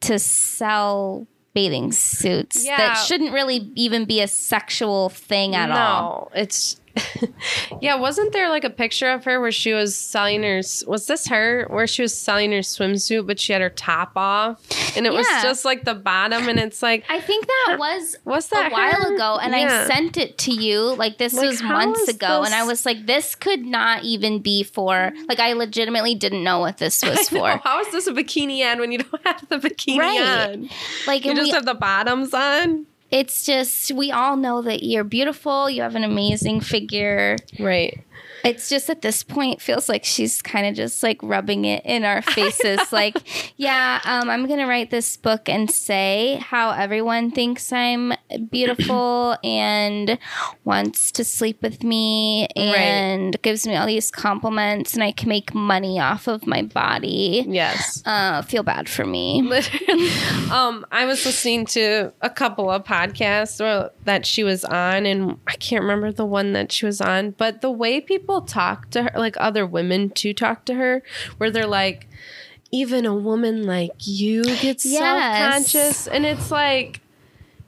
to 0.00 0.18
sell 0.18 1.26
bathing 1.54 1.92
suits 1.92 2.64
Yeah. 2.64 2.76
that 2.76 2.94
shouldn't 2.94 3.32
really 3.32 3.70
even 3.74 4.04
be 4.04 4.20
a 4.20 4.28
sexual 4.28 5.08
thing 5.08 5.54
at 5.54 5.68
no, 5.68 5.74
all. 5.74 6.32
it's 6.34 6.80
yeah. 7.80 7.94
Wasn't 7.96 8.32
there 8.32 8.48
like 8.48 8.64
a 8.64 8.70
picture 8.70 9.10
of 9.10 9.24
her 9.24 9.40
where 9.40 9.52
she 9.52 9.72
was 9.72 9.96
selling 9.96 10.42
her? 10.42 10.60
Was 10.86 11.06
this 11.06 11.26
her 11.28 11.66
where 11.70 11.86
she 11.86 12.02
was 12.02 12.16
selling 12.16 12.52
her 12.52 12.58
swimsuit, 12.58 13.26
but 13.26 13.38
she 13.38 13.52
had 13.52 13.62
her 13.62 13.70
top 13.70 14.12
off, 14.16 14.60
and 14.96 15.06
it 15.06 15.12
was 15.12 15.26
just 15.42 15.64
like 15.64 15.84
the 15.84 15.94
bottom, 15.94 16.48
and 16.48 16.58
it's 16.58 16.82
like 16.82 17.04
I 17.08 17.20
think 17.20 17.46
that 17.46 17.76
was 17.78 18.16
Was 18.24 18.48
that 18.48 18.70
a 18.70 18.74
while 18.74 18.92
her? 18.92 19.14
ago, 19.14 19.38
and 19.40 19.54
I 19.54 19.86
sent 19.86 20.16
it 20.16 20.38
to 20.38 20.52
you. 20.52 20.94
Like 20.94 21.18
this 21.18 21.34
Like, 21.34 21.46
was 21.48 21.62
months 21.62 22.08
ago, 22.08 22.42
and 22.44 22.54
I 22.54 22.64
was 22.64 22.84
like, 22.86 23.06
this 23.06 23.34
could 23.34 23.64
not 23.64 24.04
even 24.04 24.40
be 24.40 24.62
for. 24.62 25.12
Like 25.28 25.40
I 25.40 25.52
legitimately 25.52 26.14
didn't 26.14 26.42
know 26.44 26.58
what 26.60 26.78
this 26.78 27.02
was 27.06 27.28
for. 27.28 27.58
How 27.64 27.80
is 27.80 27.92
this 27.92 28.06
a 28.06 28.12
bikini 28.12 28.62
ad 28.62 28.78
when 28.80 28.92
you 28.92 28.98
don't 28.98 29.22
have 29.26 29.48
the 29.48 29.56
bikini 29.58 29.98
Right. 29.98 30.50
on? 30.50 30.68
Like 31.06 31.24
You 31.24 31.34
just 31.34 31.46
we, 31.46 31.50
have 31.52 31.64
the 31.64 31.74
bottoms 31.74 32.34
on. 32.34 32.86
It's 33.10 33.44
just 33.44 33.92
we 33.92 34.10
all 34.12 34.36
know 34.36 34.62
that 34.62 34.82
you're 34.82 35.04
beautiful. 35.04 35.68
You 35.68 35.82
have 35.82 35.94
an 35.94 36.04
amazing 36.04 36.60
figure. 36.60 37.36
Right. 37.58 38.02
It's 38.44 38.68
just 38.68 38.88
at 38.90 39.02
this 39.02 39.22
point 39.22 39.60
feels 39.60 39.88
like 39.88 40.04
she's 40.04 40.42
kind 40.42 40.66
of 40.66 40.74
just 40.74 41.02
like 41.02 41.22
rubbing 41.22 41.64
it 41.64 41.84
in 41.84 42.04
our 42.04 42.22
faces. 42.36 42.80
like, 42.92 43.16
yeah, 43.56 44.00
um, 44.04 44.30
I'm 44.30 44.46
gonna 44.46 44.66
write 44.66 44.90
this 44.90 45.16
book 45.16 45.48
and 45.48 45.70
say 45.70 46.36
how 46.42 46.70
everyone 46.70 47.30
thinks 47.30 47.72
I'm 47.72 48.12
beautiful 48.50 49.36
and 49.44 50.18
wants 50.64 51.12
to 51.12 51.24
sleep 51.24 51.62
with 51.62 51.82
me 51.82 52.46
and 52.56 53.40
gives 53.42 53.66
me 53.66 53.76
all 53.76 53.86
these 53.86 54.10
compliments, 54.10 54.94
and 54.94 55.02
I 55.02 55.12
can 55.12 55.28
make 55.28 55.54
money 55.54 55.98
off 55.98 56.26
of 56.26 56.46
my 56.46 56.62
body. 56.62 57.44
Yes. 57.48 58.02
Uh, 58.06 58.42
feel 58.42 58.62
bad 58.62 58.88
for 58.88 59.04
me. 59.04 59.48
Um, 60.50 60.84
I 60.90 61.04
was 61.06 61.24
listening 61.24 61.64
to 61.66 62.12
a 62.22 62.30
couple 62.30 62.70
of 62.70 62.82
podcasts 62.84 63.90
that 64.04 64.26
she 64.26 64.42
was 64.42 64.64
on, 64.64 65.06
and 65.06 65.38
I 65.46 65.54
can't 65.54 65.82
remember 65.82 66.10
the 66.10 66.24
one 66.24 66.54
that 66.54 66.72
she 66.72 66.86
was 66.86 67.00
on, 67.00 67.32
but 67.32 67.60
the 67.60 67.70
way 67.70 68.00
people 68.00 68.29
talk 68.40 68.90
to 68.90 69.02
her, 69.04 69.10
like 69.16 69.34
other 69.38 69.66
women 69.66 70.10
to 70.10 70.32
talk 70.32 70.64
to 70.66 70.74
her, 70.74 71.02
where 71.38 71.50
they're 71.50 71.66
like, 71.66 72.06
even 72.72 73.04
a 73.04 73.14
woman 73.14 73.64
like 73.66 74.06
you 74.06 74.44
gets 74.58 74.86
Yes. 74.86 74.98
self 75.00 75.52
conscious. 75.52 76.06
And 76.06 76.24
it's 76.24 76.50
like, 76.52 77.00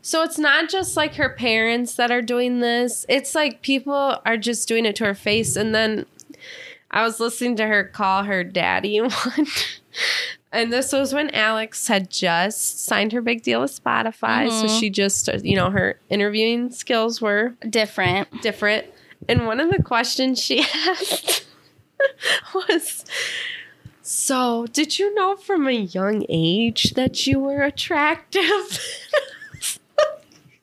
so 0.00 0.22
it's 0.22 0.38
not 0.38 0.68
just 0.68 0.96
like 0.96 1.16
her 1.16 1.30
parents 1.30 1.94
that 1.96 2.10
are 2.12 2.22
doing 2.22 2.60
this, 2.60 3.04
it's 3.08 3.34
like 3.34 3.62
people 3.62 4.18
are 4.24 4.36
just 4.36 4.68
doing 4.68 4.84
it 4.86 4.94
to 4.96 5.04
her 5.06 5.14
face. 5.14 5.56
And 5.56 5.74
then 5.74 6.06
I 6.90 7.02
was 7.02 7.18
listening 7.18 7.56
to 7.56 7.66
her 7.66 7.82
call 7.84 8.24
her 8.24 8.44
daddy 8.44 9.00
one. 9.00 9.46
And 10.52 10.70
this 10.72 10.92
was 10.92 11.14
when 11.14 11.30
Alex 11.30 11.88
had 11.88 12.10
just 12.10 12.84
signed 12.84 13.12
her 13.12 13.22
big 13.22 13.42
deal 13.42 13.60
with 13.62 13.82
Spotify. 13.82 14.50
So 14.50 14.66
Mhm. 14.66 14.80
she 14.80 14.90
just, 14.90 15.28
you 15.42 15.56
know, 15.56 15.70
her 15.70 15.98
interviewing 16.10 16.70
skills 16.70 17.20
were 17.22 17.54
Different. 17.68 18.42
different. 18.42 18.86
And 19.28 19.46
one 19.46 19.60
of 19.60 19.70
the 19.70 19.82
questions 19.82 20.40
she 20.40 20.60
asked 20.88 21.44
was 22.54 23.04
So, 24.02 24.66
did 24.66 24.98
you 24.98 25.14
know 25.14 25.36
from 25.36 25.66
a 25.68 25.72
young 25.72 26.24
age 26.28 26.94
that 26.94 27.26
you 27.26 27.38
were 27.38 27.62
attractive? 27.62 28.78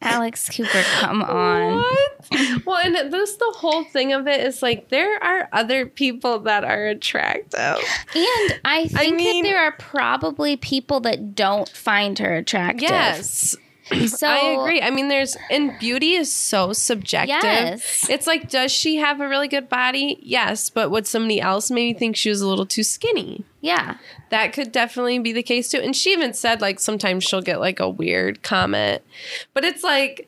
Alex 0.02 0.50
Cooper, 0.50 0.82
come 1.00 1.22
on. 1.22 1.76
What? 1.78 2.66
Well, 2.66 2.78
and 2.78 3.12
this 3.12 3.36
the 3.36 3.54
whole 3.58 3.84
thing 3.84 4.14
of 4.14 4.28
it 4.28 4.40
is 4.46 4.62
like 4.62 4.90
there 4.90 5.22
are 5.22 5.50
other 5.52 5.86
people 5.86 6.40
that 6.40 6.64
are 6.64 6.88
attractive. 6.88 7.84
And 8.16 8.60
I 8.64 8.88
think 8.88 9.18
mean- 9.18 9.44
that 9.44 9.50
there 9.50 9.60
are 9.62 9.74
probably 9.74 10.56
people 10.56 11.02
that 11.02 11.36
don't 11.36 11.68
find 11.68 12.18
her 12.20 12.36
attractive. 12.36 12.84
Yes. 12.90 13.58
So 14.08 14.28
I 14.28 14.62
agree. 14.62 14.82
I 14.82 14.90
mean, 14.90 15.08
there's 15.08 15.38
and 15.50 15.78
beauty 15.80 16.14
is 16.14 16.34
so 16.34 16.74
subjective. 16.74 17.44
Yes. 17.44 18.10
It's 18.10 18.28
like, 18.28 18.50
does 18.50 18.72
she 18.72 18.98
have 18.98 19.22
a 19.22 19.28
really 19.28 19.48
good 19.48 19.70
body? 19.70 20.20
Yes, 20.22 20.70
but 20.70 20.92
would 20.92 21.08
somebody 21.08 21.40
else 21.40 21.72
maybe 21.72 21.98
think 21.98 22.16
she 22.16 22.30
was 22.30 22.42
a 22.42 22.48
little 22.48 22.66
too 22.66 22.84
skinny? 22.84 23.44
Yeah. 23.62 23.98
That 24.30 24.54
could 24.54 24.72
definitely 24.72 25.20
be 25.20 25.32
the 25.32 25.44
case 25.44 25.70
too. 25.70 25.80
And 25.80 25.96
she 25.96 26.12
even 26.12 26.34
said 26.34 26.62
like 26.62 26.80
sometimes 26.80 27.24
she'll 27.24 27.42
get 27.42 27.60
like 27.60 27.80
a 27.80 27.90
weird 27.90 28.44
comment, 28.44 29.02
but 29.54 29.64
it's 29.64 29.84
like 29.84 30.28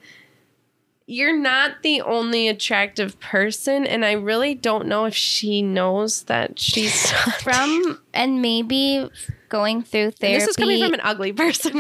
you're 1.08 1.38
not 1.38 1.84
the 1.84 2.00
only 2.02 2.48
attractive 2.48 3.20
person, 3.20 3.86
and 3.86 4.06
I 4.06 4.14
really 4.14 4.56
don't 4.56 4.88
know 4.88 5.04
if 5.06 5.16
she 5.16 5.62
knows 5.62 6.24
that 6.24 6.58
she's. 6.58 7.12
From 7.42 8.00
and 8.14 8.42
maybe 8.42 9.10
going 9.52 9.84
through 9.84 10.06
And 10.06 10.14
this 10.42 10.48
is 10.48 10.56
coming 10.56 10.82
from 10.82 10.96
an 10.96 11.02
ugly 11.04 11.34
person. 11.44 11.74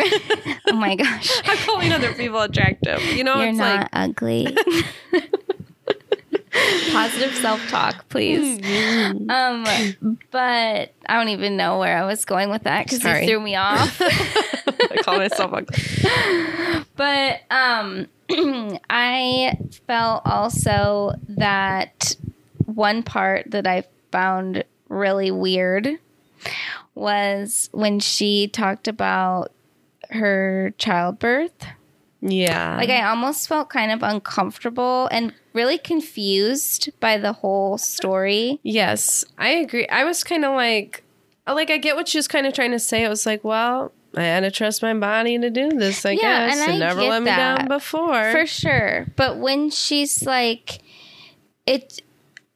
oh 0.67 0.73
my 0.73 0.95
gosh. 0.95 1.41
I'm 1.45 1.57
calling 1.57 1.91
other 1.91 2.13
people 2.13 2.41
attractive. 2.41 3.01
You 3.03 3.23
know, 3.23 3.39
You're 3.39 3.49
it's 3.49 3.57
not 3.57 3.79
like 3.79 3.89
ugly. 3.93 4.55
Positive 6.91 7.33
self 7.35 7.65
talk, 7.69 8.09
please. 8.09 8.59
Um, 9.29 9.63
but 10.31 10.93
I 11.07 11.17
don't 11.17 11.29
even 11.29 11.55
know 11.55 11.79
where 11.79 11.97
I 11.97 12.05
was 12.05 12.25
going 12.25 12.49
with 12.49 12.63
that 12.63 12.85
because 12.85 13.03
you 13.03 13.25
threw 13.25 13.39
me 13.39 13.55
off. 13.55 14.01
I 14.01 14.97
call 15.01 15.17
myself 15.17 15.53
ugly. 15.53 16.83
But 16.97 17.39
um, 17.49 18.07
I 18.89 19.57
felt 19.87 20.23
also 20.25 21.13
that 21.29 22.17
one 22.65 23.01
part 23.01 23.49
that 23.51 23.65
I 23.65 23.85
found 24.11 24.65
really 24.89 25.31
weird 25.31 25.97
was 26.95 27.69
when 27.71 27.99
she 27.99 28.47
talked 28.47 28.87
about 28.87 29.51
her 30.09 30.73
childbirth. 30.77 31.65
Yeah. 32.21 32.77
Like 32.77 32.89
I 32.89 33.03
almost 33.09 33.47
felt 33.47 33.69
kind 33.69 33.91
of 33.91 34.03
uncomfortable 34.03 35.07
and 35.11 35.33
really 35.53 35.77
confused 35.77 36.89
by 36.99 37.17
the 37.17 37.33
whole 37.33 37.77
story. 37.77 38.59
yes, 38.63 39.25
I 39.37 39.49
agree. 39.49 39.87
I 39.87 40.03
was 40.03 40.23
kind 40.23 40.45
of 40.45 40.53
like, 40.53 41.03
uh, 41.47 41.53
like 41.55 41.69
I 41.71 41.77
get 41.77 41.95
what 41.95 42.07
she 42.07 42.17
was 42.17 42.27
kind 42.27 42.45
of 42.45 42.53
trying 42.53 42.71
to 42.71 42.79
say. 42.79 43.03
It 43.03 43.09
was 43.09 43.25
like, 43.25 43.43
well, 43.43 43.91
I 44.15 44.23
had 44.23 44.41
to 44.41 44.51
trust 44.51 44.81
my 44.83 44.93
body 44.93 45.39
to 45.39 45.49
do 45.49 45.69
this. 45.69 46.05
I 46.05 46.11
Yeah, 46.11 46.47
guess, 46.47 46.59
and 46.59 46.69
and 46.71 46.79
never 46.79 47.01
get 47.01 47.09
let 47.09 47.19
me 47.21 47.25
that. 47.25 47.57
down 47.59 47.67
before. 47.67 48.31
For 48.31 48.45
sure. 48.45 49.07
But 49.15 49.37
when 49.37 49.69
she's 49.71 50.23
like, 50.25 50.79
it, 51.65 52.01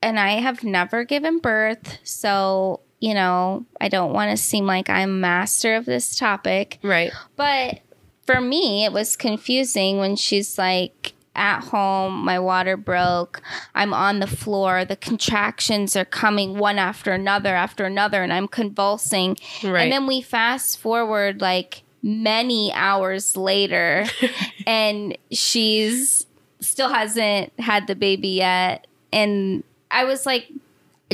and 0.01 0.19
I 0.19 0.33
have 0.41 0.63
never 0.63 1.03
given 1.05 1.39
birth, 1.39 1.97
so, 2.03 2.81
you 2.99 3.13
know, 3.13 3.65
I 3.79 3.89
don't 3.89 4.13
want 4.13 4.31
to 4.31 4.37
seem 4.37 4.65
like 4.65 4.89
I'm 4.89 5.21
master 5.21 5.75
of 5.75 5.85
this 5.85 6.17
topic. 6.17 6.79
right. 6.81 7.11
But 7.35 7.79
for 8.25 8.41
me, 8.41 8.85
it 8.85 8.91
was 8.91 9.15
confusing 9.15 9.97
when 9.97 10.15
she's 10.15 10.57
like, 10.57 11.13
at 11.35 11.59
home, 11.65 12.23
my 12.23 12.39
water 12.39 12.77
broke. 12.77 13.41
I'm 13.75 13.93
on 13.93 14.19
the 14.19 14.27
floor. 14.27 14.85
The 14.85 14.95
contractions 14.95 15.95
are 15.95 16.05
coming 16.05 16.57
one 16.57 16.79
after 16.79 17.11
another 17.11 17.55
after 17.55 17.85
another, 17.85 18.23
and 18.23 18.31
I'm 18.31 18.47
convulsing. 18.47 19.37
Right. 19.63 19.83
And 19.83 19.91
then 19.91 20.07
we 20.07 20.21
fast 20.21 20.79
forward 20.79 21.41
like 21.41 21.83
many 22.01 22.71
hours 22.73 23.35
later, 23.35 24.05
and 24.65 25.17
she's 25.31 26.25
still 26.61 26.89
hasn't 26.89 27.51
had 27.59 27.87
the 27.87 27.95
baby 27.95 28.29
yet. 28.29 28.87
And 29.11 29.63
I 29.91 30.05
was 30.05 30.25
like, 30.25 30.51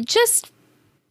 just 0.05 0.51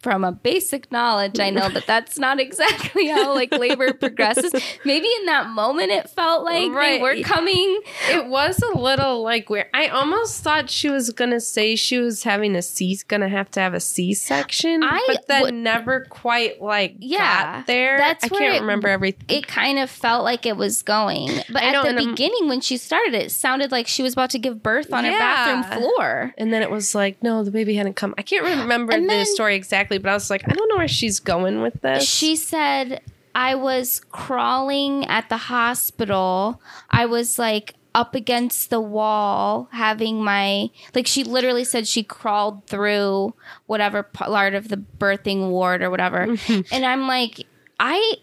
from 0.01 0.23
a 0.23 0.31
basic 0.31 0.91
knowledge, 0.91 1.39
I 1.39 1.49
know 1.51 1.69
that 1.69 1.85
that's 1.85 2.17
not 2.17 2.39
exactly 2.39 3.07
how 3.07 3.35
like 3.35 3.51
labor 3.51 3.93
progresses. 3.99 4.51
Maybe 4.83 5.07
in 5.19 5.25
that 5.27 5.47
moment 5.49 5.91
it 5.91 6.09
felt 6.09 6.43
like 6.43 6.61
they 6.63 6.69
Right. 6.69 7.01
were 7.01 7.15
coming. 7.21 7.81
It 8.09 8.25
was 8.25 8.59
a 8.61 8.77
little 8.77 9.21
like 9.21 9.49
weird. 9.49 9.67
I 9.73 9.87
almost 9.87 10.41
thought 10.43 10.69
she 10.69 10.89
was 10.89 11.11
gonna 11.11 11.39
say 11.39 11.75
she 11.75 11.97
was 11.99 12.23
having 12.23 12.55
a 12.55 12.61
C, 12.61 12.97
gonna 13.07 13.29
have 13.29 13.51
to 13.51 13.59
have 13.59 13.73
a 13.73 13.79
C 13.79 14.13
section, 14.13 14.83
I 14.83 15.03
but 15.07 15.27
then 15.27 15.41
would- 15.43 15.53
never 15.53 16.05
quite 16.09 16.61
like 16.61 16.95
Yeah, 16.99 17.57
got 17.57 17.67
there. 17.67 17.97
that's 17.97 18.23
I 18.23 18.29
can't 18.29 18.55
it- 18.55 18.61
remember 18.61 18.87
everything. 18.87 19.25
It 19.29 19.47
kind 19.47 19.77
of 19.79 19.89
felt 19.89 20.23
like 20.23 20.45
it 20.45 20.57
was 20.57 20.81
going. 20.81 21.29
But 21.51 21.63
I 21.63 21.67
at 21.75 21.83
the 21.83 21.89
I'm- 21.89 22.09
beginning 22.09 22.47
when 22.49 22.61
she 22.61 22.77
started, 22.77 23.13
it 23.13 23.31
sounded 23.31 23.71
like 23.71 23.87
she 23.87 24.01
was 24.03 24.13
about 24.13 24.29
to 24.31 24.39
give 24.39 24.63
birth 24.63 24.91
on 24.93 25.03
her 25.03 25.11
bathroom 25.11 25.63
floor. 25.79 26.33
and 26.37 26.51
then 26.53 26.61
it 26.63 26.71
was 26.71 26.95
like, 26.95 27.21
no, 27.21 27.43
the 27.43 27.51
baby 27.51 27.75
hadn't 27.75 27.95
come. 27.95 28.15
I 28.17 28.21
can't 28.23 28.43
remember 28.61 28.93
And 28.93 29.03
the 29.03 29.07
then- 29.09 29.25
story 29.25 29.55
exactly, 29.55 29.90
but 29.97 30.09
I 30.09 30.13
was 30.13 30.29
like, 30.29 30.43
I 30.49 30.53
don't 30.53 30.69
know 30.69 30.77
where 30.77 30.87
she's 30.87 31.19
going 31.19 31.61
with 31.61 31.81
this. 31.81 32.07
She 32.07 32.35
said 32.35 33.01
I 33.35 33.55
was 33.55 34.01
crawling 34.11 35.05
at 35.05 35.29
the 35.29 35.37
hospital. 35.37 36.61
I 36.89 37.05
was 37.05 37.39
like 37.39 37.75
up 37.93 38.15
against 38.15 38.69
the 38.69 38.79
wall 38.79 39.67
having 39.73 40.23
my 40.23 40.69
like 40.95 41.05
she 41.05 41.25
literally 41.25 41.65
said 41.65 41.85
she 41.85 42.03
crawled 42.03 42.65
through 42.65 43.33
whatever 43.65 44.01
part 44.01 44.53
of 44.53 44.69
the 44.69 44.77
birthing 44.77 45.49
ward 45.49 45.81
or 45.81 45.89
whatever. 45.89 46.27
Mm-hmm. 46.27 46.73
and 46.73 46.85
I'm 46.85 47.07
like 47.07 47.45
I 47.79 48.15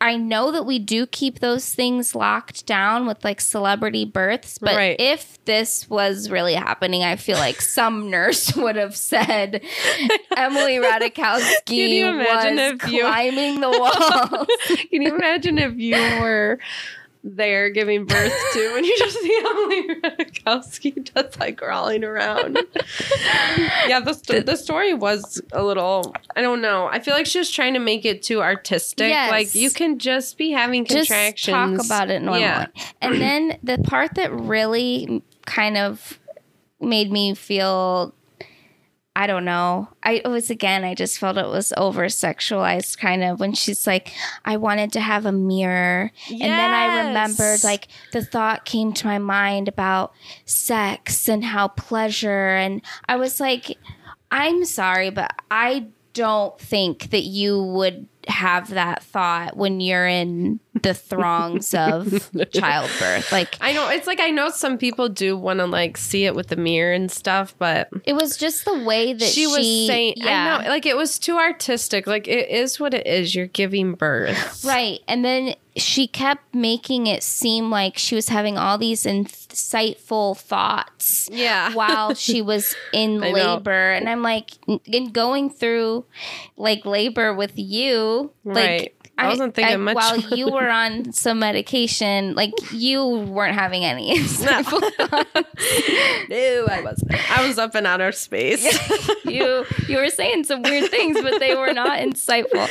I 0.00 0.16
know 0.16 0.52
that 0.52 0.64
we 0.64 0.78
do 0.78 1.06
keep 1.06 1.40
those 1.40 1.74
things 1.74 2.14
locked 2.14 2.66
down 2.66 3.04
with 3.06 3.24
like 3.24 3.40
celebrity 3.40 4.04
births, 4.04 4.56
but 4.58 4.76
Right. 4.76 4.96
if 4.98 5.44
this 5.44 5.90
was 5.90 6.30
really 6.30 6.54
happening, 6.54 7.02
I 7.02 7.16
feel 7.16 7.36
like 7.36 7.60
some 7.60 8.08
nurse 8.08 8.54
would 8.54 8.76
have 8.76 8.96
said 8.96 9.60
Emily 10.36 10.76
Ratajkowski 10.76 11.64
Can 11.66 11.90
you 11.90 12.06
imagine 12.08 12.56
was 12.56 12.82
if 12.84 12.92
you- 12.92 13.00
climbing 13.02 13.60
the 13.60 13.70
wall. 13.70 14.46
Can 14.90 15.02
you 15.02 15.14
imagine 15.16 15.58
if 15.58 15.74
you 15.76 15.96
were 16.20 16.58
there 17.24 17.70
giving 17.70 18.04
birth 18.04 18.32
to 18.52 18.74
and 18.76 18.86
you 18.86 18.98
just 18.98 19.18
see 19.20 19.38
Emily 19.44 19.94
Ratajkowski 20.00 21.12
just 21.14 21.38
like 21.40 21.56
crawling 21.58 22.04
around? 22.04 22.56
yeah, 23.86 24.00
the, 24.00 24.14
sto- 24.14 24.40
the 24.40 24.56
story 24.56 24.94
was 24.94 25.40
a 25.52 25.62
little, 25.62 26.14
I 26.36 26.40
don't 26.40 26.60
know. 26.62 26.88
I 26.90 27.00
feel 27.00 27.14
like 27.14 27.26
she 27.26 27.38
was 27.38 27.50
trying 27.50 27.74
to 27.74 27.80
make 27.80 28.04
it 28.04 28.22
too 28.22 28.40
artistic. 28.40 29.08
Yes. 29.08 29.30
Like 29.30 29.54
you 29.54 29.70
can 29.70 29.98
just 29.98 30.38
be 30.38 30.52
having 30.52 30.84
Just 30.84 31.08
contractions. 31.08 31.78
talk 31.78 31.86
about 31.86 32.10
it 32.10 32.22
normally. 32.22 32.42
Yeah. 32.42 32.66
And 33.00 33.20
then 33.20 33.58
the 33.62 33.78
part 33.78 34.14
that 34.14 34.32
really 34.32 35.22
kind 35.46 35.76
of 35.76 36.18
made 36.80 37.10
me 37.10 37.34
feel 37.34 38.14
I 39.18 39.26
don't 39.26 39.44
know. 39.44 39.88
I 40.00 40.22
it 40.24 40.28
was 40.28 40.48
again, 40.48 40.84
I 40.84 40.94
just 40.94 41.18
felt 41.18 41.38
it 41.38 41.48
was 41.48 41.72
over 41.76 42.04
sexualized 42.04 42.98
kind 42.98 43.24
of 43.24 43.40
when 43.40 43.52
she's 43.52 43.84
like, 43.84 44.12
I 44.44 44.58
wanted 44.58 44.92
to 44.92 45.00
have 45.00 45.26
a 45.26 45.32
mirror. 45.32 46.12
And 46.30 46.40
then 46.40 46.72
I 46.72 47.08
remembered 47.08 47.64
like 47.64 47.88
the 48.12 48.24
thought 48.24 48.64
came 48.64 48.92
to 48.92 49.08
my 49.08 49.18
mind 49.18 49.66
about 49.66 50.12
sex 50.44 51.28
and 51.28 51.44
how 51.44 51.66
pleasure 51.66 52.50
and 52.50 52.80
I 53.08 53.16
was 53.16 53.40
like, 53.40 53.76
I'm 54.30 54.64
sorry, 54.64 55.10
but 55.10 55.34
I 55.50 55.88
don't 56.12 56.56
think 56.60 57.10
that 57.10 57.24
you 57.24 57.60
would 57.60 58.06
have 58.28 58.70
that 58.70 59.02
thought 59.02 59.56
when 59.56 59.80
you're 59.80 60.06
in 60.06 60.60
the 60.82 60.94
throngs 60.94 61.74
of 61.74 62.30
childbirth. 62.52 63.32
Like 63.32 63.56
I 63.60 63.72
know 63.72 63.88
it's 63.88 64.06
like 64.06 64.20
I 64.20 64.30
know 64.30 64.50
some 64.50 64.78
people 64.78 65.08
do 65.08 65.36
want 65.36 65.60
to 65.60 65.66
like 65.66 65.96
see 65.96 66.24
it 66.24 66.34
with 66.34 66.48
the 66.48 66.56
mirror 66.56 66.92
and 66.92 67.10
stuff, 67.10 67.54
but 67.58 67.88
it 68.04 68.12
was 68.14 68.36
just 68.36 68.64
the 68.64 68.78
way 68.84 69.12
that 69.12 69.24
she, 69.24 69.42
she, 69.42 69.46
was 69.46 69.56
saying, 69.86 70.14
yeah, 70.16 70.58
I 70.58 70.64
know, 70.64 70.68
like 70.68 70.86
it 70.86 70.96
was 70.96 71.18
too 71.18 71.36
artistic. 71.36 72.06
Like 72.06 72.28
it 72.28 72.48
is 72.50 72.78
what 72.78 72.94
it 72.94 73.06
is. 73.06 73.34
You're 73.34 73.46
giving 73.46 73.94
birth, 73.94 74.64
right. 74.64 75.00
And 75.08 75.24
then 75.24 75.54
she 75.76 76.06
kept 76.08 76.54
making 76.54 77.06
it 77.06 77.22
seem 77.22 77.70
like 77.70 77.96
she 77.96 78.14
was 78.14 78.28
having 78.28 78.58
all 78.58 78.78
these 78.78 79.04
insightful 79.04 80.36
thoughts 80.36 81.28
Yeah. 81.32 81.72
while 81.74 82.14
she 82.14 82.42
was 82.42 82.74
in 82.92 83.22
I 83.22 83.30
know. 83.30 83.54
labor 83.54 83.92
and 83.92 84.08
i'm 84.08 84.22
like 84.22 84.50
in 84.86 85.10
going 85.12 85.50
through 85.50 86.04
like 86.56 86.84
labor 86.84 87.32
with 87.32 87.52
you 87.56 88.17
like 88.22 88.34
Right. 88.44 88.94
I 89.18 89.28
wasn't 89.28 89.54
thinking 89.54 89.74
I, 89.74 89.76
much 89.76 89.96
while 89.96 90.18
you 90.18 90.50
were 90.50 90.68
on 90.68 91.12
some 91.12 91.40
medication 91.40 92.34
like 92.34 92.52
you 92.72 93.04
weren't 93.04 93.54
having 93.54 93.84
any 93.84 94.16
insightful 94.18 94.80
thoughts. 94.96 96.28
no, 96.28 96.66
I 96.70 96.80
wasn't. 96.82 97.30
I 97.38 97.46
was 97.46 97.58
up 97.58 97.74
in 97.74 97.86
outer 97.86 98.12
space. 98.12 98.64
you 99.24 99.64
you 99.88 99.96
were 99.98 100.08
saying 100.08 100.44
some 100.44 100.62
weird 100.62 100.90
things 100.90 101.20
but 101.20 101.38
they 101.40 101.54
were 101.54 101.72
not 101.72 101.98
insightful 101.98 102.68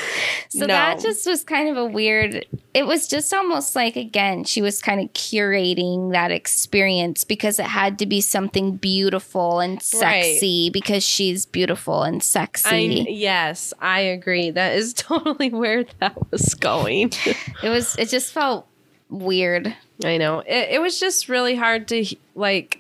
so 0.49 0.59
No. 0.59 0.67
that 0.67 0.99
just 0.99 1.27
was 1.27 1.43
kind 1.43 1.69
of 1.69 1.77
a 1.77 1.85
weird 1.85 2.45
it 2.73 2.85
was 2.87 3.07
just 3.07 3.33
almost 3.33 3.75
like 3.75 3.95
again 3.95 4.43
she 4.43 4.61
was 4.61 4.81
kind 4.81 4.99
of 5.01 5.11
curating 5.13 6.11
that 6.13 6.31
experience 6.31 7.23
because 7.23 7.59
it 7.59 7.65
had 7.65 7.99
to 7.99 8.05
be 8.05 8.21
something 8.21 8.77
beautiful 8.77 9.59
and 9.59 9.81
sexy 9.81 10.69
because 10.69 11.03
she's 11.03 11.45
beautiful 11.45 12.03
and 12.03 12.17
I, 12.17 12.19
sexy 12.19 13.05
yes, 13.09 13.73
I 13.79 13.99
agree. 14.01 14.51
That 14.51 14.73
is 14.75 14.93
totally 14.93 15.49
where 15.49 15.85
that 15.99 16.31
was 16.31 16.36
going. 16.53 17.11
it 17.63 17.69
was 17.69 17.95
it 17.97 18.09
just 18.09 18.33
felt 18.33 18.67
weird 19.09 19.75
I 20.03 20.17
know. 20.17 20.39
It, 20.39 20.69
it 20.73 20.81
was 20.81 20.99
just 20.99 21.27
really 21.27 21.55
hard 21.55 21.87
to 21.89 22.05
like 22.35 22.79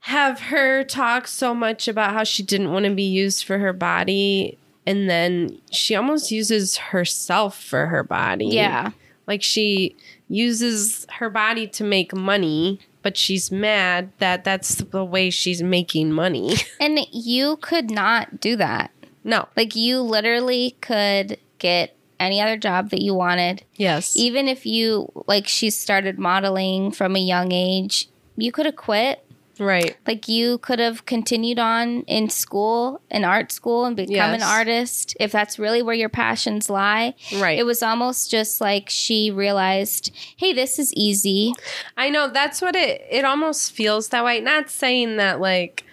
have 0.00 0.40
her 0.40 0.84
talk 0.84 1.26
so 1.26 1.54
much 1.54 1.88
about 1.88 2.12
how 2.12 2.24
she 2.24 2.42
didn't 2.42 2.72
want 2.72 2.84
to 2.84 2.94
be 2.94 3.04
used 3.04 3.44
for 3.44 3.58
her 3.58 3.72
body 3.72 4.58
and 4.86 5.08
then 5.08 5.58
she 5.70 5.94
almost 5.94 6.30
uses 6.30 6.76
herself 6.76 7.62
for 7.62 7.86
her 7.86 8.02
body. 8.02 8.46
yeah 8.46 8.90
Like 9.26 9.42
she 9.42 9.96
uses 10.28 11.06
her 11.18 11.30
body 11.30 11.66
to 11.66 11.84
make 11.84 12.14
money, 12.14 12.80
but 13.02 13.16
she's 13.16 13.50
mad 13.50 14.12
that 14.18 14.44
that's 14.44 14.76
the 14.76 15.04
way 15.04 15.30
she's 15.30 15.62
making 15.62 16.12
money. 16.12 16.54
and 16.80 17.00
you 17.10 17.56
could 17.56 17.90
not 17.90 18.40
do 18.40 18.56
that 18.56 18.90
no. 19.24 19.46
like 19.56 19.76
you 19.76 20.00
literally 20.00 20.76
could 20.80 21.38
get 21.58 21.94
any 22.20 22.40
other 22.40 22.56
job 22.56 22.90
that 22.90 23.00
you 23.02 23.14
wanted 23.14 23.62
Yes. 23.76 24.16
even 24.16 24.48
if 24.48 24.66
you 24.66 25.10
like 25.26 25.46
she 25.48 25.70
started 25.70 26.18
modeling 26.18 26.90
from 26.92 27.16
a 27.16 27.20
young 27.20 27.52
age 27.52 28.08
you 28.36 28.52
could 28.52 28.66
have 28.66 28.76
quit 28.76 29.24
right. 29.58 29.96
like 30.06 30.28
you 30.28 30.58
could 30.58 30.78
have 30.78 31.04
continued 31.06 31.58
on 31.58 32.02
in 32.02 32.28
school 32.30 33.00
in 33.10 33.24
art 33.24 33.50
school 33.50 33.84
and 33.84 33.96
become 33.96 34.32
an 34.34 34.42
artist 34.42 35.16
if 35.18 35.32
that's 35.32 35.58
really 35.58 35.82
where 35.82 35.94
your 35.96 36.08
passions 36.08 36.70
lie 36.70 37.14
Right. 37.36 37.58
it 37.58 37.64
was 37.64 37.82
almost 37.82 38.30
just 38.30 38.60
like 38.60 38.88
she 38.88 39.30
realized 39.30 40.12
hey 40.36 40.52
this 40.52 40.78
is 40.78 40.92
easy 40.94 41.54
I 41.96 42.08
know 42.10 42.28
that's 42.28 42.62
what 42.62 42.76
it 42.76 43.04
it 43.10 43.24
almost 43.24 43.72
feels 43.72 44.08
that 44.10 44.24
way. 44.24 44.40
Not 44.40 44.70
saying 44.70 45.16
that 45.16 45.40
like 45.40 45.84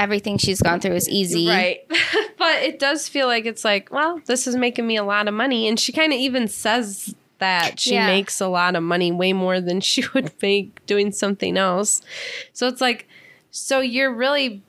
everything 0.00 0.38
she's 0.38 0.60
gone 0.62 0.80
through 0.80 0.94
is 0.94 1.08
easy 1.08 1.46
Right. 1.48 1.80
but 2.38 2.62
it 2.62 2.78
does 2.78 3.08
feel 3.08 3.26
like 3.26 3.44
it's 3.46 3.64
like, 3.64 3.90
well, 3.92 4.20
this 4.26 4.46
is 4.46 4.56
making 4.56 4.86
me 4.86 4.96
a 4.96 5.04
lot 5.04 5.28
of 5.28 5.34
money. 5.34 5.68
And 5.68 5.78
she 5.78 5.92
kind 5.92 6.12
of 6.12 6.18
even 6.18 6.48
says 6.48 7.14
that 7.38 7.78
she 7.78 7.94
Yeah. 7.94 8.06
makes 8.06 8.40
a 8.40 8.48
lot 8.48 8.76
of 8.76 8.82
money, 8.82 9.12
way 9.12 9.32
more 9.32 9.60
than 9.60 9.80
she 9.90 10.04
would 10.14 10.32
make 10.42 10.84
doing 10.86 11.12
something 11.12 11.56
else. 11.56 12.00
So 12.52 12.66
it's 12.66 12.80
like, 12.80 13.06
so 13.50 13.80
you're 13.80 14.12
really 14.12 14.62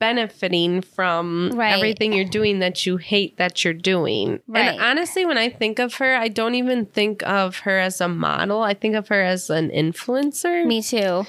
benefiting 0.00 0.82
from 0.82 1.50
Right. 1.54 1.72
everything 1.72 2.12
you're 2.12 2.24
doing 2.24 2.58
that 2.58 2.84
you 2.84 2.96
hate 2.98 3.36
that 3.38 3.64
you're 3.64 3.72
doing. 3.72 4.40
Right. 4.46 4.72
And 4.72 4.80
honestly, 4.80 5.24
when 5.24 5.38
I 5.38 5.48
think 5.48 5.78
of 5.78 5.94
her, 5.94 6.14
I 6.16 6.28
don't 6.28 6.56
even 6.56 6.86
think 6.86 7.22
of 7.22 7.58
her 7.60 7.78
as 7.78 8.00
a 8.00 8.08
model. 8.08 8.62
I 8.62 8.74
think 8.74 8.96
of 8.96 9.08
her 9.08 9.22
as 9.22 9.50
an 9.50 9.70
influencer 9.70 10.66
me 10.66 10.82
too 10.82 11.24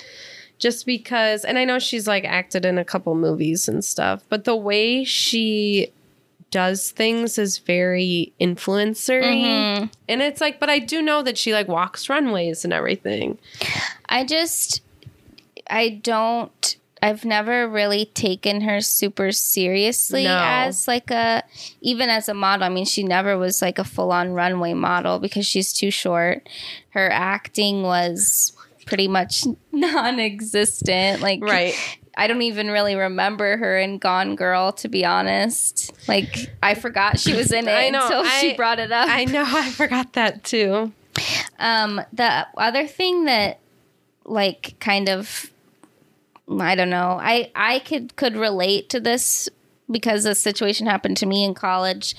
just 0.58 0.86
because 0.86 1.44
and 1.44 1.58
I 1.58 1.66
know 1.66 1.80
she's 1.80 2.08
like 2.08 2.24
acted 2.26 2.66
in 2.66 2.78
a 2.78 2.86
couple 2.86 3.16
movies 3.16 3.68
and 3.68 3.84
stuff, 3.84 4.24
but 4.30 4.44
the 4.46 4.56
way 4.56 5.04
she 5.04 5.92
does 6.52 6.92
things 6.92 7.38
is 7.38 7.58
very 7.58 8.32
influencery. 8.40 9.44
Mhm. 9.44 9.90
And 10.08 10.22
it's 10.22 10.40
like 10.40 10.60
but 10.60 10.70
I 10.70 10.80
do 10.80 11.02
know 11.02 11.22
that 11.24 11.38
she 11.38 11.54
like 11.54 11.68
walks 11.68 12.08
runways 12.10 12.64
and 12.64 12.72
everything. 12.74 13.38
I 14.08 14.24
just, 14.24 14.82
I 15.70 15.90
don't, 15.90 16.78
I've 17.02 17.26
never 17.26 17.68
really 17.68 18.06
taken 18.06 18.62
her 18.62 18.80
super 18.82 19.32
seriously 19.32 20.24
No. 20.24 20.40
as 20.42 20.88
like 20.88 21.12
a, 21.12 21.44
even 21.82 22.10
as 22.10 22.30
a 22.30 22.34
model. 22.34 22.64
I 22.66 22.70
mean, 22.70 22.86
she 22.86 23.04
never 23.04 23.38
was 23.38 23.62
like 23.62 23.78
a 23.78 23.84
full 23.84 24.12
on 24.12 24.32
runway 24.32 24.74
model 24.74 25.20
because 25.20 25.46
she's 25.46 25.74
too 25.74 25.92
short. 25.92 26.48
Her 26.92 27.12
acting 27.12 27.84
was 27.84 28.54
pretty 28.86 29.08
much 29.08 29.44
non 29.72 30.20
existent. 30.20 31.22
Like, 31.22 31.42
right. 31.42 31.76
I 32.18 32.28
don't 32.28 32.44
even 32.44 32.72
really 32.72 32.96
remember 32.96 33.58
her 33.58 33.78
in 33.78 33.98
Gone 33.98 34.36
Girl, 34.36 34.72
to 34.74 34.88
be 34.88 35.04
honest. 35.04 35.92
Like, 36.08 36.50
I 36.64 36.74
forgot 36.74 37.20
she 37.20 37.34
was 37.34 37.52
in 37.52 37.68
it 37.68 37.72
I 37.72 37.90
know, 37.90 38.04
until 38.04 38.26
she 38.40 38.56
brought 38.56 38.80
it 38.80 38.92
up. 38.92 39.10
I 39.10 39.26
know 39.26 39.44
I 39.46 39.70
forgot 39.72 40.14
that 40.14 40.44
too. 40.44 40.94
Um, 41.60 42.02
the 42.14 42.48
other 42.58 42.88
thing 42.88 43.26
that, 43.26 43.60
like, 44.24 44.76
kind 44.80 45.10
of, 45.10 45.52
I 46.50 46.76
don't 46.76 46.90
know, 46.90 47.20
I 47.22 47.52
I 47.56 47.80
could 47.80 48.16
could 48.16 48.38
relate 48.38 48.90
to 48.90 49.00
this 49.00 49.50
because 49.90 50.26
a 50.26 50.36
situation 50.36 50.88
happened 50.88 51.18
to 51.18 51.26
me 51.26 51.44
in 51.44 51.54
college. 51.54 52.16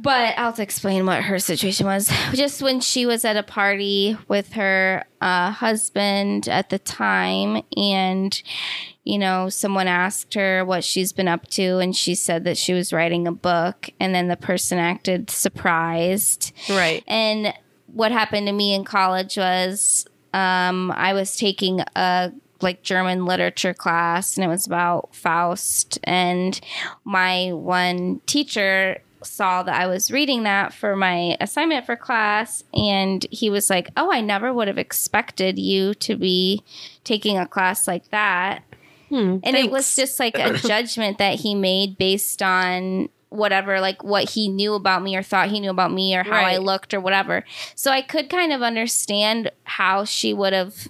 But 0.00 0.38
I'll 0.38 0.54
explain 0.60 1.06
what 1.06 1.22
her 1.24 1.38
situation 1.40 1.86
was. 1.86 2.08
Just 2.32 2.62
when 2.62 2.80
she 2.80 3.04
was 3.04 3.24
at 3.24 3.36
a 3.36 3.42
party 3.42 4.16
with 4.28 4.52
her 4.52 5.04
uh, 5.20 5.50
husband 5.50 6.48
at 6.48 6.70
the 6.70 6.78
time, 6.78 7.62
and 7.76 8.40
you 9.02 9.18
know, 9.18 9.48
someone 9.48 9.88
asked 9.88 10.34
her 10.34 10.64
what 10.64 10.84
she's 10.84 11.12
been 11.12 11.28
up 11.28 11.48
to, 11.48 11.78
and 11.78 11.96
she 11.96 12.14
said 12.14 12.44
that 12.44 12.56
she 12.56 12.74
was 12.74 12.92
writing 12.92 13.26
a 13.26 13.32
book, 13.32 13.90
and 13.98 14.14
then 14.14 14.28
the 14.28 14.36
person 14.36 14.78
acted 14.78 15.30
surprised. 15.30 16.52
Right. 16.68 17.02
And 17.08 17.52
what 17.86 18.12
happened 18.12 18.46
to 18.46 18.52
me 18.52 18.74
in 18.74 18.84
college 18.84 19.36
was 19.36 20.06
um, 20.32 20.92
I 20.92 21.12
was 21.12 21.36
taking 21.36 21.80
a 21.96 22.32
like 22.60 22.82
German 22.82 23.24
literature 23.24 23.74
class, 23.74 24.36
and 24.36 24.44
it 24.44 24.48
was 24.48 24.66
about 24.66 25.14
Faust. 25.14 25.98
And 26.04 26.60
my 27.04 27.52
one 27.52 28.20
teacher 28.26 28.98
saw 29.22 29.62
that 29.62 29.74
I 29.80 29.86
was 29.86 30.10
reading 30.10 30.42
that 30.44 30.72
for 30.72 30.96
my 30.96 31.36
assignment 31.40 31.86
for 31.86 31.96
class, 31.96 32.64
and 32.74 33.26
he 33.30 33.50
was 33.50 33.70
like, 33.70 33.90
"Oh, 33.96 34.12
I 34.12 34.20
never 34.20 34.52
would 34.52 34.68
have 34.68 34.78
expected 34.78 35.58
you 35.58 35.94
to 35.94 36.16
be 36.16 36.62
taking 37.04 37.38
a 37.38 37.46
class 37.46 37.86
like 37.88 38.08
that." 38.10 38.62
Hmm, 39.08 39.38
and 39.42 39.56
it 39.56 39.70
was 39.70 39.96
just 39.96 40.20
like 40.20 40.38
a 40.38 40.52
judgment 40.66 41.18
that 41.18 41.40
he 41.40 41.54
made 41.54 41.96
based 41.98 42.42
on 42.42 43.08
whatever 43.30 43.78
like 43.80 44.02
what 44.02 44.30
he 44.30 44.48
knew 44.48 44.72
about 44.74 45.02
me 45.02 45.14
or 45.14 45.22
thought 45.22 45.48
he 45.50 45.60
knew 45.60 45.70
about 45.70 45.92
me 45.92 46.16
or 46.16 46.22
how 46.22 46.42
I 46.44 46.56
looked 46.56 46.94
or 46.94 47.00
whatever. 47.00 47.44
So 47.74 47.90
I 47.90 48.00
could 48.00 48.30
kind 48.30 48.52
of 48.52 48.62
understand 48.62 49.50
how 49.64 50.04
she 50.04 50.32
would 50.32 50.54
have 50.54 50.88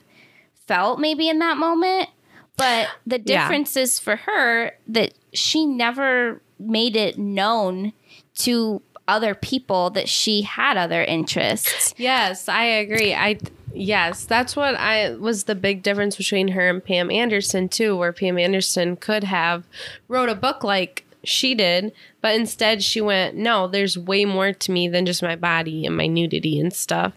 felt 0.67 1.01
maybe 1.01 1.29
in 1.29 1.41
that 1.41 1.57
moment. 1.57 2.09
But 2.57 2.89
the 3.07 3.21
Yeah. 3.25 3.43
difference 3.49 3.77
is 3.77 3.99
for 3.99 4.17
her 4.17 4.73
that 4.89 5.15
she 5.33 5.65
never 5.67 6.41
made 6.61 6.97
it 6.97 7.19
known 7.19 7.93
to 8.39 8.83
other 9.07 9.35
people 9.35 9.91
that 9.91 10.09
she 10.09 10.43
had 10.43 10.77
other 10.77 11.03
interests. 11.03 11.95
Yes, 11.97 12.49
I 12.49 12.65
agree. 12.65 13.15
I 13.15 13.39
yes, 13.73 14.25
that's 14.25 14.55
what 14.55 14.75
I 14.75 15.13
was 15.15 15.45
the 15.45 15.55
big 15.55 15.83
difference 15.83 16.17
between 16.17 16.49
her 16.49 16.69
and 16.69 16.85
Pam 16.85 17.11
Anderson 17.11 17.69
too, 17.69 17.97
where 17.97 18.13
Pam 18.13 18.39
Anderson 18.39 18.97
could 18.97 19.25
have 19.25 19.65
wrote 20.09 20.29
a 20.29 20.35
book 20.35 20.63
like 20.63 21.05
she 21.25 21.55
did, 21.55 21.93
but 22.21 22.35
instead 22.37 22.83
she 22.83 23.01
went, 23.01 23.35
"No, 23.35 23.67
there's 23.67 23.99
way 23.99 24.25
more 24.25 24.53
to 24.53 24.71
me 24.73 24.89
than 24.89 25.05
just 25.05 25.23
my 25.23 25.37
body 25.37 25.85
and 25.87 25.97
my 25.97 26.07
nudity 26.07 26.61
and 26.61 26.73
stuff." 26.73 27.13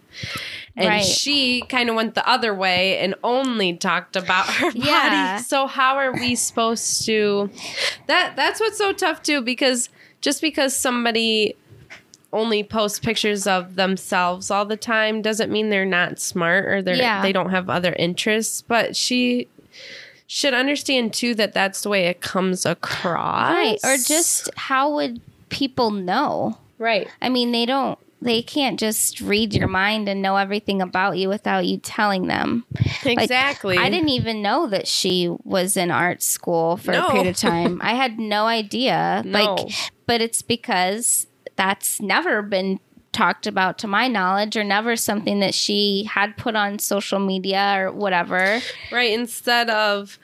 And 0.75 0.87
Right. 0.87 1.03
she 1.05 1.61
kind 1.63 1.89
of 1.89 1.95
went 1.95 2.15
the 2.15 2.27
other 2.27 2.53
way 2.55 2.97
and 2.99 3.15
only 3.23 3.73
talked 3.75 4.15
about 4.15 4.47
her 4.47 4.71
body. 4.71 4.79
Yeah. 4.85 5.37
So 5.37 5.67
how 5.67 5.97
are 5.97 6.13
we 6.13 6.35
supposed 6.35 7.05
to 7.05 7.49
That 8.07 8.35
that's 8.37 8.59
what's 8.61 8.77
so 8.77 8.91
tough 8.93 9.21
too 9.21 9.41
because 9.41 9.89
just 10.21 10.41
because 10.41 10.75
somebody 10.75 11.55
only 12.33 12.63
posts 12.63 12.99
pictures 12.99 13.45
of 13.45 13.75
themselves 13.75 14.49
all 14.49 14.63
the 14.65 14.77
time 14.77 15.21
doesn't 15.21 15.51
mean 15.51 15.69
they're 15.69 15.85
not 15.85 16.17
smart 16.19 16.65
or 16.65 16.81
they're 16.81 16.95
Yeah. 16.95 17.21
they 17.21 17.33
don't 17.33 17.49
have 17.49 17.69
other 17.69 17.93
interests 17.93 18.61
but 18.61 18.95
she 18.95 19.47
should 20.27 20.53
understand 20.53 21.13
too 21.13 21.35
that 21.35 21.53
that's 21.53 21.81
the 21.81 21.89
way 21.89 22.05
it 22.05 22.21
comes 22.21 22.65
across 22.65 23.53
Right. 23.53 23.77
Or 23.83 23.97
just 23.97 24.49
how 24.55 24.93
would 24.95 25.19
people 25.49 25.91
know? 25.91 26.57
right 26.77 27.09
I 27.21 27.27
mean, 27.27 27.51
they 27.51 27.65
don't, 27.65 27.99
they 28.21 28.41
can't 28.41 28.79
just 28.79 29.19
read 29.19 29.53
your 29.53 29.67
mind 29.67 30.07
and 30.07 30.21
know 30.21 30.37
everything 30.37 30.81
about 30.81 31.17
you 31.17 31.27
without 31.27 31.65
you 31.65 31.79
telling 31.79 32.27
them. 32.27 32.63
Like, 33.03 33.19
exactly 33.23 33.77
I 33.77 33.89
didn't 33.89 34.09
even 34.09 34.41
know 34.41 34.67
that 34.67 34.87
she 34.87 35.27
was 35.43 35.75
in 35.75 35.91
art 35.91 36.23
school 36.23 36.77
for 36.77 36.91
No. 36.93 37.07
a 37.07 37.11
period 37.11 37.27
of 37.27 37.35
time. 37.35 37.79
I 37.83 37.95
had 37.95 38.19
no 38.19 38.45
idea. 38.45 39.21
No. 39.25 39.55
Like, 39.55 39.73
but 40.11 40.21
it's 40.21 40.41
because 40.41 41.25
that's 41.55 42.01
never 42.01 42.41
been 42.41 42.81
talked 43.13 43.47
about 43.47 43.77
to 43.77 43.87
my 43.87 44.09
knowledge 44.09 44.57
or 44.57 44.63
never 44.65 44.97
something 44.97 45.39
that 45.39 45.53
she 45.53 46.03
had 46.03 46.35
put 46.35 46.53
on 46.53 46.77
social 46.79 47.17
media 47.17 47.75
or 47.77 47.93
whatever. 47.93 48.59
right 48.91 49.13
instead 49.13 49.69
of 49.69 50.19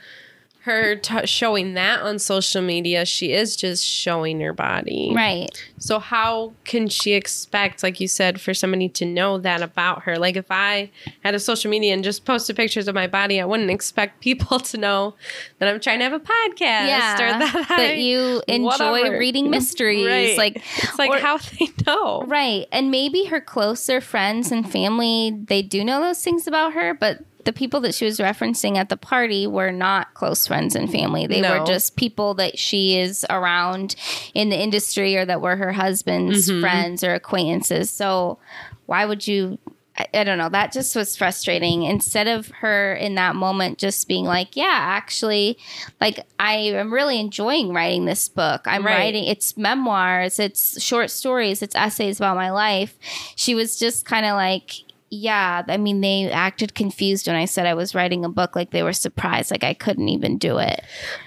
her 0.68 0.95
t- 0.95 1.26
showing 1.26 1.74
that 1.74 2.01
on 2.01 2.20
social 2.20 2.61
media 2.61 3.03
she 3.05 3.32
is 3.34 3.55
just 3.55 3.84
showing 3.84 4.39
her 4.39 4.53
body 4.53 5.11
Right. 5.15 5.49
So 5.80 5.99
how 5.99 6.53
can 6.65 6.88
she 6.89 7.13
expect, 7.13 7.82
like 7.84 7.99
you 7.99 8.07
said, 8.07 8.41
for 8.41 8.53
somebody 8.53 8.89
to 8.89 9.05
know 9.05 9.38
that 9.39 9.61
about 9.61 10.03
her? 10.03 10.18
Like 10.18 10.36
if 10.36 10.45
I 10.49 10.89
had 11.24 11.34
a 11.36 11.39
social 11.39 11.70
media 11.72 11.93
and 11.93 12.03
just 12.03 12.26
posted 12.26 12.55
pictures 12.55 12.88
of 12.88 12.95
my 12.95 13.07
body, 13.07 13.39
I 13.41 13.45
wouldn't 13.45 13.70
expect 13.72 14.20
people 14.28 14.59
to 14.59 14.78
know 14.78 15.15
that 15.59 15.70
I'm 15.70 15.80
trying 15.80 15.99
to 15.99 16.03
have 16.05 16.13
a 16.13 16.20
podcast 16.20 16.59
Yeah. 16.59 17.13
or 17.15 17.39
that, 17.39 17.68
I, 17.72 17.93
you 17.93 18.41
enjoy 18.47 18.91
whatever. 18.91 19.18
reading 19.18 19.49
mysteries. 19.57 20.05
Right. 20.07 20.38
Like, 20.38 20.55
it's 20.78 20.99
like 20.99 21.09
or- 21.11 21.20
how 21.20 21.38
they 21.38 21.68
know. 21.86 22.24
Right. 22.28 22.68
And 22.72 22.91
maybe 22.91 23.26
her 23.26 23.39
closer 23.41 24.01
friends 24.01 24.51
and 24.51 24.70
family, 24.70 25.32
they 25.47 25.61
do 25.61 25.84
know 25.84 26.01
those 26.01 26.24
things 26.24 26.47
about 26.47 26.74
her, 26.74 26.93
but 26.93 27.20
the 27.48 27.54
people 27.54 27.80
that 27.80 27.95
she 27.95 28.04
was 28.06 28.20
referencing 28.20 28.76
at 28.76 28.89
the 28.89 28.98
party 28.98 29.48
were 29.48 29.72
not 29.72 30.14
close 30.14 30.45
friends 30.45 30.76
and 30.76 30.91
family. 30.91 31.26
They 31.28 31.39
No. 31.41 31.60
were 31.60 31.66
just 31.66 31.95
people 31.95 32.34
that 32.36 32.60
she 32.60 32.98
is 33.00 33.26
around 33.30 33.95
in 34.34 34.50
the 34.50 34.62
industry 34.62 35.16
or 35.16 35.24
that 35.26 35.41
were 35.41 35.56
her 35.56 35.72
husband's 35.72 36.50
Mm-hmm. 36.50 36.60
friends 36.62 37.04
or 37.06 37.14
acquaintances. 37.14 37.89
So 37.89 38.38
why 38.86 39.06
would 39.06 39.26
you? 39.26 39.58
I, 39.98 40.06
I 40.14 40.24
don't 40.26 40.38
know. 40.38 40.50
That 40.50 40.72
just 40.74 40.93
was 40.95 41.16
frustrating. 41.16 41.84
Instead 41.84 42.28
of 42.28 42.50
her 42.62 42.93
in 42.95 43.16
that 43.16 43.36
moment 43.36 43.78
just 43.80 44.08
being 44.10 44.26
like, 44.26 44.56
yeah, 44.58 44.76
actually, 45.00 45.58
like 46.02 46.20
I 46.38 46.56
am 46.58 46.93
really 46.93 47.18
enjoying 47.20 47.74
writing 47.74 48.06
this 48.06 48.28
book. 48.30 48.62
I'm 48.66 48.86
Right. 48.86 48.98
writing 48.98 49.24
it's 49.24 49.56
memoirs, 49.58 50.38
it's 50.38 50.82
short 50.84 51.10
stories, 51.10 51.62
it's 51.62 51.76
essays 51.76 52.20
about 52.20 52.36
my 52.36 52.52
life. 52.52 52.93
She 53.36 53.56
was 53.56 53.80
just 53.80 54.06
kind 54.06 54.26
of 54.26 54.36
like, 54.36 54.72
yeah, 55.10 55.64
I 55.68 55.78
mean, 55.78 56.01
they 56.01 56.30
acted 56.30 56.76
confused 56.76 57.28
when 57.28 57.36
I 57.36 57.45
said 57.45 57.66
I 57.66 57.74
was 57.74 57.95
writing 57.95 58.26
a 58.26 58.30
book. 58.30 58.55
Like 58.55 58.72
they 58.72 58.84
were 58.84 58.91
surprised, 58.93 59.51
like 59.51 59.64
I 59.64 59.74
couldn't 59.74 60.10
even 60.10 60.38
do 60.38 60.58
it. 60.58 60.82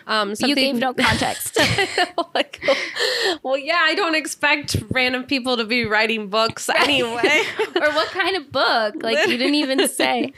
Um, 0.06 0.34
You 0.38 0.54
gave 0.54 0.76
no 0.76 0.92
context. 1.08 1.58
like, 2.34 2.62
well, 3.42 3.56
yeah, 3.56 3.80
I 3.80 3.94
don't 3.94 4.14
expect 4.14 4.76
random 4.90 5.24
people 5.24 5.56
to 5.56 5.64
be 5.64 5.84
writing 5.86 6.28
books 6.28 6.68
anyway. 6.68 7.42
or 7.76 7.90
what 7.92 8.08
kind 8.08 8.36
of 8.36 8.52
book? 8.52 8.96
Like 9.02 9.26
you 9.26 9.38
didn't 9.38 9.54
even 9.54 9.88
say. 9.88 10.32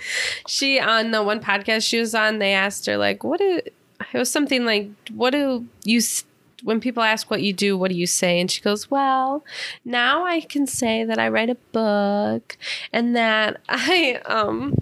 she 0.47 0.79
on 0.79 1.11
the 1.11 1.23
one 1.23 1.41
podcast 1.41 1.87
she 1.89 1.99
was 1.99 2.15
on 2.15 2.39
they 2.39 2.53
asked 2.53 2.87
her 2.87 2.97
like 2.97 3.25
what 3.25 3.39
do 3.41 3.61
it 3.65 3.75
was 4.15 4.31
something 4.31 4.65
like 4.65 4.89
what 5.13 5.31
do 5.31 5.67
you 5.85 5.99
s- 5.99 6.25
when 6.65 6.81
people 6.81 7.03
ask 7.03 7.31
what 7.31 7.43
you 7.43 7.53
do 7.53 7.77
what 7.77 7.91
do 7.91 7.97
you 7.97 8.07
say? 8.07 8.41
And 8.41 8.51
she 8.51 8.61
goes 8.61 8.91
well 8.91 9.45
now 9.85 10.25
i 10.25 10.41
can 10.41 10.67
say 10.67 11.05
that 11.05 11.19
i 11.19 11.29
write 11.29 11.51
a 11.51 11.57
book 11.73 12.57
and 12.93 13.15
that 13.17 13.61
i 13.69 14.21
um 14.27 14.75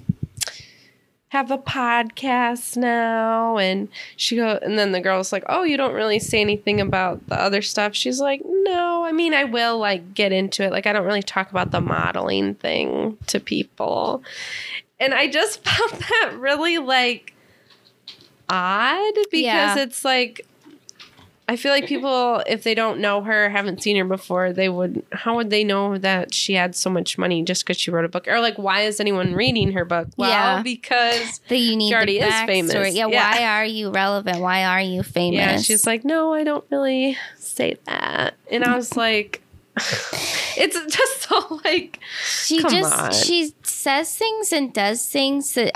have 1.28 1.53
a 1.53 1.59
podcast 1.59 2.76
now. 2.76 3.57
And 3.57 3.87
she 4.16 4.35
go 4.35 4.59
and 4.62 4.76
then 4.76 4.91
the 4.91 5.01
girl's 5.01 5.31
like 5.31 5.45
oh 5.49 5.62
you 5.62 5.76
don't 5.76 5.95
really 5.95 6.18
say 6.18 6.41
anything 6.41 6.81
about 6.81 7.24
the 7.28 7.41
other 7.41 7.62
stuff. 7.62 7.95
She's 7.95 8.20
like 8.20 8.41
no 8.45 9.05
i 9.05 9.12
mean 9.12 9.33
i 9.33 9.45
will 9.45 9.78
like 9.78 10.12
get 10.12 10.33
into 10.33 10.64
it. 10.64 10.72
Like 10.72 10.89
i 10.89 10.93
don't 10.93 11.07
really 11.07 11.22
talk 11.22 11.49
about 11.51 11.70
the 11.70 11.81
modeling 11.81 12.57
thing 12.57 13.16
to 13.28 13.39
people. 13.39 14.24
And 14.99 15.14
I 15.14 15.28
just 15.28 15.62
found 15.64 16.03
that 16.03 16.33
really 16.37 16.78
like 16.78 17.33
odd 18.49 19.14
because 19.31 19.45
Yeah. 19.45 19.78
it's 19.78 20.05
like 20.05 20.45
I 21.51 21.57
feel 21.57 21.72
like 21.72 21.86
mm-hmm. 21.86 21.96
people 21.96 22.44
if 22.46 22.62
they 22.62 22.76
don't 22.76 23.01
know 23.01 23.22
her, 23.22 23.51
haven't 23.51 23.82
seen 23.82 23.96
her 23.96 24.05
before, 24.05 24.53
they 24.53 24.68
would 24.68 25.05
how 25.11 25.34
would 25.34 25.51
they 25.51 25.64
know 25.64 25.98
that 25.98 26.32
she 26.32 26.55
had 26.55 26.76
so 26.76 26.88
much 26.88 27.18
money 27.18 27.42
just 27.42 27.64
because 27.64 27.76
she 27.76 27.90
wrote 27.90 28.05
a 28.05 28.09
book? 28.09 28.28
Or 28.28 28.38
like 28.38 28.57
why 28.57 28.82
is 28.82 29.01
anyone 29.01 29.30
mm-hmm. 29.30 29.36
reading 29.36 29.72
her 29.72 29.84
book? 29.84 30.07
Well, 30.16 30.30
Yeah. 30.30 30.62
because 30.62 31.40
That 31.48 31.57
you 31.57 31.74
need 31.74 31.88
She 31.88 31.94
already 31.96 32.20
the 32.20 32.28
is 32.28 32.32
backstory. 32.32 32.46
famous. 32.46 32.94
Yeah, 32.94 33.09
Yeah. 33.09 33.30
why 33.32 33.44
are 33.46 33.64
you 33.64 33.90
relevant? 33.90 34.38
Why 34.38 34.62
are 34.62 34.80
you 34.80 35.03
famous? 35.03 35.38
yeah, 35.38 35.57
she's 35.59 35.84
like, 35.84 36.05
No, 36.05 36.32
I 36.32 36.44
don't 36.44 36.64
really 36.70 37.18
say 37.36 37.78
that. 37.86 38.34
And 38.48 38.62
I 38.62 38.76
was 38.76 38.96
like 38.96 39.42
it's 40.57 40.78
just 40.94 41.22
so 41.22 41.61
like 41.64 41.98
she 42.22 42.61
come 42.62 42.70
just 42.70 42.96
on. 42.96 43.12
she 43.12 43.53
says 43.64 44.14
things 44.16 44.53
and 44.53 44.72
does 44.72 45.05
things 45.05 45.55
that 45.55 45.72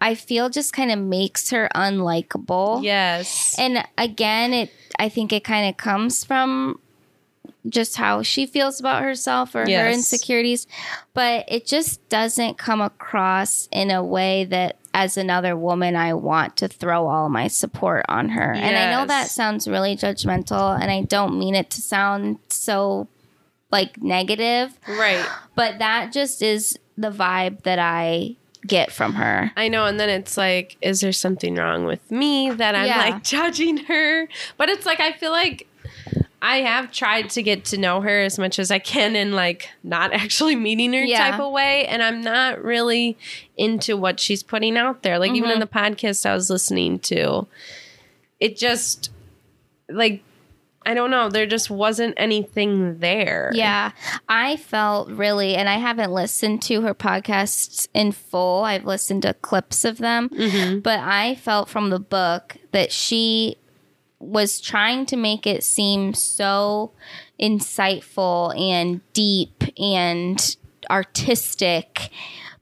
I 0.00 0.16
feel 0.16 0.50
just 0.50 0.72
kind 0.72 0.90
of 0.90 0.98
makes 0.98 1.50
her 1.50 1.68
unlikable. 1.74 2.82
Yes. 2.82 3.56
And 3.58 3.84
again, 3.96 4.52
it 4.52 4.70
I 4.98 5.08
think 5.08 5.32
it 5.32 5.44
kind 5.44 5.68
of 5.68 5.76
comes 5.76 6.24
from 6.24 6.80
just 7.68 7.96
how 7.96 8.22
she 8.22 8.46
feels 8.46 8.78
about 8.78 9.02
herself 9.02 9.54
or 9.54 9.60
her 9.60 9.90
insecurities, 9.90 10.66
but 11.14 11.44
it 11.48 11.66
just 11.66 12.06
doesn't 12.08 12.58
come 12.58 12.80
across 12.80 13.68
in 13.72 13.90
a 13.90 14.04
way 14.04 14.44
that 14.44 14.76
as 14.92 15.16
another 15.16 15.56
woman 15.56 15.96
I 15.96 16.14
want 16.14 16.56
to 16.58 16.68
throw 16.68 17.08
all 17.08 17.28
my 17.28 17.48
support 17.48 18.04
on 18.08 18.28
her. 18.30 18.52
And 18.52 18.76
I 18.76 18.90
know 18.92 19.06
that 19.06 19.28
sounds 19.28 19.66
really 19.66 19.96
judgmental 19.96 20.80
and 20.80 20.90
I 20.90 21.02
don't 21.02 21.38
mean 21.38 21.54
it 21.54 21.70
to 21.70 21.80
sound 21.80 22.38
so 22.48 23.08
like 23.72 24.00
negative, 24.00 24.78
right. 24.86 25.26
but 25.56 25.80
that 25.80 26.12
just 26.12 26.42
is 26.42 26.78
the 26.96 27.10
vibe 27.10 27.64
that 27.64 27.80
I 27.80 28.36
get 28.66 28.90
from 28.92 29.14
her. 29.14 29.50
I 29.56 29.68
know, 29.68 29.86
and 29.86 29.98
then 30.00 30.08
it's 30.08 30.36
like, 30.36 30.76
is 30.80 31.00
there 31.00 31.12
something 31.12 31.56
wrong 31.56 31.84
with 31.84 32.10
me 32.10 32.50
that 32.50 32.74
I'm 32.74 32.86
Yeah. 32.86 32.98
like 32.98 33.22
judging 33.34 33.78
her? 33.84 34.28
But 34.56 34.68
it's 34.68 34.86
like 34.86 35.00
I 35.00 35.12
feel 35.12 35.30
like 35.32 35.66
I 36.42 36.58
have 36.58 36.92
tried 36.92 37.30
to 37.30 37.42
get 37.42 37.64
to 37.66 37.78
know 37.78 38.02
her 38.02 38.20
as 38.20 38.38
much 38.38 38.58
as 38.58 38.70
I 38.70 38.78
can 38.78 39.16
in 39.16 39.32
like 39.32 39.68
not 39.82 40.12
actually 40.22 40.56
meeting 40.56 40.92
her 40.92 41.02
Yeah. 41.02 41.30
type 41.30 41.40
of 41.40 41.52
way, 41.52 41.86
and 41.86 42.02
I'm 42.02 42.20
not 42.20 42.62
really 42.62 43.16
into 43.56 43.96
what 43.96 44.20
she's 44.20 44.42
putting 44.42 44.76
out 44.76 45.02
there. 45.02 45.18
Like 45.18 45.32
even 45.32 45.50
in 45.50 45.56
Mhm. 45.58 45.60
the 45.60 45.66
podcast 45.66 46.26
I 46.28 46.34
was 46.34 46.50
listening 46.50 46.98
to, 47.00 47.46
it 48.40 48.56
just 48.56 49.10
like 49.88 50.22
I 50.86 50.94
don't 50.94 51.10
know, 51.10 51.28
there 51.28 51.46
just 51.46 51.70
wasn't 51.70 52.14
anything 52.16 52.98
there. 52.98 53.50
Yeah, 53.54 53.92
I 54.28 54.56
felt 54.56 55.08
really, 55.10 55.54
and 55.56 55.68
I 55.68 55.74
haven't 55.78 56.12
listened 56.12 56.62
to 56.62 56.82
her 56.82 56.94
podcasts 56.94 57.88
in 57.94 58.12
full. 58.12 58.64
I've 58.64 58.84
listened 58.84 59.22
to 59.22 59.34
clips 59.34 59.84
of 59.84 59.98
them, 59.98 60.28
Mhm. 60.30 60.82
but 60.82 61.00
I 61.00 61.36
felt 61.36 61.68
from 61.68 61.90
the 61.90 61.98
book 62.00 62.56
that 62.72 62.92
she 62.92 63.56
was 64.18 64.60
trying 64.60 65.04
to 65.06 65.16
make 65.16 65.46
it 65.46 65.62
seem 65.64 66.14
so 66.14 66.92
insightful 67.40 68.58
and 68.58 69.00
deep 69.12 69.64
and 69.78 70.56
artistic. 70.90 72.10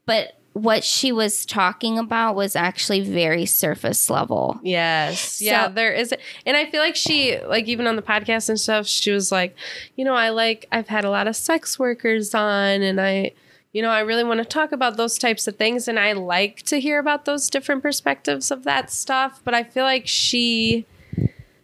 But 0.06 0.38
what 0.54 0.84
she 0.84 1.12
was 1.12 1.46
talking 1.46 1.98
about 1.98 2.34
was 2.34 2.54
actually 2.54 3.00
very 3.00 3.46
surface 3.46 4.10
level. 4.10 4.60
Yes. 4.62 5.40
Yeah, 5.40 5.68
there 5.68 5.92
is. 5.92 6.12
And 6.44 6.56
I 6.56 6.66
feel 6.70 6.80
like 6.82 6.94
she, 6.96 7.38
like, 7.40 7.68
even 7.68 7.86
on 7.86 7.96
the 7.96 8.02
podcast 8.02 8.48
and 8.50 8.60
stuff, 8.60 8.86
she 8.86 9.10
was 9.12 9.32
like, 9.32 9.56
you 9.96 10.04
know, 10.04 10.14
I 10.14 10.28
like, 10.28 10.66
I've 10.70 10.88
had 10.88 11.04
a 11.04 11.10
lot 11.10 11.26
of 11.26 11.36
sex 11.36 11.78
workers 11.78 12.34
on, 12.34 12.82
and 12.82 13.00
I, 13.00 13.32
you 13.72 13.80
know, 13.80 13.88
I 13.88 14.00
really 14.00 14.24
want 14.24 14.38
to 14.38 14.44
talk 14.44 14.72
about 14.72 14.98
those 14.98 15.16
types 15.16 15.48
of 15.48 15.56
things. 15.56 15.88
And 15.88 15.98
I 15.98 16.12
like 16.12 16.62
to 16.64 16.78
hear 16.78 16.98
about 16.98 17.24
those 17.24 17.48
different 17.48 17.82
perspectives 17.82 18.50
of 18.50 18.64
that 18.64 18.90
stuff. 18.90 19.40
But 19.44 19.54
I 19.54 19.62
feel 19.64 19.84
like 19.84 20.06
she 20.06 20.84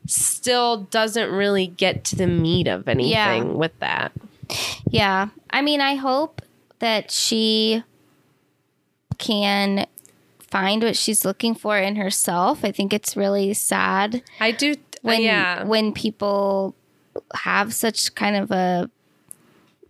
still 0.07 0.79
doesn't 0.85 1.31
really 1.31 1.67
get 1.67 2.05
to 2.05 2.17
the 2.17 2.27
meat 2.27 2.67
of 2.67 2.89
anything 2.89 3.11
Yeah. 3.13 3.43
with 3.43 3.79
that. 3.81 4.13
Yeah. 4.89 5.29
I 5.51 5.61
mean, 5.61 5.83
I 5.83 5.97
hope 5.97 6.41
that 6.79 7.11
she 7.11 7.83
can 9.19 9.87
find 10.41 10.83
what 10.83 10.97
she's 10.97 11.25
looking 11.25 11.55
for 11.55 11.77
in 11.79 11.97
herself. 11.97 12.65
I 12.65 12.73
think 12.73 12.93
it's 12.93 13.17
really 13.17 13.53
sad 13.55 14.23
I 14.41 14.53
do. 14.53 14.73
Uh, 14.73 14.99
when 15.03 15.23
yeah. 15.23 15.65
when 15.65 15.93
people 15.93 16.75
have 17.35 17.75
such 17.75 18.15
kind 18.15 18.37
of 18.37 18.51
a 18.51 18.91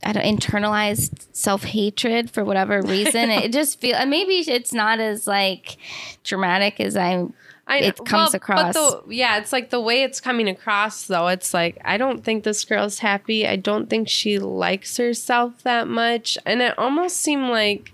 I 0.04 0.12
don't 0.12 0.24
internalized 0.24 1.26
self 1.32 1.64
hatred 1.64 2.30
for 2.30 2.44
whatever 2.44 2.82
reason. 2.84 3.30
it 3.30 3.52
just 3.52 3.80
feel 3.80 3.96
and 3.96 4.10
maybe 4.10 4.38
it's 4.38 4.72
not 4.72 5.00
as 5.00 5.26
like 5.26 5.76
dramatic 6.24 6.80
as 6.80 6.96
I 6.96 7.26
I 7.68 7.78
it 7.80 8.04
comes 8.04 8.32
across. 8.32 8.74
But 8.74 9.06
the, 9.06 9.14
yeah, 9.14 9.36
it's 9.36 9.52
like 9.52 9.68
the 9.68 9.80
way 9.80 10.02
it's 10.02 10.22
coming 10.22 10.48
across, 10.48 11.06
though. 11.06 11.28
It's 11.28 11.52
like, 11.52 11.78
I 11.84 11.98
don't 11.98 12.24
think 12.24 12.42
this 12.42 12.64
girl's 12.64 13.00
happy. 13.00 13.46
I 13.46 13.56
don't 13.56 13.90
think 13.90 14.08
she 14.08 14.38
likes 14.38 14.96
herself 14.96 15.62
that 15.64 15.86
much. 15.86 16.38
And 16.46 16.62
it 16.62 16.76
almost 16.78 17.18
seemed 17.18 17.50
like 17.50 17.92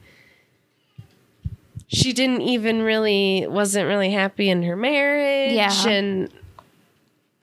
she 1.95 2.13
didn't 2.13 2.43
even 2.43 2.83
really, 2.83 3.47
wasn't 3.49 3.87
really 3.87 4.11
happy 4.11 4.51
in 4.51 4.63
her 4.63 4.77
marriage. 4.77 5.53
Yeah. 5.53 5.89
And 5.89 6.31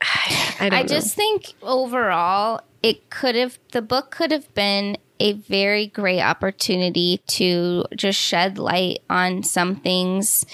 I, 0.60 0.68
don't 0.68 0.72
I 0.74 0.84
just 0.84 1.14
think 1.14 1.54
overall, 1.62 2.60
it 2.82 3.10
could 3.10 3.34
have, 3.34 3.58
the 3.72 3.82
book 3.82 4.10
could 4.10 4.30
have 4.30 4.52
been 4.54 4.96
a 5.20 5.32
very 5.34 5.86
great 5.86 6.20
opportunity 6.20 7.20
to 7.28 7.84
just 7.94 8.18
shed 8.18 8.58
light 8.58 9.02
on 9.08 9.42
some 9.42 9.76
things 9.76 10.44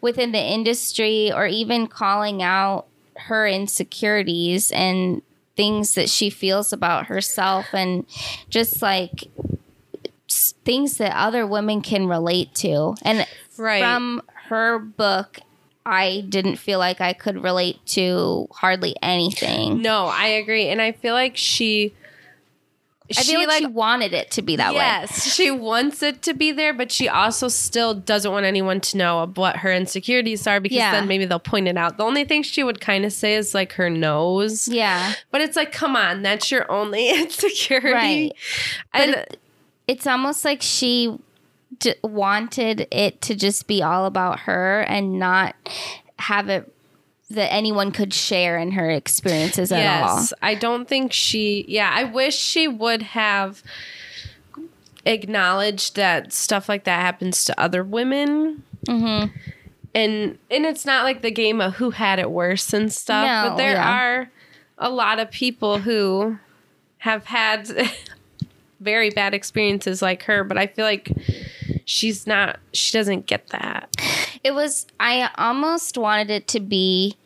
within 0.00 0.32
the 0.32 0.38
industry 0.40 1.30
or 1.32 1.46
even 1.46 1.86
calling 1.86 2.42
out 2.42 2.86
her 3.16 3.46
insecurities 3.46 4.72
and 4.72 5.22
things 5.56 5.94
that 5.94 6.08
she 6.08 6.30
feels 6.30 6.72
about 6.72 7.06
herself 7.06 7.66
and 7.72 8.06
just 8.48 8.82
like 8.82 9.28
things 10.28 10.98
that 10.98 11.16
other 11.16 11.46
women 11.46 11.80
can 11.82 12.06
relate 12.06 12.54
to. 12.56 12.94
And 13.02 13.26
Right. 13.56 13.80
from 13.80 14.22
her 14.48 14.78
book, 14.78 15.40
I 15.86 16.24
didn't 16.28 16.56
feel 16.56 16.78
like 16.78 17.00
I 17.00 17.12
could 17.14 17.42
relate 17.42 17.84
to 17.86 18.46
hardly 18.52 18.94
anything. 19.02 19.80
No, 19.80 20.06
I 20.06 20.26
agree. 20.28 20.68
And 20.68 20.80
I 20.82 20.92
feel 20.92 21.14
like 21.14 21.36
she. 21.36 21.94
I 23.16 23.22
feel 23.22 23.40
like, 23.48 23.60
she 23.60 23.66
wanted 23.66 24.12
it 24.12 24.30
to 24.32 24.42
be 24.42 24.56
that 24.56 24.72
way. 24.72 24.80
yes, 24.80 25.32
she 25.34 25.50
wants 25.50 26.02
it 26.02 26.20
to 26.24 26.34
be 26.34 26.52
there, 26.52 26.74
but 26.74 26.92
she 26.92 27.08
also 27.08 27.48
still 27.48 27.94
doesn't 27.94 28.30
want 28.30 28.44
anyone 28.44 28.82
to 28.82 28.98
know 28.98 29.20
of 29.20 29.38
what 29.38 29.56
her 29.56 29.72
insecurities 29.72 30.46
are 30.46 30.60
because 30.60 30.76
Yeah. 30.76 30.92
then 30.92 31.08
maybe 31.08 31.24
they'll 31.24 31.38
point 31.38 31.68
it 31.68 31.78
out. 31.78 31.96
The 31.96 32.04
only 32.04 32.24
thing 32.24 32.42
she 32.42 32.62
would 32.62 32.82
kind 32.82 33.06
of 33.06 33.12
say 33.14 33.34
is 33.36 33.54
like 33.54 33.72
her 33.72 33.88
nose. 33.88 34.68
Yeah. 34.68 35.14
But 35.30 35.40
it's 35.40 35.56
like, 35.56 35.72
come 35.72 35.96
on, 35.96 36.20
that's 36.20 36.50
your 36.50 36.70
only 36.70 37.08
insecurity. 37.18 37.90
Right. 37.94 38.32
And 38.92 39.24
it's 39.88 40.06
almost 40.06 40.44
like 40.44 40.62
she 40.62 41.18
d- 41.80 41.94
wanted 42.04 42.86
it 42.92 43.20
to 43.22 43.34
just 43.34 43.66
be 43.66 43.82
all 43.82 44.06
about 44.06 44.40
her 44.40 44.82
and 44.82 45.18
not 45.18 45.56
have 46.20 46.48
it 46.48 46.72
that 47.30 47.52
anyone 47.52 47.90
could 47.92 48.14
share 48.14 48.56
in 48.56 48.70
her 48.72 48.88
experiences 48.90 49.70
at 49.72 49.78
all. 50.02 50.16
yes, 50.18 50.32
I 50.40 50.54
don't 50.54 50.88
think 50.88 51.12
she. 51.12 51.64
Yeah, 51.68 51.90
I 51.92 52.04
wish 52.04 52.36
she 52.36 52.68
would 52.68 53.02
have 53.02 53.62
acknowledged 55.04 55.96
that 55.96 56.32
stuff 56.32 56.68
like 56.68 56.84
that 56.84 57.00
happens 57.00 57.44
to 57.46 57.60
other 57.60 57.82
women. 57.84 58.62
Mm-hmm. 58.86 59.34
and 59.94 60.38
and 60.50 60.64
it's 60.66 60.86
not 60.86 61.04
like 61.04 61.20
the 61.22 61.30
game 61.30 61.60
of 61.60 61.74
who 61.74 61.90
had 61.90 62.18
it 62.18 62.30
worse 62.30 62.72
and 62.72 62.90
stuff 62.92 63.26
No, 63.26 63.50
but 63.50 63.56
there 63.56 63.72
yeah. 63.72 63.90
are 64.00 64.30
a 64.78 64.88
lot 64.88 65.18
of 65.18 65.30
people 65.30 65.80
who 65.80 66.38
have 66.98 67.26
had 67.26 67.68
very 68.80 69.10
bad 69.10 69.34
experiences 69.34 70.00
like 70.02 70.22
her 70.24 70.44
but 70.44 70.56
i 70.58 70.66
feel 70.66 70.84
like 70.84 71.10
she's 71.84 72.26
not 72.26 72.58
she 72.72 72.96
doesn't 72.96 73.26
get 73.26 73.48
that 73.48 73.88
It 74.44 74.52
was, 74.54 74.86
I 75.00 75.30
almost 75.36 75.98
wanted 75.98 76.30
it 76.30 76.46
to 76.48 76.60
be, 76.60 77.16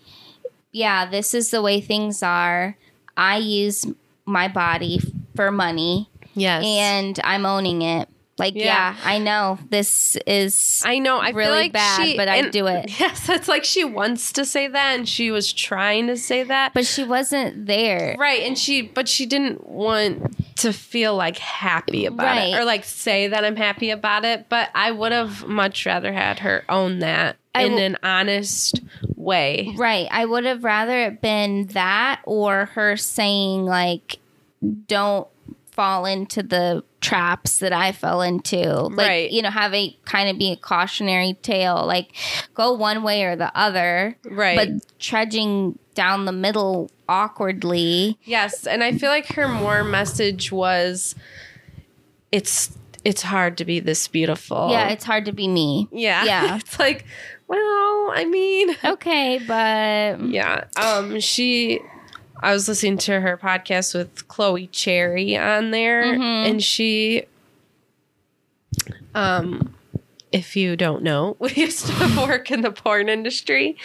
yeah, 0.72 1.04
this 1.04 1.34
is 1.34 1.50
the 1.50 1.60
way 1.60 1.80
things 1.80 2.22
are. 2.22 2.76
I 3.18 3.36
use 3.36 3.84
my 4.24 4.48
body 4.48 4.98
for 5.36 5.50
money 5.52 6.08
yes 6.34 6.64
and 6.64 7.20
I'm 7.22 7.44
owning 7.44 7.82
it. 7.82 8.08
Like, 8.38 8.54
Yeah. 8.54 8.64
yeah, 8.64 8.96
I 9.04 9.18
know 9.18 9.58
this 9.68 10.16
is. 10.26 10.80
I 10.84 10.98
know. 10.98 11.18
I 11.18 11.30
really 11.30 11.44
feel 11.50 11.54
like 11.54 11.72
bad, 11.74 12.02
she, 12.04 12.16
but 12.16 12.28
I 12.28 12.48
do 12.48 12.66
it. 12.66 12.90
Yes, 13.00 13.28
it's 13.28 13.46
like 13.46 13.62
she 13.64 13.84
wants 13.84 14.32
to 14.32 14.44
say 14.46 14.68
that, 14.68 14.94
and 14.98 15.06
she 15.08 15.30
was 15.30 15.52
trying 15.52 16.06
to 16.06 16.16
say 16.16 16.42
that, 16.42 16.72
but 16.72 16.86
she 16.86 17.04
wasn't 17.04 17.66
there. 17.66 18.16
right. 18.18 18.42
And 18.42 18.58
she, 18.58 18.82
but 18.82 19.06
she 19.08 19.26
didn't 19.26 19.66
want 19.68 20.34
to 20.60 20.72
feel 20.72 21.14
like 21.14 21.36
happy 21.38 22.06
about 22.06 22.24
Right. 22.26 22.54
it 22.54 22.58
or 22.58 22.64
like 22.64 22.84
say 22.84 23.28
that 23.28 23.44
I'm 23.44 23.56
happy 23.56 23.90
about 23.90 24.24
it. 24.24 24.46
But 24.48 24.70
I 24.74 24.90
would 24.92 25.12
have 25.12 25.46
much 25.46 25.84
rather 25.86 26.12
had 26.12 26.38
her 26.40 26.64
own 26.70 27.00
that 27.00 27.36
I 27.54 27.62
in 27.64 27.72
w- 27.72 27.86
an 27.86 27.98
honest 28.02 28.80
way. 29.14 29.74
Right. 29.76 30.08
I 30.10 30.24
would 30.24 30.44
have 30.46 30.64
rather 30.64 30.98
it 31.06 31.20
been 31.20 31.66
that 31.68 32.20
or 32.24 32.66
her 32.74 32.96
saying, 32.96 33.66
like, 33.66 34.18
don't 34.86 35.26
fall 35.72 36.04
into 36.06 36.42
the 36.42 36.84
traps 37.00 37.58
that 37.58 37.72
I 37.72 37.92
fell 37.92 38.20
into. 38.22 38.72
Like, 38.88 39.08
Right. 39.08 39.30
you 39.30 39.42
know, 39.42 39.50
have 39.50 39.72
a 39.74 39.96
kind 40.04 40.28
of 40.28 40.38
be 40.38 40.52
a 40.52 40.56
cautionary 40.56 41.34
tale. 41.42 41.84
Like, 41.86 42.12
go 42.54 42.72
one 42.72 43.02
way 43.02 43.24
or 43.24 43.34
the 43.36 43.50
other. 43.58 44.16
Right. 44.24 44.56
But 44.56 44.98
trudging 45.00 45.78
down 45.94 46.26
the 46.26 46.32
middle 46.32 46.90
awkwardly. 47.08 48.18
Yes, 48.24 48.66
and 48.66 48.84
I 48.84 48.92
feel 48.92 49.10
like 49.10 49.26
her 49.34 49.48
more 49.48 49.82
message 49.82 50.52
was, 50.52 51.14
it's 52.30 52.76
it's 53.04 53.22
hard 53.22 53.58
to 53.58 53.64
be 53.64 53.80
this 53.80 54.06
beautiful. 54.08 54.68
Yeah, 54.70 54.88
it's 54.90 55.04
hard 55.04 55.24
to 55.24 55.32
be 55.32 55.48
me. 55.48 55.88
yeah, 55.90 56.24
Yeah. 56.24 56.56
it's 56.60 56.78
like, 56.78 57.04
well, 57.48 58.12
I 58.14 58.24
mean, 58.30 58.76
Okay, 58.84 59.40
but 59.46 60.20
Yeah. 60.28 60.64
Um 60.76 61.18
she 61.20 61.80
I 62.42 62.52
was 62.52 62.66
listening 62.68 62.98
to 62.98 63.20
her 63.20 63.36
podcast 63.38 63.94
with 63.94 64.26
Chloe 64.28 64.66
Cherry 64.68 65.36
on 65.36 65.70
there 65.70 66.02
Mhm. 66.02 66.50
and 66.50 66.62
she 66.62 67.24
um 69.14 69.74
if 70.30 70.56
you 70.56 70.76
don't 70.76 71.02
know, 71.02 71.36
we 71.40 71.52
used 71.52 71.86
to 71.86 72.24
work 72.26 72.50
in 72.50 72.62
the 72.62 72.70
porn 72.72 73.08
industry. 73.10 73.76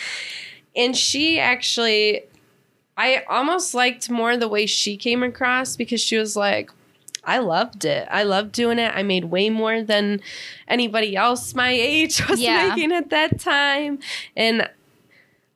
And 0.75 0.95
she 0.95 1.39
actually 1.39 2.23
I 2.97 3.23
almost 3.29 3.73
liked 3.73 4.09
more 4.09 4.37
the 4.37 4.47
way 4.47 4.65
she 4.65 4.97
came 4.97 5.21
across 5.23 5.75
because 5.75 6.01
she 6.01 6.17
was 6.17 6.35
like 6.35 6.71
I 7.23 7.39
loved 7.39 7.83
it. 7.83 8.07
I 8.09 8.23
loved 8.23 8.53
doing 8.53 8.79
it. 8.79 8.93
I 8.95 9.03
made 9.03 9.25
way 9.25 9.49
more 9.49 9.83
than 9.83 10.21
anybody 10.69 11.15
else 11.17 11.53
my 11.53 11.71
age 11.71 12.25
was 12.29 12.39
Yeah. 12.39 12.69
making 12.69 12.93
at 12.93 13.09
that 13.09 13.39
time. 13.39 13.99
And 14.35 14.69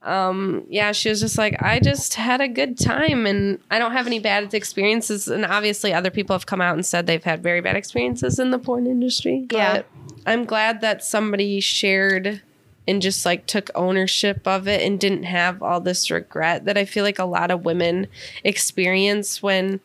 um 0.03 0.63
yeah 0.67 0.91
she 0.91 1.09
was 1.09 1.19
just 1.19 1.37
like 1.37 1.61
i 1.61 1.79
just 1.79 2.15
had 2.15 2.41
a 2.41 2.47
good 2.47 2.75
time 2.77 3.27
and 3.27 3.59
i 3.69 3.77
don't 3.77 3.91
have 3.91 4.07
any 4.07 4.17
bad 4.19 4.51
experiences 4.53 5.27
and 5.27 5.45
obviously 5.45 5.93
other 5.93 6.09
people 6.09 6.33
have 6.33 6.47
come 6.47 6.59
out 6.59 6.73
and 6.73 6.83
said 6.85 7.05
they've 7.05 7.23
had 7.23 7.43
very 7.43 7.61
bad 7.61 7.75
experiences 7.75 8.39
in 8.39 8.49
the 8.49 8.57
porn 8.57 8.87
industry 8.87 9.45
Yeah. 9.51 9.73
but 9.77 9.85
i'm 10.25 10.45
glad 10.45 10.81
that 10.81 11.03
somebody 11.03 11.59
shared 11.59 12.41
and 12.91 13.01
just 13.01 13.25
like 13.25 13.47
took 13.47 13.71
ownership 13.73 14.47
of 14.47 14.67
it 14.67 14.81
and 14.81 14.99
didn't 14.99 15.23
have 15.23 15.63
all 15.63 15.81
this 15.81 16.11
regret 16.11 16.65
that 16.65 16.77
i 16.77 16.85
feel 16.85 17.03
like 17.03 17.19
a 17.19 17.25
lot 17.25 17.49
of 17.49 17.65
women 17.65 18.05
experience 18.43 19.41
when 19.41 19.79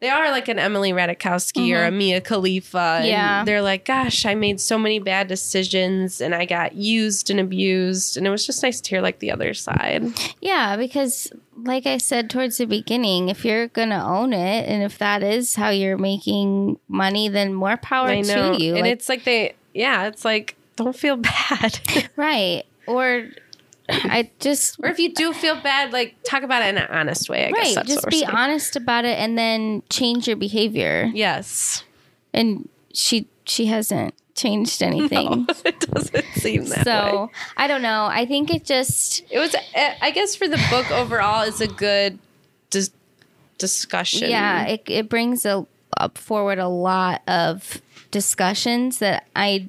they 0.00 0.10
are 0.10 0.30
like 0.30 0.46
an 0.46 0.60
Emily 0.60 0.92
Ratajkowski 0.92 1.72
or 1.72 1.78
mm-hmm. 1.78 1.94
a 1.94 1.98
Mia 1.98 2.20
Khalifa. 2.20 2.98
And 2.98 3.06
Yeah. 3.06 3.44
They're 3.44 3.62
like, 3.62 3.84
gosh, 3.84 4.24
I 4.26 4.36
made 4.36 4.60
so 4.60 4.78
many 4.78 5.00
bad 5.00 5.26
decisions 5.26 6.20
and 6.20 6.34
I 6.34 6.44
got 6.44 6.74
used 6.74 7.30
and 7.30 7.40
abused. 7.40 8.16
And 8.16 8.24
it 8.24 8.30
was 8.30 8.46
just 8.46 8.62
nice 8.62 8.80
to 8.80 8.90
hear 8.90 9.00
like 9.00 9.18
the 9.18 9.32
other 9.32 9.54
side. 9.54 10.04
Yeah, 10.40 10.76
because 10.76 11.32
like 11.56 11.86
I 11.86 11.98
said 11.98 12.30
towards 12.30 12.58
the 12.58 12.66
beginning, 12.66 13.28
if 13.28 13.44
you're 13.44 13.66
going 13.66 13.90
to 13.90 14.00
own 14.00 14.32
it 14.32 14.68
and 14.68 14.84
if 14.84 14.98
that 14.98 15.24
is 15.24 15.56
how 15.56 15.70
you're 15.70 15.98
making 15.98 16.78
money, 16.86 17.28
then 17.28 17.52
more 17.52 17.76
power 17.76 18.08
to 18.08 18.56
you. 18.56 18.74
And 18.76 18.82
Like, 18.82 18.92
it's 18.92 19.08
like 19.08 19.24
they, 19.24 19.56
yeah, 19.74 20.06
it's 20.06 20.24
like, 20.24 20.54
don't 20.84 20.96
feel 20.96 21.16
bad. 21.16 22.08
right. 22.16 22.64
Or 22.86 23.28
I 23.88 24.30
just 24.40 24.78
Or 24.82 24.88
if 24.88 24.98
you 24.98 25.12
do 25.14 25.32
feel 25.32 25.60
bad, 25.60 25.92
like 25.92 26.16
talk 26.22 26.42
about 26.42 26.62
it 26.62 26.68
in 26.68 26.78
an 26.78 26.88
honest 26.90 27.28
way. 27.28 27.46
I 27.46 27.50
guess 27.52 27.66
right, 27.66 27.74
that's 27.76 27.88
just 27.88 28.06
be 28.08 28.20
saying. 28.20 28.30
honest 28.30 28.76
about 28.76 29.04
it 29.04 29.18
and 29.18 29.36
then 29.38 29.82
change 29.90 30.26
your 30.26 30.36
behavior. 30.36 31.10
Yes. 31.14 31.84
And 32.34 32.68
she 32.92 33.26
she 33.44 33.66
hasn't 33.66 34.14
changed 34.34 34.82
anything. 34.82 35.46
it 35.64 35.80
doesn't 35.80 36.24
seem 36.34 36.64
that 36.66 36.78
way. 36.78 36.82
so 36.84 37.30
I 37.56 37.66
don't 37.66 37.82
know. 37.82 38.06
I 38.10 38.24
think 38.26 38.52
it 38.54 38.64
just 38.64 39.22
It 39.30 39.38
was, 39.38 39.54
eh, 39.74 39.94
I 40.00 40.10
guess, 40.10 40.36
for 40.36 40.46
the 40.48 40.60
book 40.70 40.90
overall, 40.90 41.42
it's 41.48 41.60
a 41.60 41.66
good 41.66 42.18
dis- 42.70 42.90
discussion. 43.58 44.30
yeah, 44.30 44.64
it 44.66 44.82
it 44.86 45.08
brings 45.08 45.44
a 45.46 45.66
up 45.96 46.18
forward 46.18 46.58
a 46.58 46.68
lot 46.68 47.22
of 47.26 47.80
discussions 48.10 48.98
that 48.98 49.26
I 49.34 49.66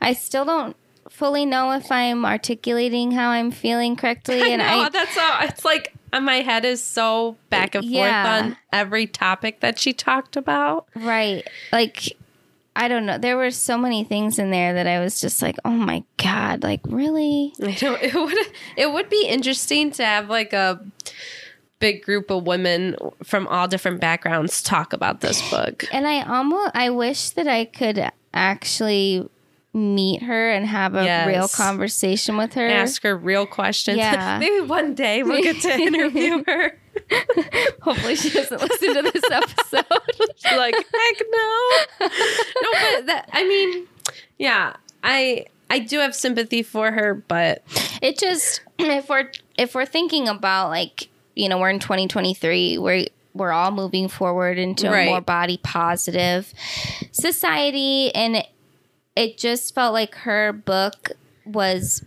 I 0.00 0.12
still 0.12 0.44
don't 0.44 0.76
fully 1.08 1.46
know 1.46 1.72
if 1.72 1.90
I'm 1.92 2.24
articulating 2.24 3.12
how 3.12 3.30
I'm 3.30 3.50
feeling 3.50 3.96
correctly 3.96 4.42
I 4.42 4.48
and 4.48 4.58
know, 4.58 4.80
I 4.80 4.88
that's 4.88 5.16
all. 5.16 5.38
It's 5.42 5.64
like 5.64 5.94
uh, 6.12 6.20
my 6.20 6.36
head 6.36 6.64
is 6.64 6.82
so 6.82 7.36
back 7.50 7.74
and 7.74 7.84
forth 7.90 8.12
on 8.12 8.56
every 8.72 9.06
topic 9.06 9.60
that 9.60 9.78
she 9.78 9.92
talked 9.92 10.36
about. 10.36 10.88
right 10.94 11.46
like 11.72 12.16
I 12.76 12.88
don't 12.88 13.06
know. 13.06 13.18
There 13.18 13.36
were 13.36 13.52
so 13.52 13.78
many 13.78 14.02
things 14.02 14.38
in 14.38 14.50
there 14.50 14.74
that 14.74 14.88
I 14.88 14.98
was 14.98 15.20
just 15.20 15.40
like, 15.40 15.56
"Oh 15.64 15.70
my 15.70 16.02
god, 16.16 16.64
like 16.64 16.80
really?" 16.84 17.54
I 17.62 17.78
know 17.80 17.94
it 18.02 18.14
would 18.14 18.36
it 18.76 18.92
would 18.92 19.08
be 19.08 19.26
interesting 19.28 19.92
to 19.92 20.04
have 20.04 20.28
like 20.28 20.52
a 20.52 20.84
big 21.78 22.02
group 22.02 22.30
of 22.30 22.46
women 22.46 22.96
from 23.22 23.46
all 23.46 23.68
different 23.68 24.00
backgrounds 24.00 24.62
talk 24.62 24.92
about 24.92 25.20
this 25.20 25.48
book. 25.50 25.84
And 25.92 26.06
I 26.06 26.22
almost 26.22 26.72
I 26.74 26.90
wish 26.90 27.30
that 27.30 27.46
I 27.46 27.64
could 27.66 28.10
actually 28.32 29.28
meet 29.74 30.22
her 30.22 30.50
and 30.50 30.66
have 30.66 30.94
a 30.94 31.04
Yes. 31.04 31.26
real 31.26 31.48
conversation 31.48 32.36
with 32.36 32.54
her. 32.54 32.66
Ask 32.66 33.02
her 33.02 33.16
real 33.16 33.44
questions. 33.44 33.98
Yeah. 33.98 34.38
Maybe 34.40 34.60
one 34.64 34.94
day 34.94 35.22
we'll 35.24 35.42
get 35.42 35.60
to 35.62 35.72
interview 35.80 36.42
her. 36.46 36.78
Hopefully 37.82 38.14
she 38.14 38.30
doesn't 38.30 38.60
listen 38.60 38.94
to 38.94 39.02
this 39.10 39.22
episode. 39.30 39.84
She's 40.36 40.56
like, 40.56 40.74
heck 40.76 41.22
no. 41.28 41.68
no, 42.00 42.08
but 42.72 43.06
that 43.06 43.28
I 43.32 43.44
mean, 43.46 43.86
yeah, 44.38 44.76
I 45.02 45.46
I 45.68 45.80
do 45.80 45.98
have 45.98 46.14
sympathy 46.14 46.62
for 46.62 46.92
her, 46.92 47.14
but 47.26 47.64
it 48.00 48.16
just 48.18 48.60
if 48.78 49.08
we're 49.08 49.28
if 49.58 49.74
we're 49.74 49.86
thinking 49.86 50.28
about 50.28 50.68
like 50.68 51.08
you 51.34 51.48
know 51.48 51.58
we're 51.58 51.70
in 51.70 51.80
2023 51.80 52.78
we're 52.78 53.06
we're 53.34 53.50
all 53.50 53.72
moving 53.72 54.06
forward 54.06 54.56
into 54.58 54.88
Right. 54.88 55.08
a 55.08 55.10
more 55.10 55.20
body 55.20 55.56
positive 55.64 56.52
society 57.10 58.14
and 58.14 58.44
it, 59.16 59.38
just 59.38 59.74
felt 59.74 59.92
like 59.92 60.14
her 60.16 60.52
book 60.52 61.12
was 61.44 62.04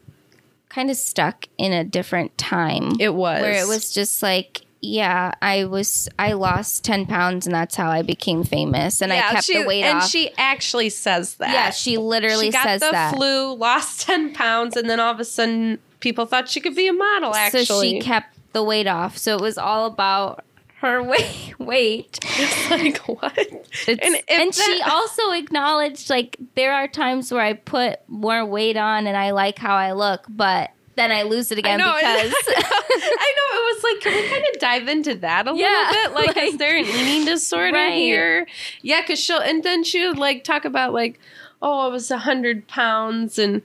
kind 0.70 0.90
of 0.90 0.98
stuck 0.98 1.48
in 1.58 1.72
a 1.74 1.84
different 1.84 2.38
time 2.38 2.92
it 3.00 3.14
was 3.14 3.42
where 3.42 3.64
it 3.64 3.68
was 3.68 3.92
just 3.94 4.22
like 4.22 4.62
yeah 4.82 5.32
i 5.42 5.64
was 5.66 6.08
i 6.20 6.34
lost 6.34 6.84
10 6.84 7.08
pounds 7.08 7.48
and 7.48 7.56
that's 7.56 7.76
how 7.76 7.90
i 7.90 8.02
became 8.04 8.44
famous 8.44 9.02
and 9.02 9.12
i 9.12 9.20
kept 9.20 9.46
she, 9.46 9.60
the 9.60 9.66
weight 9.68 9.84
and 9.84 9.98
off 9.98 10.04
And 10.04 10.12
she 10.12 10.30
actually 10.38 10.90
says 10.90 11.36
that. 11.36 11.52
yeah 11.52 11.70
she 11.72 11.98
literally 11.98 12.48
she 12.48 12.52
got 12.52 12.64
says 12.64 12.82
the 12.82 12.92
that 12.92 13.16
flu, 13.16 13.56
lost 13.56 14.02
ten 14.06 14.34
pounds, 14.34 14.76
and 14.76 14.88
then 14.90 15.00
all 15.00 15.12
of 15.12 15.20
a 15.20 15.26
sudden 15.26 15.80
people 16.00 16.26
thought 16.28 16.48
she 16.48 16.60
could 16.60 16.76
be 16.76 16.88
a 16.88 16.94
model. 16.94 17.34
Actually, 17.34 17.66
So 17.66 17.82
she 17.82 18.00
kept 18.00 18.38
the 18.54 18.64
weight 18.64 18.86
off. 18.88 19.18
So 19.18 19.36
it 19.36 19.42
was 19.42 19.58
all 19.58 19.88
about 19.88 20.44
her 20.82 21.02
weight. 21.12 21.56
weight. 21.60 22.20
It's 22.24 22.70
like 22.70 22.98
what? 23.08 23.38
It's- 23.38 23.88
And 23.88 24.16
and 24.30 24.50
if 24.50 24.56
she 24.56 24.82
also 24.82 25.32
acknowledged 25.32 26.10
like 26.10 26.38
there 26.56 26.74
are 26.74 26.88
times 26.88 27.32
where 27.32 27.42
I 27.42 27.54
put 27.54 28.00
more 28.08 28.46
weight 28.46 28.78
on 28.78 29.08
and 29.08 29.18
I 29.18 29.32
like 29.32 29.58
how 29.60 29.76
I 29.76 29.94
look, 29.94 30.26
but 30.30 30.72
then 30.96 31.12
I 31.12 31.24
lose 31.24 31.52
it 31.52 31.60
again 31.60 31.78
know, 31.78 31.94
because 31.96 32.34
I 32.48 33.34
know 33.38 33.60
it 33.60 33.76
was 33.76 33.84
like, 33.84 34.02
can 34.02 34.16
we 34.24 34.30
kind 34.30 34.44
of 34.54 34.60
dive 34.60 34.88
into 34.88 35.16
that 35.16 35.48
a 35.48 35.54
Yeah, 35.56 35.90
little 35.92 36.10
bit? 36.10 36.14
Like, 36.28 36.38
is 36.38 36.52
like- 36.54 36.60
there 36.60 36.76
an 36.78 36.86
eating 36.86 37.26
disorder 37.26 37.72
Right. 37.78 37.94
here? 37.94 38.48
Yeah, 38.82 39.02
because 39.02 39.20
she'll, 39.20 39.40
and 39.40 39.64
then 39.64 39.84
she 39.84 40.08
would 40.08 40.18
like 40.18 40.44
talk 40.44 40.66
about 40.66 40.94
like, 40.94 41.20
oh, 41.62 41.82
I 41.82 41.88
was 41.90 42.10
a 42.12 42.18
hundred 42.20 42.68
pounds 42.68 43.38
and 43.38 43.62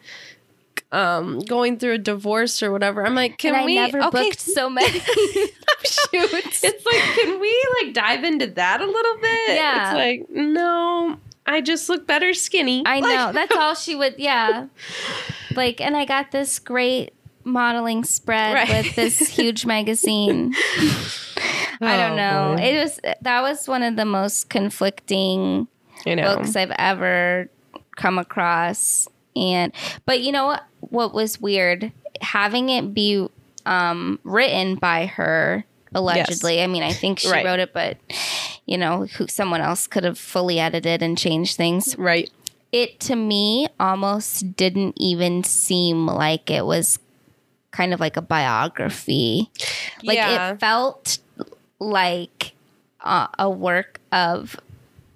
um 0.92 1.38
going 1.40 1.78
through 1.78 1.94
a 1.94 1.98
divorce 1.98 2.62
or 2.62 2.70
whatever. 2.70 3.04
I'm 3.04 3.14
like, 3.14 3.38
can 3.38 3.64
we? 3.64 3.74
never 3.76 3.98
okay, 4.02 4.24
booked 4.28 4.40
so 4.40 4.68
many 4.70 4.98
shoots. 5.00 5.04
it's 6.64 6.86
like, 6.86 7.02
can 7.16 7.40
we 7.40 7.66
like 7.82 7.94
dive 7.94 8.24
into 8.24 8.46
that 8.48 8.80
a 8.80 8.86
little 8.86 9.16
bit? 9.16 9.48
Yeah. 9.56 9.90
it's 9.90 9.96
like 9.96 10.30
no. 10.30 11.18
I 11.44 11.60
just 11.60 11.88
look 11.88 12.06
better 12.06 12.34
skinny. 12.34 12.84
I 12.86 13.00
Like- 13.00 13.02
know. 13.16 13.32
That's 13.32 13.56
all 13.56 13.74
she 13.74 13.94
would 13.96 14.14
yeah. 14.18 14.66
Like 15.56 15.80
and 15.80 15.96
I 15.96 16.04
got 16.04 16.30
this 16.30 16.58
great 16.58 17.12
modeling 17.44 18.04
spread 18.04 18.54
Right. 18.54 18.68
with 18.84 18.94
this 18.94 19.18
huge 19.18 19.66
magazine. 19.66 20.52
I 21.80 21.96
don't 21.96 22.12
Oh, 22.12 22.16
know. 22.16 22.54
boy. 22.56 22.62
It 22.62 22.80
was 22.82 23.00
that 23.22 23.40
was 23.42 23.66
one 23.66 23.82
of 23.82 23.96
the 23.96 24.04
most 24.04 24.48
conflicting 24.50 25.66
books 26.04 26.54
I've 26.56 26.70
ever 26.78 27.48
come 27.96 28.18
across. 28.18 29.08
And 29.36 29.72
but 30.06 30.20
you 30.20 30.32
know 30.32 30.46
what 30.46 30.64
what 30.80 31.14
was 31.14 31.40
weird? 31.40 31.92
Having 32.20 32.68
it 32.70 32.92
be 32.94 33.28
um 33.66 34.18
written 34.24 34.74
by 34.76 35.06
her 35.06 35.64
allegedly. 35.94 36.62
I 36.62 36.66
mean, 36.66 36.82
I 36.82 36.92
think 36.92 37.18
she 37.20 37.30
Right. 37.30 37.44
wrote 37.44 37.58
it, 37.60 37.72
but 37.72 37.98
you 38.66 38.78
know, 38.78 39.06
who, 39.06 39.26
someone 39.28 39.60
else 39.60 39.86
could 39.86 40.04
have 40.04 40.18
fully 40.18 40.58
edited 40.60 41.02
and 41.02 41.18
changed 41.18 41.56
things. 41.56 41.96
Right. 41.98 42.30
It 42.72 42.98
to 43.00 43.16
me 43.16 43.68
almost 43.78 44.56
didn't 44.56 44.94
even 44.98 45.44
seem 45.44 46.06
like 46.06 46.50
it 46.50 46.64
was 46.64 46.98
kind 47.72 47.92
of 47.92 48.00
like 48.00 48.16
a 48.16 48.22
biography. 48.22 49.50
Like 50.02 50.16
Yeah. 50.16 50.52
it 50.52 50.60
felt 50.60 51.18
like 51.78 52.52
uh, 53.02 53.26
a 53.38 53.50
work 53.50 54.00
of 54.12 54.56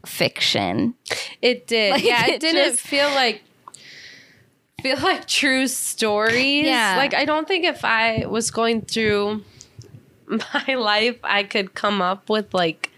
fiction. 0.05 0.95
It 1.43 1.67
did. 1.67 1.91
Like, 1.93 2.05
yeah, 2.05 2.27
it 2.27 2.35
it 2.35 2.41
didn't 2.41 2.73
just- 2.73 2.81
feel 2.87 3.09
like 3.11 3.43
feel 4.83 4.99
like 5.01 5.27
true 5.27 5.67
stories. 5.67 6.67
Yeah. 6.67 6.95
Like 6.97 7.15
I 7.15 7.25
don't 7.25 7.49
think 7.49 7.65
if 7.65 7.85
I 7.85 8.27
was 8.27 8.51
going 8.51 8.83
through 8.83 9.43
my 10.27 10.75
life 10.75 11.19
I 11.23 11.45
could 11.45 11.75
come 11.75 12.03
up 12.03 12.29
with 12.29 12.53
like 12.53 12.91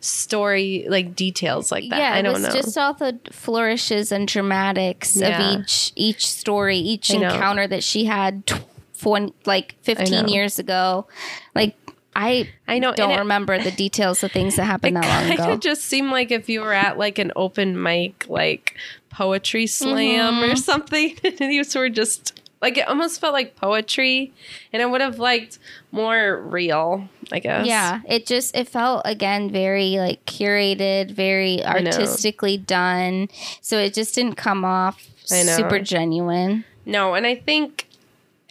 story 0.00 0.86
like 0.88 1.14
details 1.14 1.70
like 1.70 1.88
that. 1.90 1.98
Yeah, 1.98 2.12
I 2.14 2.22
don't 2.22 2.42
know. 2.42 2.50
just 2.50 2.76
all 2.76 2.94
the 2.94 3.18
flourishes 3.30 4.10
and 4.12 4.26
dramatics 4.26 5.14
Yeah. 5.16 5.52
of 5.54 5.60
each 5.62 5.92
each 5.94 6.26
story, 6.26 6.78
each 6.78 7.12
I 7.14 7.18
know. 7.18 7.32
encounter 7.34 7.66
that 7.68 7.84
she 7.84 8.04
had 8.06 8.46
tw- 8.46 8.64
for 8.94 9.18
like 9.46 9.74
15 9.82 10.28
years 10.28 10.58
ago. 10.58 11.06
Like 11.54 11.76
I 12.14 12.48
I 12.68 12.78
know, 12.78 12.92
don't 12.94 13.10
it- 13.12 13.18
remember 13.18 13.58
the 13.62 13.70
details 13.70 14.22
of 14.22 14.32
things 14.32 14.56
that 14.56 14.64
happened 14.64 14.96
that 15.02 15.06
long 15.08 15.32
ago. 15.32 15.52
It 15.54 15.60
just 15.62 15.82
seemed 15.84 16.10
like 16.10 16.30
if 16.30 16.48
you 16.48 16.60
were 16.60 16.72
at 16.74 16.98
like 16.98 17.18
an 17.18 17.32
open 17.36 17.82
mic 17.82 18.26
like 18.28 18.74
poetry 19.10 19.66
slam 19.66 20.34
Mm-hmm. 20.34 20.52
or 20.52 20.56
something 20.56 21.16
and 21.24 21.38
these 21.38 21.74
were 21.74 21.88
just 21.90 22.38
like 22.62 22.78
it 22.78 22.86
almost 22.88 23.20
felt 23.20 23.32
like 23.32 23.56
poetry 23.56 24.32
and 24.72 24.80
I 24.82 24.86
would 24.86 25.00
have 25.00 25.18
liked 25.18 25.58
more 25.90 26.40
real, 26.40 27.08
I 27.32 27.40
guess. 27.40 27.66
Yeah, 27.66 28.00
it 28.06 28.24
just 28.24 28.54
it 28.56 28.68
felt 28.68 29.02
again 29.04 29.50
very 29.50 29.96
like 29.98 30.24
curated, 30.26 31.10
very 31.10 31.64
artistically 31.64 32.56
done. 32.58 33.28
So 33.60 33.78
it 33.78 33.94
just 33.94 34.14
didn't 34.14 34.36
come 34.36 34.64
off 34.64 35.02
super 35.24 35.78
genuine. 35.80 36.64
No, 36.86 37.14
and 37.14 37.26
I 37.26 37.34
think 37.34 37.88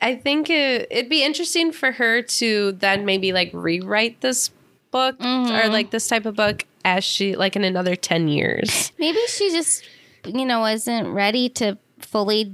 I 0.02 0.16
think 0.16 0.50
it, 0.50 0.88
it'd 0.90 1.10
be 1.10 1.24
interesting 1.24 1.72
for 1.72 1.92
her 1.94 2.22
to 2.24 2.72
then 2.74 3.06
maybe 3.06 3.34
like 3.34 3.52
rewrite 3.54 4.22
this 4.22 4.50
book 4.92 5.16
or 5.20 5.24
Mhm. 5.24 5.72
like 5.72 5.92
this 5.92 6.08
type 6.08 6.26
of 6.26 6.36
book 6.36 6.66
as 6.84 7.04
she 7.04 7.36
like 7.36 7.56
in 7.56 7.64
another 7.64 7.96
10 7.96 8.28
years. 8.28 8.92
Maybe 8.98 9.20
she 9.28 9.52
just 9.52 9.84
you 10.26 10.46
know 10.46 10.60
wasn't 10.62 11.08
ready 11.10 11.50
to 11.50 11.78
fully 12.00 12.52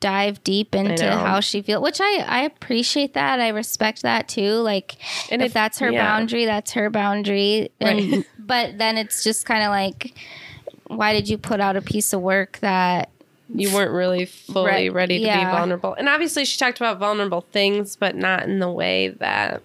dive 0.00 0.44
deep 0.44 0.74
into 0.74 1.10
how 1.10 1.40
she 1.40 1.62
feels, 1.62 1.82
which 1.82 1.98
I 2.00 2.22
I 2.28 2.42
appreciate 2.42 3.14
that. 3.14 3.40
I 3.40 3.48
respect 3.48 4.02
that 4.02 4.28
too. 4.28 4.52
Like 4.56 4.96
And 5.30 5.40
if 5.40 5.50
it- 5.52 5.54
that's 5.54 5.78
her 5.78 5.90
yeah. 5.90 6.04
boundary, 6.04 6.44
that's 6.44 6.72
her 6.72 6.90
boundary. 6.90 7.70
And 7.80 8.24
but 8.38 8.76
then 8.78 8.98
it's 8.98 9.24
just 9.24 9.46
kind 9.46 9.64
of 9.64 9.70
like 9.70 10.14
why 10.88 11.14
did 11.14 11.28
you 11.30 11.38
put 11.38 11.60
out 11.60 11.76
a 11.76 11.80
piece 11.82 12.12
of 12.12 12.20
work 12.20 12.58
that 12.60 13.08
You 13.48 13.74
weren't 13.74 13.90
really 13.92 14.24
fully 14.24 14.88
ready 14.90 15.18
to 15.18 15.24
yeah. 15.24 15.44
be 15.50 15.56
vulnerable. 15.56 15.94
And 15.94 16.08
obviously 16.08 16.44
she 16.44 16.58
talked 16.58 16.78
about 16.78 16.98
vulnerable 16.98 17.42
things, 17.52 17.94
but 17.96 18.16
not 18.16 18.44
in 18.44 18.58
the 18.58 18.70
way 18.70 19.08
that 19.08 19.62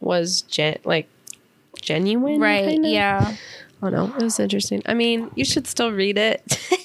was 0.00 0.42
gen- 0.42 0.78
like 0.84 1.08
genuine. 1.80 2.40
right? 2.40 2.68
kinda? 2.68 2.88
Yeah. 2.88 3.36
Oh 3.82 3.88
no, 3.88 4.06
it 4.16 4.22
was 4.22 4.38
interesting. 4.40 4.82
I 4.86 4.94
mean, 4.94 5.30
you 5.34 5.44
should 5.44 5.66
still 5.66 5.92
read 5.92 6.18
it. 6.18 6.42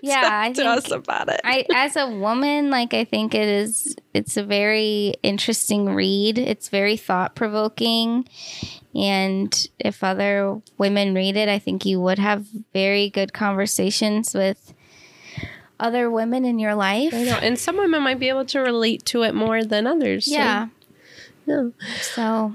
Yeah, 0.00 0.22
Talk 0.22 0.32
I 0.32 0.48
to 0.50 0.54
think- 0.54 0.68
us 0.68 0.90
about 0.92 1.28
it. 1.28 1.40
I 1.44 1.66
as 1.74 1.96
a 1.96 2.08
woman, 2.08 2.70
like 2.70 2.94
I 2.94 3.04
think 3.04 3.34
it 3.34 3.48
is 3.48 3.96
it's 4.14 4.36
a 4.36 4.44
very 4.44 5.14
interesting 5.22 5.86
read. 5.94 6.38
It's 6.38 6.68
very 6.68 6.96
thought 6.96 7.34
provoking. 7.34 8.28
And 8.94 9.68
if 9.78 10.04
other 10.04 10.62
women 10.78 11.14
read 11.14 11.36
it, 11.36 11.48
I 11.48 11.58
think 11.58 11.84
you 11.84 12.00
would 12.00 12.18
have 12.18 12.46
very 12.72 13.10
good 13.10 13.32
conversations 13.32 14.34
with 14.34 14.72
other 15.80 16.10
women 16.10 16.44
in 16.44 16.58
your 16.58 16.74
life. 16.74 17.12
I 17.14 17.24
know. 17.24 17.38
And 17.40 17.58
some 17.58 17.76
women 17.76 18.02
might 18.02 18.18
be 18.18 18.28
able 18.28 18.44
to 18.46 18.60
relate 18.60 19.04
to 19.06 19.22
it 19.22 19.34
more 19.34 19.64
than 19.64 19.86
others. 19.86 20.26
so, 20.26 20.32
Yeah. 20.32 20.68
yeah. 21.46 21.68
So, 22.00 22.54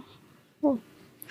well, 0.61 0.79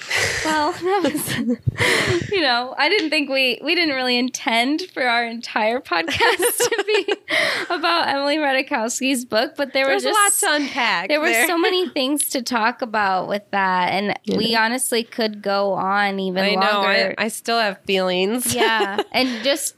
that 0.45 1.01
was, 1.05 2.31
you 2.33 2.41
know, 2.41 2.75
I 2.77 2.89
didn't 2.89 3.11
think 3.11 3.31
we 3.31 3.61
we 3.63 3.77
didn't 3.77 3.95
really 3.95 4.19
intend 4.19 4.83
for 4.93 5.05
our 5.07 5.25
entire 5.25 5.79
podcast 5.81 6.57
to 6.59 6.85
be 6.87 7.15
about 7.71 8.09
Emily 8.09 8.37
Ratajkowski's 8.39 9.25
book, 9.25 9.55
but 9.57 9.73
there 9.73 9.87
There's 9.87 10.05
was 10.05 10.13
just 10.13 10.41
to 10.41 10.55
unpack. 10.55 11.09
there 11.09 11.21
were 11.21 11.47
so 11.47 11.57
many 11.57 11.89
things 11.91 12.31
to 12.31 12.43
talk 12.43 12.83
about 12.83 13.29
with 13.29 13.49
that, 13.53 13.91
and 13.93 14.19
we 14.37 14.57
honestly 14.57 15.05
could 15.05 15.41
go 15.41 15.73
on 15.75 16.19
even 16.19 16.43
I 16.43 16.55
know. 16.57 16.61
longer. 16.81 17.15
I, 17.17 17.25
I 17.27 17.29
still 17.29 17.61
have 17.61 17.79
feelings. 17.83 18.53
yeah, 18.57 19.01
and 19.13 19.45
just 19.45 19.77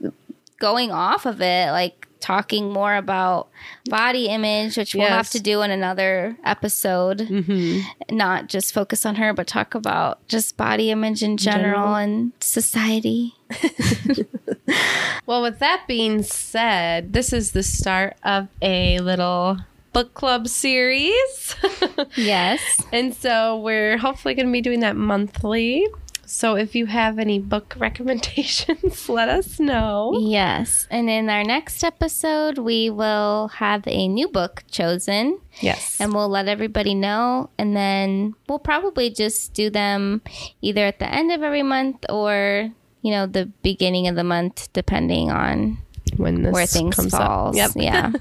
going 0.59 0.91
off 0.91 1.27
of 1.27 1.43
it, 1.43 1.71
like 1.71 2.04
talking 2.25 2.73
more 2.73 2.95
about 2.97 3.49
body 3.91 4.29
image, 4.29 4.79
which 4.79 4.95
we'll 4.95 5.07
have 5.09 5.29
to 5.31 5.41
do 5.41 5.61
in 5.61 5.71
another 5.71 6.37
episode 6.43 7.21
hmm 7.21 7.81
not 8.11 8.49
just 8.49 8.73
focus 8.73 9.05
on 9.05 9.17
her, 9.17 9.33
but 9.35 9.47
talk 9.47 9.75
about 9.75 10.27
just 10.29 10.57
body 10.57 10.91
image 10.91 11.23
in 11.23 11.37
general, 11.37 11.83
general. 11.83 11.95
and 11.97 12.33
society. 12.41 13.35
Well, 15.27 15.41
with 15.43 15.59
that 15.61 15.85
being 15.89 16.23
said, 16.23 17.13
this 17.15 17.33
is 17.33 17.53
the 17.53 17.63
start 17.63 18.17
of 18.25 18.49
a 18.61 18.99
little 18.99 19.59
book 19.93 20.13
club 20.15 20.49
series. 20.49 21.57
Yes. 22.17 22.61
and 22.93 23.15
so 23.15 23.59
we're 23.59 23.97
hopefully 23.99 24.35
going 24.35 24.47
to 24.47 24.53
be 24.53 24.61
doing 24.61 24.81
that 24.81 24.97
monthly. 24.97 25.87
So 26.27 26.57
if 26.57 26.75
you 26.75 26.87
have 26.87 27.19
any 27.19 27.39
book 27.39 27.75
recommendations, 27.79 29.09
let 29.09 29.29
us 29.29 29.59
know. 29.61 30.17
Yes. 30.21 30.87
And 30.91 31.09
in 31.11 31.29
our 31.31 31.45
next 31.45 31.83
episode, 31.85 32.59
we 32.59 32.91
will 32.91 33.49
have 33.49 33.83
a 33.87 34.09
new 34.09 34.29
book 34.29 34.65
chosen 34.71 35.39
Yes. 35.61 36.01
and 36.01 36.13
we'll 36.13 36.29
let 36.29 36.49
everybody 36.49 36.95
know. 36.95 37.51
And 37.59 37.77
then 37.77 38.35
we'll 38.49 38.59
probably 38.59 39.11
just 39.11 39.55
do 39.55 39.71
them 39.71 40.23
either 40.63 40.85
at 40.87 40.99
the 40.99 41.09
end 41.13 41.31
of 41.33 41.43
every 41.43 41.63
month 41.63 42.05
or, 42.09 42.71
you 43.03 43.11
know, 43.11 43.27
the 43.27 43.47
beginning 43.63 44.09
of 44.09 44.17
the 44.17 44.25
month, 44.25 44.73
depending 44.73 45.31
on 45.31 45.79
when 46.17 46.43
this 46.43 46.53
where 46.53 46.67
things 46.67 46.95
comes 46.97 47.13
fall. 47.13 47.49
up. 47.49 47.55
Yep. 47.55 47.71
Yeah. 47.77 48.13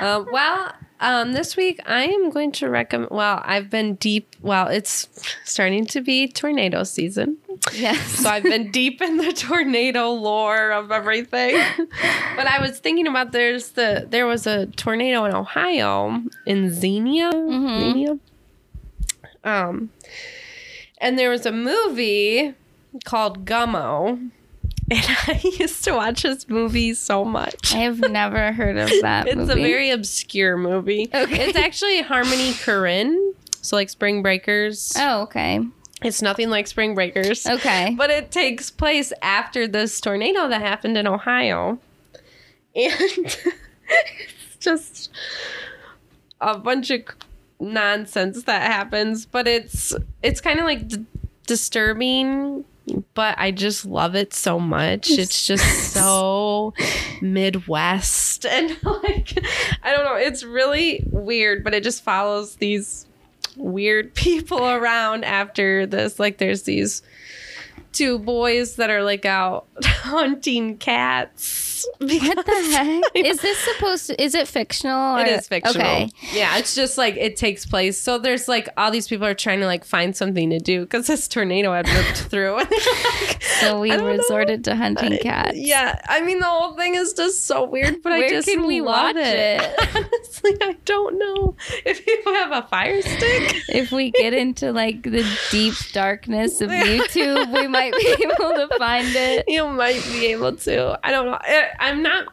Um, 0.00 0.26
well, 0.32 0.72
um, 1.02 1.32
this 1.32 1.56
week 1.56 1.80
I 1.84 2.04
am 2.04 2.30
going 2.30 2.52
to 2.52 2.68
recommend. 2.70 3.10
Well, 3.10 3.42
I've 3.44 3.68
been 3.68 3.96
deep. 3.96 4.34
Well, 4.40 4.68
it's 4.68 5.08
starting 5.44 5.84
to 5.86 6.00
be 6.00 6.28
tornado 6.28 6.84
season, 6.84 7.38
yes. 7.72 8.00
so 8.00 8.28
I've 8.30 8.44
been 8.44 8.70
deep 8.72 9.02
in 9.02 9.18
the 9.18 9.32
tornado 9.32 10.10
lore 10.12 10.70
of 10.70 10.90
everything. 10.90 11.60
but 12.36 12.46
I 12.46 12.60
was 12.60 12.78
thinking 12.78 13.06
about 13.06 13.32
there's 13.32 13.70
the 13.70 14.06
there 14.08 14.26
was 14.26 14.46
a 14.46 14.66
tornado 14.66 15.24
in 15.24 15.34
Ohio 15.34 16.22
in 16.46 16.72
Xenia, 16.72 17.30
Xenia. 17.32 18.18
Um, 19.44 19.90
and 20.98 21.18
there 21.18 21.30
was 21.30 21.44
a 21.44 21.52
movie 21.52 22.54
called 23.04 23.44
Gummo. 23.44 24.30
And 24.92 25.04
I 25.26 25.40
used 25.58 25.84
to 25.84 25.92
watch 25.92 26.22
this 26.22 26.48
movie 26.48 26.92
so 26.92 27.24
much. 27.24 27.74
I 27.74 27.78
have 27.78 27.98
never 28.00 28.52
heard 28.52 28.76
of 28.76 28.90
that. 29.00 29.26
It's 29.26 29.36
movie. 29.36 29.52
a 29.52 29.54
very 29.64 29.90
obscure 29.90 30.56
movie. 30.58 31.08
Okay. 31.14 31.48
It's 31.48 31.56
actually 31.56 32.02
Harmony 32.02 32.50
Korine. 32.52 33.32
So 33.62 33.76
like 33.76 33.88
Spring 33.88 34.22
Breakers. 34.22 34.92
Oh, 34.98 35.22
okay. 35.22 35.60
It's 36.02 36.20
nothing 36.20 36.50
like 36.50 36.66
Spring 36.66 36.94
Breakers. 36.94 37.46
Okay. 37.46 37.94
But 37.96 38.10
it 38.10 38.30
takes 38.30 38.70
place 38.70 39.12
after 39.22 39.66
this 39.66 40.00
tornado 40.00 40.48
that 40.48 40.60
happened 40.60 40.98
in 40.98 41.06
Ohio. 41.06 41.78
And 42.74 42.92
it's 42.98 44.56
just 44.58 45.10
a 46.40 46.58
bunch 46.58 46.90
of 46.90 47.02
nonsense 47.60 48.42
that 48.44 48.62
happens, 48.70 49.24
but 49.26 49.46
it's 49.46 49.94
it's 50.22 50.40
kind 50.40 50.58
of 50.58 50.64
like 50.64 50.88
d- 50.88 51.06
disturbing, 51.46 52.64
but 53.14 53.38
I 53.38 53.50
just 53.50 53.84
love 53.84 54.14
it 54.14 54.34
so 54.34 54.58
much. 54.58 55.10
It's 55.10 55.46
just 55.46 55.92
so 55.92 56.74
Midwest 57.20 58.44
and 58.50 58.76
like 58.82 59.38
I 59.82 59.92
don't 59.92 60.04
know, 60.04 60.16
it's 60.16 60.44
really 60.44 61.04
weird, 61.10 61.64
but 61.64 61.74
it 61.74 61.82
just 61.82 62.02
follows 62.02 62.56
these 62.56 63.06
weird 63.56 64.14
people 64.14 64.66
around 64.66 65.24
after 65.24 65.86
this. 65.86 66.18
Like 66.18 66.38
there's 66.38 66.62
these 66.62 67.02
two 67.92 68.18
boys 68.18 68.76
that 68.76 68.90
are 68.90 69.02
like 69.02 69.24
out 69.24 69.66
hunting 69.84 70.78
cats. 70.78 71.71
What 71.98 72.46
the 72.46 72.70
heck? 72.72 73.02
Is 73.14 73.40
this 73.40 73.58
supposed 73.58 74.06
to, 74.08 74.22
is 74.22 74.34
it 74.34 74.48
fictional? 74.48 75.16
It 75.16 75.28
or- 75.28 75.34
is 75.34 75.48
fictional. 75.48 75.80
Okay. 75.86 76.10
Yeah, 76.32 76.58
it's 76.58 76.74
just 76.74 76.98
like 76.98 77.16
it 77.16 77.36
takes 77.36 77.64
place. 77.66 77.98
So 77.98 78.18
there's 78.18 78.48
like 78.48 78.68
all 78.76 78.90
these 78.90 79.08
people 79.08 79.26
are 79.26 79.34
trying 79.34 79.60
to 79.60 79.66
like 79.66 79.84
find 79.84 80.14
something 80.16 80.50
to 80.50 80.58
do 80.58 80.82
because 80.82 81.06
this 81.06 81.28
tornado 81.28 81.72
had 81.72 81.88
ripped 81.88 82.18
through. 82.30 82.56
Like, 82.56 83.42
So 83.60 83.80
we 83.80 83.90
don't 83.90 84.00
know. 84.00 84.06
resorted 84.06 84.64
to 84.64 84.74
hunting 84.76 85.18
cats. 85.18 85.56
Yeah, 85.56 86.00
I 86.08 86.20
mean 86.20 86.38
the 86.40 86.46
whole 86.46 86.74
thing 86.74 86.94
is 86.94 87.12
just 87.12 87.46
so 87.46 87.64
weird, 87.64 88.02
but 88.02 88.12
I 88.12 88.28
just 88.28 88.48
can 88.48 88.66
we 88.66 88.80
love 88.80 89.14
watch 89.14 89.16
it. 89.16 89.60
it? 89.60 89.96
Honestly, 89.96 90.56
I 90.62 90.76
don't 90.84 91.18
know 91.18 91.56
if 91.84 92.06
you 92.06 92.22
have 92.34 92.52
a 92.52 92.66
fire 92.68 93.00
stick. 93.02 93.54
If 93.68 93.92
we 93.92 94.10
get 94.10 94.32
into 94.32 94.72
like 94.72 95.02
the 95.02 95.24
deep 95.50 95.74
darkness 95.92 96.60
of 96.60 96.70
YouTube, 96.70 97.52
we 97.52 97.66
might 97.68 97.94
be 97.94 98.08
able 98.24 98.54
to 98.54 98.68
find 98.78 99.06
it. 99.14 99.44
you 99.48 99.66
might 99.68 100.02
be 100.04 100.26
able 100.26 100.54
to. 100.56 100.98
I 101.04 101.10
don't 101.10 101.26
know. 101.26 101.38
I, 101.40 101.68
I'm 101.78 102.02
not 102.02 102.26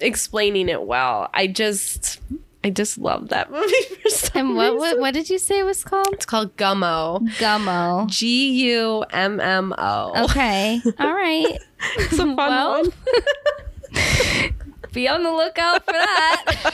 explaining 0.00 0.68
it 0.68 0.82
well. 0.82 1.28
I 1.34 1.46
just, 1.46 2.20
I 2.64 2.70
just 2.70 2.98
love 2.98 3.28
that 3.28 3.50
movie 3.52 3.72
for 4.02 4.08
some 4.10 4.48
And 4.48 4.56
what, 4.56 4.76
what 4.76 4.98
what 4.98 5.14
did 5.14 5.28
you 5.30 5.38
say 5.38 5.58
it 5.60 5.64
was 5.64 5.84
called? 5.84 6.08
It's 6.12 6.26
called 6.26 6.56
Gummo. 6.56 7.20
Gummo. 7.38 8.06
G 8.08 8.50
U 8.70 9.04
M 9.10 9.40
M 9.40 9.74
O. 9.76 10.24
Okay. 10.24 10.80
All 10.98 11.12
right. 11.14 11.58
It's 11.96 12.12
a 12.12 12.16
fun 12.18 12.36
Well, 12.36 12.82
one. 12.82 12.92
Be 14.92 15.06
on 15.08 15.22
the 15.22 15.30
lookout 15.30 15.84
for 15.84 15.92
that. 15.92 16.72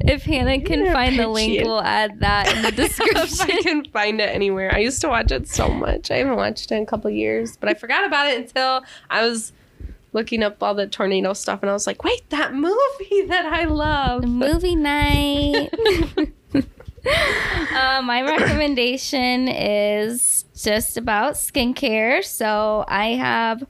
if 0.00 0.22
Hannah 0.22 0.60
can 0.60 0.84
Yeah, 0.84 0.92
find 0.92 1.18
the 1.18 1.26
link, 1.26 1.54
it. 1.54 1.64
we'll 1.66 1.80
add 1.82 2.20
that 2.20 2.46
in 2.54 2.62
the 2.62 2.82
if 2.84 3.40
I 3.40 3.60
can 3.60 3.84
find 3.86 4.20
it 4.20 4.30
anywhere. 4.30 4.72
I 4.72 4.78
used 4.78 5.00
to 5.00 5.08
watch 5.08 5.32
it 5.32 5.48
so 5.48 5.68
much. 5.68 6.10
I 6.12 6.18
haven't 6.18 6.36
watched 6.36 6.70
it 6.70 6.76
in 6.76 6.84
a 6.84 6.86
couple 6.86 7.10
years, 7.10 7.56
but 7.56 7.68
I 7.68 7.74
forgot 7.74 8.06
about 8.06 8.28
it 8.28 8.38
until 8.38 8.82
I 9.10 9.26
was 9.26 9.52
looking 10.12 10.42
up 10.42 10.62
all 10.62 10.74
the 10.74 10.86
tornado 10.86 11.32
stuff 11.32 11.62
and 11.62 11.70
I 11.70 11.72
was 11.72 11.86
like, 11.86 12.04
wait, 12.04 12.28
that 12.30 12.54
movie 12.54 13.22
that 13.28 13.46
I 13.46 13.64
love. 13.64 14.24
Movie 14.24 14.76
night. 14.76 15.70
uh, 17.74 18.00
my 18.02 18.22
recommendation 18.22 19.48
is 19.48 20.44
just 20.54 20.96
about 20.96 21.34
skincare. 21.34 22.24
So 22.24 22.84
I 22.86 23.14
have 23.14 23.64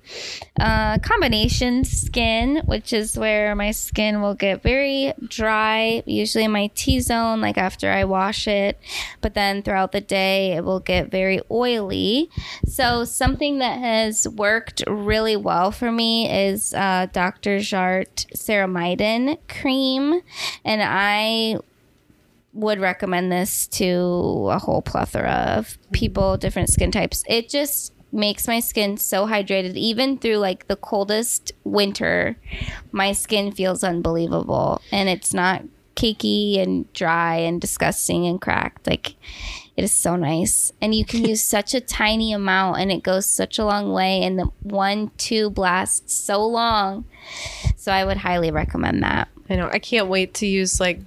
uh, 0.60 0.98
combination 0.98 1.84
skin, 1.84 2.62
which 2.66 2.92
is 2.92 3.16
where 3.16 3.54
my 3.54 3.70
skin 3.70 4.20
will 4.20 4.34
get 4.34 4.62
very 4.62 5.14
dry, 5.28 6.02
usually 6.04 6.44
in 6.44 6.50
my 6.50 6.70
T 6.74 7.00
zone, 7.00 7.40
like 7.40 7.56
after 7.56 7.90
I 7.90 8.04
wash 8.04 8.46
it. 8.46 8.78
But 9.22 9.34
then 9.34 9.62
throughout 9.62 9.92
the 9.92 10.00
day, 10.00 10.52
it 10.52 10.64
will 10.64 10.80
get 10.80 11.10
very 11.10 11.40
oily. 11.50 12.28
So 12.66 13.04
something 13.04 13.58
that 13.58 13.78
has 13.78 14.28
worked 14.28 14.82
really 14.86 15.36
well 15.36 15.70
for 15.70 15.90
me 15.90 16.30
is 16.30 16.74
uh, 16.74 17.06
Dr. 17.12 17.58
Jart 17.58 18.26
Ceramidin 18.34 19.38
cream, 19.48 20.20
and 20.64 20.82
I 20.82 21.58
would 22.52 22.80
recommend 22.80 23.32
this 23.32 23.66
to 23.66 24.48
a 24.50 24.58
whole 24.58 24.82
plethora 24.82 25.56
of 25.58 25.66
mm-hmm. 25.66 25.92
people, 25.92 26.36
different 26.36 26.68
skin 26.68 26.90
types. 26.90 27.24
It 27.26 27.48
just 27.48 27.92
makes 28.12 28.46
my 28.46 28.60
skin 28.60 28.96
so 28.98 29.26
hydrated, 29.26 29.74
even 29.74 30.18
through 30.18 30.36
like 30.36 30.68
the 30.68 30.76
coldest 30.76 31.52
winter. 31.64 32.36
My 32.92 33.12
skin 33.12 33.52
feels 33.52 33.82
unbelievable, 33.82 34.82
and 34.90 35.08
it's 35.08 35.32
not 35.32 35.62
cakey 35.94 36.60
and 36.60 36.90
dry 36.92 37.36
and 37.36 37.60
disgusting 37.60 38.26
and 38.26 38.40
cracked. 38.40 38.86
Like 38.86 39.14
it 39.76 39.84
is 39.84 39.94
so 39.94 40.16
nice, 40.16 40.72
and 40.80 40.94
you 40.94 41.04
can 41.04 41.24
use 41.28 41.42
such 41.42 41.74
a 41.74 41.80
tiny 41.80 42.32
amount, 42.32 42.80
and 42.80 42.92
it 42.92 43.02
goes 43.02 43.26
such 43.26 43.58
a 43.58 43.64
long 43.64 43.92
way. 43.92 44.22
And 44.22 44.38
the 44.38 44.50
one 44.62 45.10
two 45.16 45.52
lasts 45.56 46.14
so 46.14 46.46
long, 46.46 47.06
so 47.76 47.92
I 47.92 48.04
would 48.04 48.18
highly 48.18 48.50
recommend 48.50 49.02
that. 49.02 49.28
I 49.48 49.56
know. 49.56 49.70
I 49.72 49.78
can't 49.78 50.08
wait 50.08 50.34
to 50.34 50.46
use 50.46 50.80
like 50.80 51.00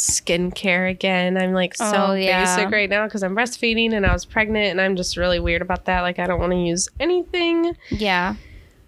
skincare 0.00 0.90
again. 0.90 1.36
I'm 1.36 1.52
like 1.52 1.74
so 1.74 1.92
Oh, 1.94 2.12
yeah. 2.14 2.56
basic 2.56 2.70
right 2.72 2.88
now 2.88 3.04
because 3.06 3.22
I'm 3.22 3.34
breastfeeding 3.34 3.92
and 3.92 4.06
I 4.06 4.12
was 4.12 4.24
pregnant 4.24 4.66
and 4.72 4.80
I'm 4.80 4.96
just 4.96 5.16
really 5.16 5.38
weird 5.40 5.62
about 5.62 5.84
that. 5.86 6.00
Like 6.02 6.18
I 6.18 6.26
don't 6.26 6.40
want 6.40 6.52
to 6.52 6.58
use 6.58 6.88
anything 6.98 7.74
Yeah. 7.90 8.34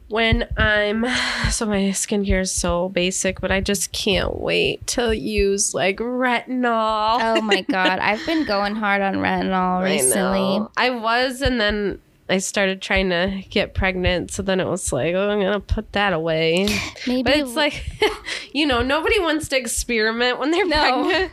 when 0.09 0.49
I'm 0.57 1.05
so 1.51 1.67
my 1.67 1.91
skincare 1.93 2.41
is 2.41 2.53
so 2.53 2.89
basic, 2.89 3.41
but 3.41 3.51
I 3.53 3.61
just 3.61 3.93
can't 3.93 4.39
wait 4.41 4.87
to 4.89 5.17
use 5.17 5.75
like 5.75 5.99
retinol. 5.99 7.19
Oh 7.21 7.41
my 7.43 7.61
god, 7.71 7.99
I've 7.99 8.25
been 8.27 8.45
going 8.45 8.75
hard 8.75 9.03
on 9.03 9.15
retinol 9.17 9.81
I 9.81 9.85
recently. 9.85 10.59
know. 10.59 10.71
I 10.77 10.91
was, 10.91 11.43
and 11.43 11.61
then 11.61 12.01
I 12.29 12.39
started 12.39 12.81
trying 12.81 13.11
to 13.11 13.43
get 13.51 13.75
pregnant. 13.75 14.31
So 14.31 14.43
then 14.43 14.61
it 14.61 14.67
was 14.67 14.93
like, 14.93 15.15
oh, 15.15 15.29
I'm 15.29 15.41
going 15.41 15.53
to 15.53 15.61
put 15.61 15.93
that 15.93 16.13
away. 16.13 16.67
Maybe 17.07 17.23
But 17.25 17.37
it's 17.37 17.55
like, 17.55 17.85
you 18.53 18.67
know, 18.67 18.81
nobody 18.83 19.19
wants 19.19 19.49
to 19.49 19.57
experiment 19.59 20.39
when 20.39 20.51
they're 20.51 20.67
No. 20.67 21.05
pregnant. 21.05 21.33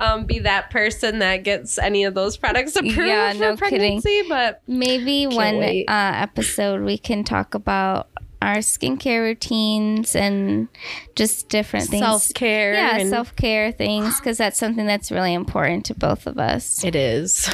Um, 0.00 0.26
be 0.26 0.40
that 0.40 0.70
person 0.70 1.20
that 1.20 1.44
gets 1.44 1.78
any 1.78 2.04
of 2.04 2.14
those 2.14 2.36
products 2.36 2.74
approved 2.76 2.96
Yeah, 2.98 3.32
for 3.32 3.38
no 3.38 3.56
kidding. 3.56 4.00
pregnancy. 4.00 4.22
But 4.28 4.60
maybe 4.66 5.26
one 5.26 5.62
uh, 5.62 5.82
episode 5.88 6.82
we 6.82 6.98
can 6.98 7.22
talk 7.24 7.54
about 7.54 8.08
our 8.44 8.56
skincare 8.56 9.22
routines 9.22 10.14
and 10.14 10.68
just 11.16 11.48
different 11.48 11.88
things. 11.88 12.02
self 12.02 12.28
care. 12.34 12.74
yeah, 12.74 13.02
self 13.08 13.34
care 13.36 13.72
things 13.72 14.18
because 14.20 14.36
that's 14.36 14.58
something 14.58 14.86
that's 14.86 15.10
really 15.10 15.32
important 15.32 15.86
to 15.86 15.94
both 15.94 16.26
of 16.26 16.38
us. 16.38 16.84
It 16.84 16.94
is. 16.94 17.50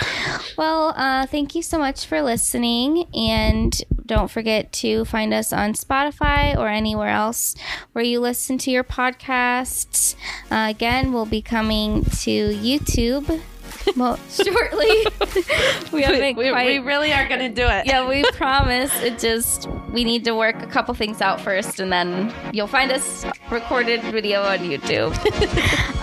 Well, 0.58 0.92
uh, 0.96 1.26
thank 1.26 1.54
you 1.54 1.62
so 1.62 1.78
much 1.78 2.06
for 2.06 2.20
listening. 2.22 3.06
And 3.14 3.80
don't 4.04 4.30
forget 4.30 4.72
to 4.72 5.04
find 5.04 5.32
us 5.32 5.52
on 5.52 5.74
Spotify 5.74 6.56
or 6.56 6.68
anywhere 6.68 7.10
else 7.10 7.54
where 7.92 8.04
you 8.04 8.18
listen 8.20 8.58
to 8.58 8.70
your 8.70 8.84
podcasts. 8.84 10.16
Uh, 10.50 10.66
again, 10.68 11.12
we'll 11.12 11.26
be 11.26 11.40
coming 11.40 12.04
to 12.04 12.50
YouTube 12.50 13.40
mo- 13.96 14.18
shortly. 14.28 15.06
we 15.92 16.02
haven't 16.02 16.36
we, 16.36 16.50
quite. 16.50 16.66
we 16.66 16.78
really 16.78 17.12
are 17.12 17.26
going 17.28 17.40
to 17.40 17.48
do 17.48 17.66
it. 17.66 17.86
yeah, 17.86 18.08
we 18.08 18.22
promise. 18.32 18.92
It 19.02 19.18
just 19.18 19.68
we 19.92 20.04
need 20.04 20.24
to 20.24 20.34
work 20.34 20.62
a 20.62 20.66
couple 20.66 20.94
things 20.94 21.20
out 21.20 21.40
first, 21.40 21.80
and 21.80 21.92
then 21.92 22.32
you'll 22.52 22.66
find 22.66 22.90
us 22.90 23.24
recorded 23.50 24.02
video 24.02 24.42
on 24.42 24.58
YouTube. 24.60 25.14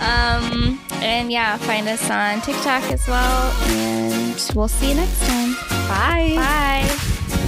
um, 0.02 0.80
and 1.02 1.30
yeah, 1.30 1.56
find 1.58 1.88
us 1.88 2.10
on 2.10 2.40
TikTok 2.40 2.84
as 2.90 3.06
well, 3.08 3.52
and 3.68 4.52
we'll 4.54 4.68
see 4.68 4.90
you 4.90 4.94
next 4.94 5.26
time. 5.26 5.54
Bye. 5.88 6.34
Bye. 6.36 7.44